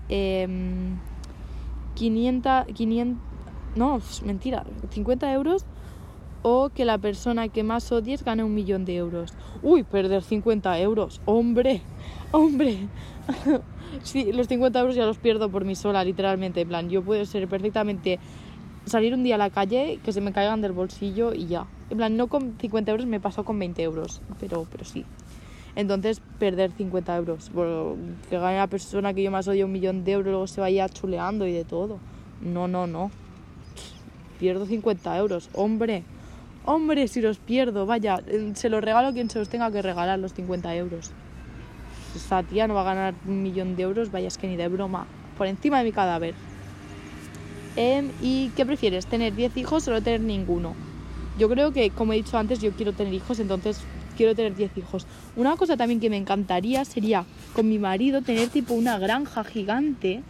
500, 1.95 2.66
500, 2.74 3.24
no, 3.76 4.01
mentira, 4.26 4.66
50 4.91 5.34
euros 5.34 5.66
o 6.43 6.70
que 6.70 6.86
la 6.86 6.97
persona 6.97 7.47
que 7.47 7.64
más 7.64 7.91
odies 7.91 8.24
gane 8.24 8.43
un 8.43 8.53
millón 8.53 8.86
de 8.86 8.97
euros. 8.97 9.34
Uy, 9.62 9.84
perder 9.84 10.22
50 10.22 10.80
euros, 10.80 11.22
hombre, 11.26 11.82
hombre. 12.32 12.78
sí, 14.03 14.32
los 14.34 14.47
50 14.47 14.80
euros 14.80 14.95
ya 14.95 15.05
los 15.05 15.18
pierdo 15.18 15.49
por 15.49 15.66
mí 15.66 15.76
sola, 15.76 16.03
literalmente. 16.03 16.62
En 16.62 16.68
plan, 16.68 16.89
yo 16.89 17.01
puedo 17.01 17.24
ser 17.26 17.47
perfectamente 17.47 18.20
salir 18.86 19.14
un 19.14 19.24
día 19.24 19.36
a 19.36 19.38
la 19.38 19.49
calle, 19.49 19.99
que 20.03 20.12
se 20.12 20.22
me 20.22 20.34
caigan 20.34 20.62
del 20.62 20.74
bolsillo 20.74 21.34
y 21.34 21.47
ya. 21.47 21.66
En 21.94 21.98
plan, 21.98 22.18
no 22.18 22.26
con 22.26 22.56
50 22.60 22.91
euros, 22.91 23.06
me 23.06 23.20
pasó 23.20 23.46
con 23.46 23.60
20 23.60 23.84
euros, 23.84 24.20
pero, 24.39 24.66
pero 24.72 24.84
sí. 24.84 25.06
Entonces, 25.76 26.22
perder 26.39 26.72
50 26.72 27.16
euros. 27.16 27.52
que 28.30 28.38
gane 28.39 28.58
la 28.58 28.66
persona 28.66 29.14
que 29.14 29.22
yo 29.22 29.30
más 29.30 29.48
odio 29.48 29.68
un 29.68 29.72
millón 29.72 30.04
de 30.04 30.14
euros, 30.14 30.32
luego 30.32 30.48
se 30.48 30.60
vaya 30.60 30.89
chuleando 30.89 31.46
y 31.46 31.52
de 31.52 31.66
todo. 31.66 32.00
No, 32.41 32.68
no, 32.68 32.88
no 32.88 33.12
pierdo 34.39 34.66
50 34.66 35.18
euros. 35.18 35.50
Hombre, 35.54 36.04
Hombre, 36.66 37.08
si 37.08 37.22
los 37.22 37.38
pierdo, 37.38 37.86
vaya, 37.86 38.22
eh, 38.26 38.54
se 38.56 38.70
los 38.70 38.84
regalo 38.84 39.10
a 39.10 39.14
quien 39.14 39.30
se 39.30 39.38
los 39.38 39.50
tenga 39.50 39.70
que 39.70 39.82
regalar 39.82 40.18
los 40.18 40.34
50 40.34 40.76
euros. 40.76 41.12
Esta 42.16 42.41
tía 42.41 42.68
no 42.68 42.74
va 42.74 42.82
a 42.82 42.86
ganar 42.96 43.14
un 43.28 43.44
millón 43.44 43.76
de 43.76 43.84
euros, 43.84 44.12
vaya, 44.12 44.30
es 44.30 44.38
que 44.38 44.48
ni 44.48 44.56
de 44.56 44.68
broma. 44.68 45.06
Por 45.38 45.46
encima 45.46 45.78
de 45.78 45.84
mi 45.84 45.91
cadáver. 45.91 46.34
Em, 47.76 48.10
¿Y 48.22 48.50
qué 48.56 48.66
prefieres? 48.66 49.06
¿Tener 49.06 49.36
10 49.36 49.58
hijos 49.58 49.88
o 49.88 49.91
no 49.91 50.02
tener 50.02 50.22
ninguno? 50.22 50.74
Yo 51.38 51.50
creo 51.50 51.72
que, 51.72 51.90
como 51.90 52.14
he 52.14 52.18
dicho 52.18 52.38
antes, 52.38 52.62
yo 52.62 52.72
quiero 52.72 52.94
tener 52.94 53.14
hijos, 53.14 53.40
entonces 53.40 53.82
quiero 54.16 54.36
tener 54.36 54.56
10 54.56 54.78
hijos. 54.78 55.08
Una 55.36 55.56
cosa 55.56 55.78
también 55.78 56.00
que 56.00 56.10
me 56.10 56.18
encantaría 56.18 56.86
sería 56.86 57.26
con 57.54 57.68
mi 57.68 57.80
marido 57.80 58.22
tener 58.22 58.50
tipo 58.50 58.74
una 58.74 59.00
granja 59.00 59.44
gigante, 59.44 60.22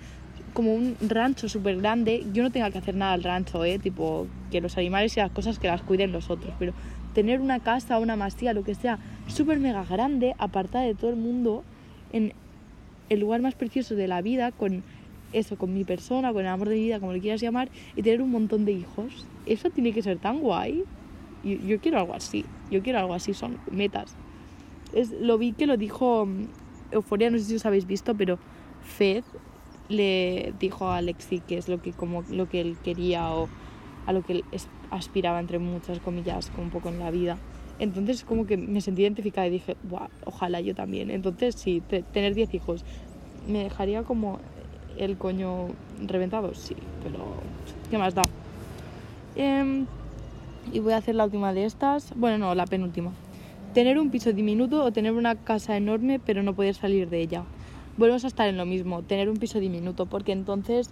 como 0.53 0.73
un 0.73 0.95
rancho 1.01 1.49
súper 1.49 1.77
grande. 1.77 2.25
Yo 2.31 2.43
no 2.43 2.51
tenga 2.51 2.71
que 2.71 2.77
hacer 2.77 2.95
nada 2.95 3.13
al 3.13 3.23
rancho, 3.23 3.65
¿eh? 3.65 3.79
Tipo, 3.79 4.27
que 4.51 4.61
los 4.61 4.77
animales 4.77 5.17
y 5.17 5.19
las 5.19 5.31
cosas 5.31 5.59
que 5.59 5.67
las 5.67 5.81
cuiden 5.81 6.11
los 6.11 6.29
otros, 6.29 6.53
pero 6.59 6.73
tener 7.13 7.41
una 7.41 7.59
casa, 7.59 7.99
una 7.99 8.15
masía, 8.15 8.53
lo 8.53 8.63
que 8.63 8.75
sea, 8.75 8.99
súper 9.27 9.59
mega 9.59 9.83
grande, 9.83 10.35
apartada 10.37 10.85
de 10.85 10.95
todo 10.95 11.09
el 11.09 11.15
mundo, 11.15 11.63
en 12.11 12.33
el 13.09 13.19
lugar 13.19 13.41
más 13.41 13.55
precioso 13.55 13.95
de 13.95 14.07
la 14.07 14.21
vida, 14.21 14.51
con 14.51 14.83
eso, 15.33 15.57
con 15.57 15.73
mi 15.73 15.83
persona, 15.83 16.31
con 16.31 16.41
el 16.41 16.47
amor 16.47 16.69
de 16.69 16.75
mi 16.75 16.81
vida, 16.81 16.99
como 16.99 17.13
lo 17.13 17.19
quieras 17.19 17.41
llamar, 17.41 17.69
y 17.95 18.01
tener 18.01 18.21
un 18.21 18.31
montón 18.31 18.65
de 18.65 18.71
hijos. 18.71 19.25
Eso 19.45 19.69
tiene 19.69 19.91
que 19.91 20.01
ser 20.01 20.17
tan 20.19 20.39
guay. 20.39 20.83
Yo, 21.43 21.57
yo 21.57 21.79
quiero 21.79 21.99
algo 21.99 22.13
así, 22.13 22.45
yo 22.71 22.81
quiero 22.81 22.99
algo 22.99 23.13
así, 23.13 23.33
son 23.33 23.57
metas. 23.69 24.15
Es, 24.93 25.11
lo 25.11 25.37
vi 25.37 25.53
que 25.53 25.65
lo 25.65 25.75
dijo 25.75 26.25
mm, 26.25 26.47
Euforia, 26.91 27.29
no 27.29 27.37
sé 27.37 27.45
si 27.45 27.55
os 27.55 27.65
habéis 27.65 27.85
visto, 27.85 28.15
pero 28.15 28.39
Fed 28.81 29.23
le 29.89 30.53
dijo 30.59 30.87
a 30.87 30.97
Alexi 30.97 31.39
que 31.39 31.57
es 31.57 31.67
lo 31.67 31.81
que, 31.81 31.91
como, 31.91 32.23
lo 32.29 32.47
que 32.47 32.61
él 32.61 32.77
quería 32.83 33.29
o 33.31 33.49
a 34.05 34.13
lo 34.13 34.21
que 34.21 34.33
él 34.33 34.43
aspiraba, 34.91 35.39
entre 35.39 35.59
muchas 35.59 35.99
comillas, 35.99 36.49
como 36.51 36.63
un 36.63 36.69
poco 36.69 36.89
en 36.89 36.99
la 36.99 37.11
vida. 37.11 37.37
Entonces 37.79 38.23
como 38.23 38.45
que 38.45 38.57
me 38.57 38.81
sentí 38.81 39.01
identificada 39.01 39.47
y 39.47 39.51
dije, 39.51 39.75
ojalá 40.25 40.61
yo 40.61 40.75
también. 40.75 41.09
Entonces 41.09 41.55
sí, 41.55 41.81
tener 42.11 42.35
10 42.35 42.53
hijos 42.53 42.85
me 43.47 43.63
dejaría 43.63 44.03
como 44.03 44.39
el 44.97 45.17
coño 45.17 45.67
reventado, 46.05 46.53
sí, 46.53 46.75
pero 47.03 47.17
¿qué 47.89 47.97
más 47.97 48.13
da? 48.13 48.23
Em, 49.35 49.85
y 50.71 50.79
voy 50.79 50.93
a 50.93 50.97
hacer 50.97 51.15
la 51.15 51.25
última 51.25 51.53
de 51.53 51.65
estas, 51.65 52.13
bueno, 52.15 52.37
no, 52.37 52.55
la 52.55 52.65
penúltima. 52.65 53.11
Tener 53.73 53.97
un 53.97 54.11
piso 54.11 54.33
diminuto 54.33 54.83
o 54.83 54.91
tener 54.91 55.13
una 55.13 55.35
casa 55.35 55.75
enorme 55.75 56.19
pero 56.19 56.43
no 56.43 56.53
poder 56.53 56.75
salir 56.75 57.09
de 57.09 57.21
ella. 57.21 57.43
Vuelvemos 57.97 58.23
a 58.23 58.27
estar 58.27 58.47
en 58.47 58.57
lo 58.57 58.65
mismo, 58.65 59.03
tener 59.03 59.29
un 59.29 59.37
piso 59.37 59.59
diminuto, 59.59 60.05
porque 60.05 60.31
entonces 60.31 60.89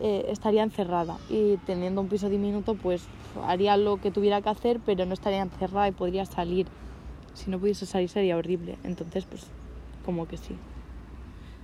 eh, 0.00 0.26
estaría 0.28 0.62
encerrada 0.62 1.18
y 1.28 1.56
teniendo 1.58 2.00
un 2.00 2.08
piso 2.08 2.28
diminuto 2.28 2.74
pues 2.74 3.08
haría 3.44 3.76
lo 3.76 3.96
que 3.96 4.12
tuviera 4.12 4.40
que 4.40 4.48
hacer 4.48 4.78
pero 4.86 5.06
no 5.06 5.14
estaría 5.14 5.42
encerrada 5.42 5.88
y 5.88 5.92
podría 5.92 6.24
salir. 6.24 6.66
Si 7.34 7.50
no 7.50 7.58
pudiese 7.58 7.86
salir 7.86 8.08
sería 8.08 8.36
horrible, 8.36 8.76
entonces 8.84 9.24
pues 9.24 9.46
como 10.04 10.26
que 10.26 10.36
sí. 10.36 10.54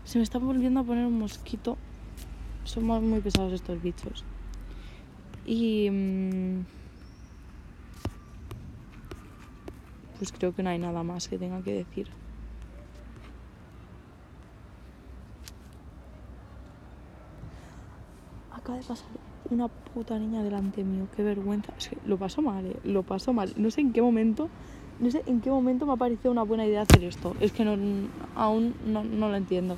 Se 0.04 0.18
me 0.18 0.24
está 0.24 0.38
volviendo 0.38 0.80
a 0.80 0.84
poner 0.84 1.06
un 1.06 1.18
mosquito. 1.18 1.76
Son 2.64 2.84
muy 2.84 3.20
pesados 3.20 3.52
estos 3.52 3.82
bichos. 3.82 4.24
Y... 5.46 5.90
Mm, 5.90 6.64
pues 10.18 10.32
creo 10.32 10.54
que 10.54 10.62
no 10.62 10.70
hay 10.70 10.78
nada 10.78 11.02
más 11.02 11.28
que 11.28 11.38
tenga 11.38 11.62
que 11.62 11.72
decir. 11.72 12.08
Acaba 18.52 18.78
de 18.78 18.84
pasar 18.84 19.06
una 19.50 19.68
puta 19.68 20.18
niña 20.18 20.42
delante 20.42 20.84
mío. 20.84 21.08
Qué 21.14 21.22
vergüenza. 21.22 21.72
Es 21.76 21.88
que 21.88 21.98
lo 22.06 22.16
paso 22.16 22.40
mal, 22.40 22.64
¿eh? 22.64 22.76
Lo 22.84 23.02
paso 23.02 23.32
mal. 23.32 23.52
No 23.56 23.70
sé 23.70 23.80
en 23.80 23.92
qué 23.92 24.00
momento... 24.00 24.48
No 25.00 25.10
sé 25.10 25.24
en 25.26 25.40
qué 25.40 25.50
momento 25.50 25.86
me 25.86 25.92
ha 25.92 25.96
parecido 25.96 26.30
una 26.30 26.44
buena 26.44 26.64
idea 26.64 26.82
hacer 26.82 27.02
esto. 27.02 27.34
Es 27.40 27.50
que 27.52 27.64
no, 27.64 27.76
aún 28.36 28.74
no, 28.86 29.02
no 29.02 29.28
lo 29.28 29.34
entiendo. 29.34 29.76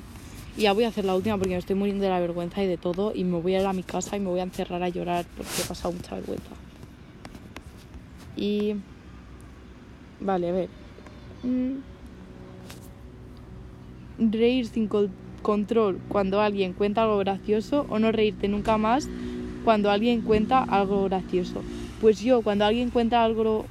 Y 0.57 0.61
ya 0.63 0.73
voy 0.73 0.85
a 0.85 0.87
hacer 0.87 1.05
la 1.05 1.15
última 1.15 1.37
porque 1.37 1.51
me 1.53 1.59
estoy 1.59 1.75
muriendo 1.75 2.03
de 2.03 2.09
la 2.09 2.19
vergüenza 2.19 2.63
y 2.63 2.67
de 2.67 2.77
todo. 2.77 3.13
Y 3.13 3.23
me 3.23 3.39
voy 3.39 3.53
a 3.53 3.61
ir 3.61 3.65
a 3.67 3.73
mi 3.73 3.83
casa 3.83 4.17
y 4.17 4.19
me 4.19 4.29
voy 4.29 4.39
a 4.39 4.43
encerrar 4.43 4.81
a 4.81 4.89
llorar 4.89 5.25
porque 5.37 5.51
he 5.63 5.65
pasado 5.65 5.93
mucha 5.93 6.15
vergüenza. 6.15 6.49
Y. 8.35 8.75
Vale, 10.19 10.49
a 10.49 10.51
ver. 10.51 10.69
Mm. 11.43 11.77
Reír 14.31 14.65
sin 14.65 14.89
control 15.43 15.99
cuando 16.09 16.41
alguien 16.41 16.73
cuenta 16.73 17.03
algo 17.03 17.19
gracioso 17.19 17.85
o 17.89 17.99
no 17.99 18.11
reírte 18.11 18.47
nunca 18.47 18.79
más 18.79 19.07
cuando 19.63 19.91
alguien 19.91 20.21
cuenta 20.21 20.63
algo 20.63 21.03
gracioso. 21.03 21.61
Pues 22.01 22.19
yo, 22.19 22.41
cuando 22.41 22.65
alguien 22.65 22.89
cuenta 22.89 23.23
algo. 23.23 23.65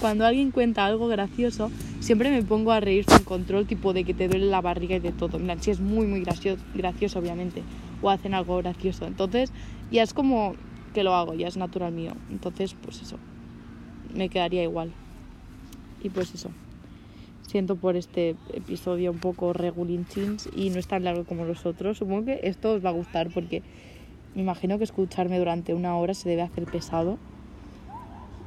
Cuando 0.00 0.26
alguien 0.26 0.50
cuenta 0.50 0.84
algo 0.84 1.08
gracioso, 1.08 1.70
siempre 2.00 2.30
me 2.30 2.42
pongo 2.42 2.72
a 2.72 2.80
reír 2.80 3.04
sin 3.04 3.24
control, 3.24 3.66
tipo 3.66 3.92
de 3.92 4.04
que 4.04 4.12
te 4.12 4.28
duele 4.28 4.46
la 4.46 4.60
barriga 4.60 4.96
y 4.96 5.00
de 5.00 5.12
todo. 5.12 5.38
Mira, 5.38 5.58
si 5.58 5.70
es 5.70 5.80
muy, 5.80 6.06
muy 6.06 6.20
gracioso, 6.20 6.62
gracioso, 6.74 7.18
obviamente, 7.18 7.62
o 8.02 8.10
hacen 8.10 8.34
algo 8.34 8.58
gracioso. 8.58 9.06
Entonces, 9.06 9.52
ya 9.90 10.02
es 10.02 10.12
como 10.12 10.54
que 10.92 11.02
lo 11.02 11.14
hago, 11.14 11.34
ya 11.34 11.48
es 11.48 11.56
natural 11.56 11.92
mío. 11.92 12.12
Entonces, 12.30 12.74
pues 12.82 13.00
eso, 13.00 13.16
me 14.14 14.28
quedaría 14.28 14.62
igual. 14.62 14.92
Y 16.02 16.10
pues 16.10 16.34
eso. 16.34 16.50
Siento 17.48 17.76
por 17.76 17.96
este 17.96 18.34
episodio 18.52 19.12
un 19.12 19.18
poco 19.18 19.52
regulinchins 19.52 20.48
y 20.54 20.70
no 20.70 20.78
es 20.78 20.88
tan 20.88 21.04
largo 21.04 21.24
como 21.24 21.44
los 21.44 21.64
otros. 21.64 21.98
Supongo 21.98 22.26
que 22.26 22.40
esto 22.42 22.72
os 22.72 22.84
va 22.84 22.90
a 22.90 22.92
gustar 22.92 23.30
porque 23.32 23.62
me 24.34 24.42
imagino 24.42 24.78
que 24.78 24.84
escucharme 24.84 25.38
durante 25.38 25.72
una 25.72 25.96
hora 25.96 26.12
se 26.12 26.28
debe 26.28 26.42
hacer 26.42 26.64
pesado. 26.64 27.18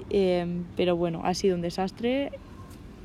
Eh, 0.10 0.45
pero 0.76 0.95
bueno, 0.95 1.22
ha 1.24 1.34
sido 1.34 1.55
un 1.55 1.62
desastre 1.62 2.32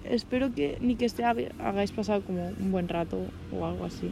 espero 0.04 0.52
que 0.54 0.78
ni 0.80 0.96
que 0.96 1.06
esté 1.06 1.24
hagáis 1.24 1.92
pasado 1.92 2.22
como 2.22 2.48
un 2.48 2.72
buen 2.72 2.88
rato 2.88 3.18
o 3.52 3.64
algo 3.64 3.84
así. 3.84 4.10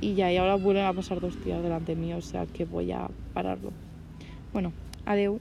Y 0.00 0.14
ya, 0.14 0.32
y 0.32 0.36
ahora 0.36 0.56
vuelven 0.56 0.84
a 0.84 0.92
pasar 0.92 1.20
dos 1.20 1.42
días 1.44 1.62
delante 1.62 1.96
mío, 1.96 2.18
o 2.18 2.22
sea 2.22 2.46
que 2.46 2.64
voy 2.64 2.92
a 2.92 3.08
pararlo. 3.32 3.72
Bueno, 4.52 4.72
adeu. 5.04 5.40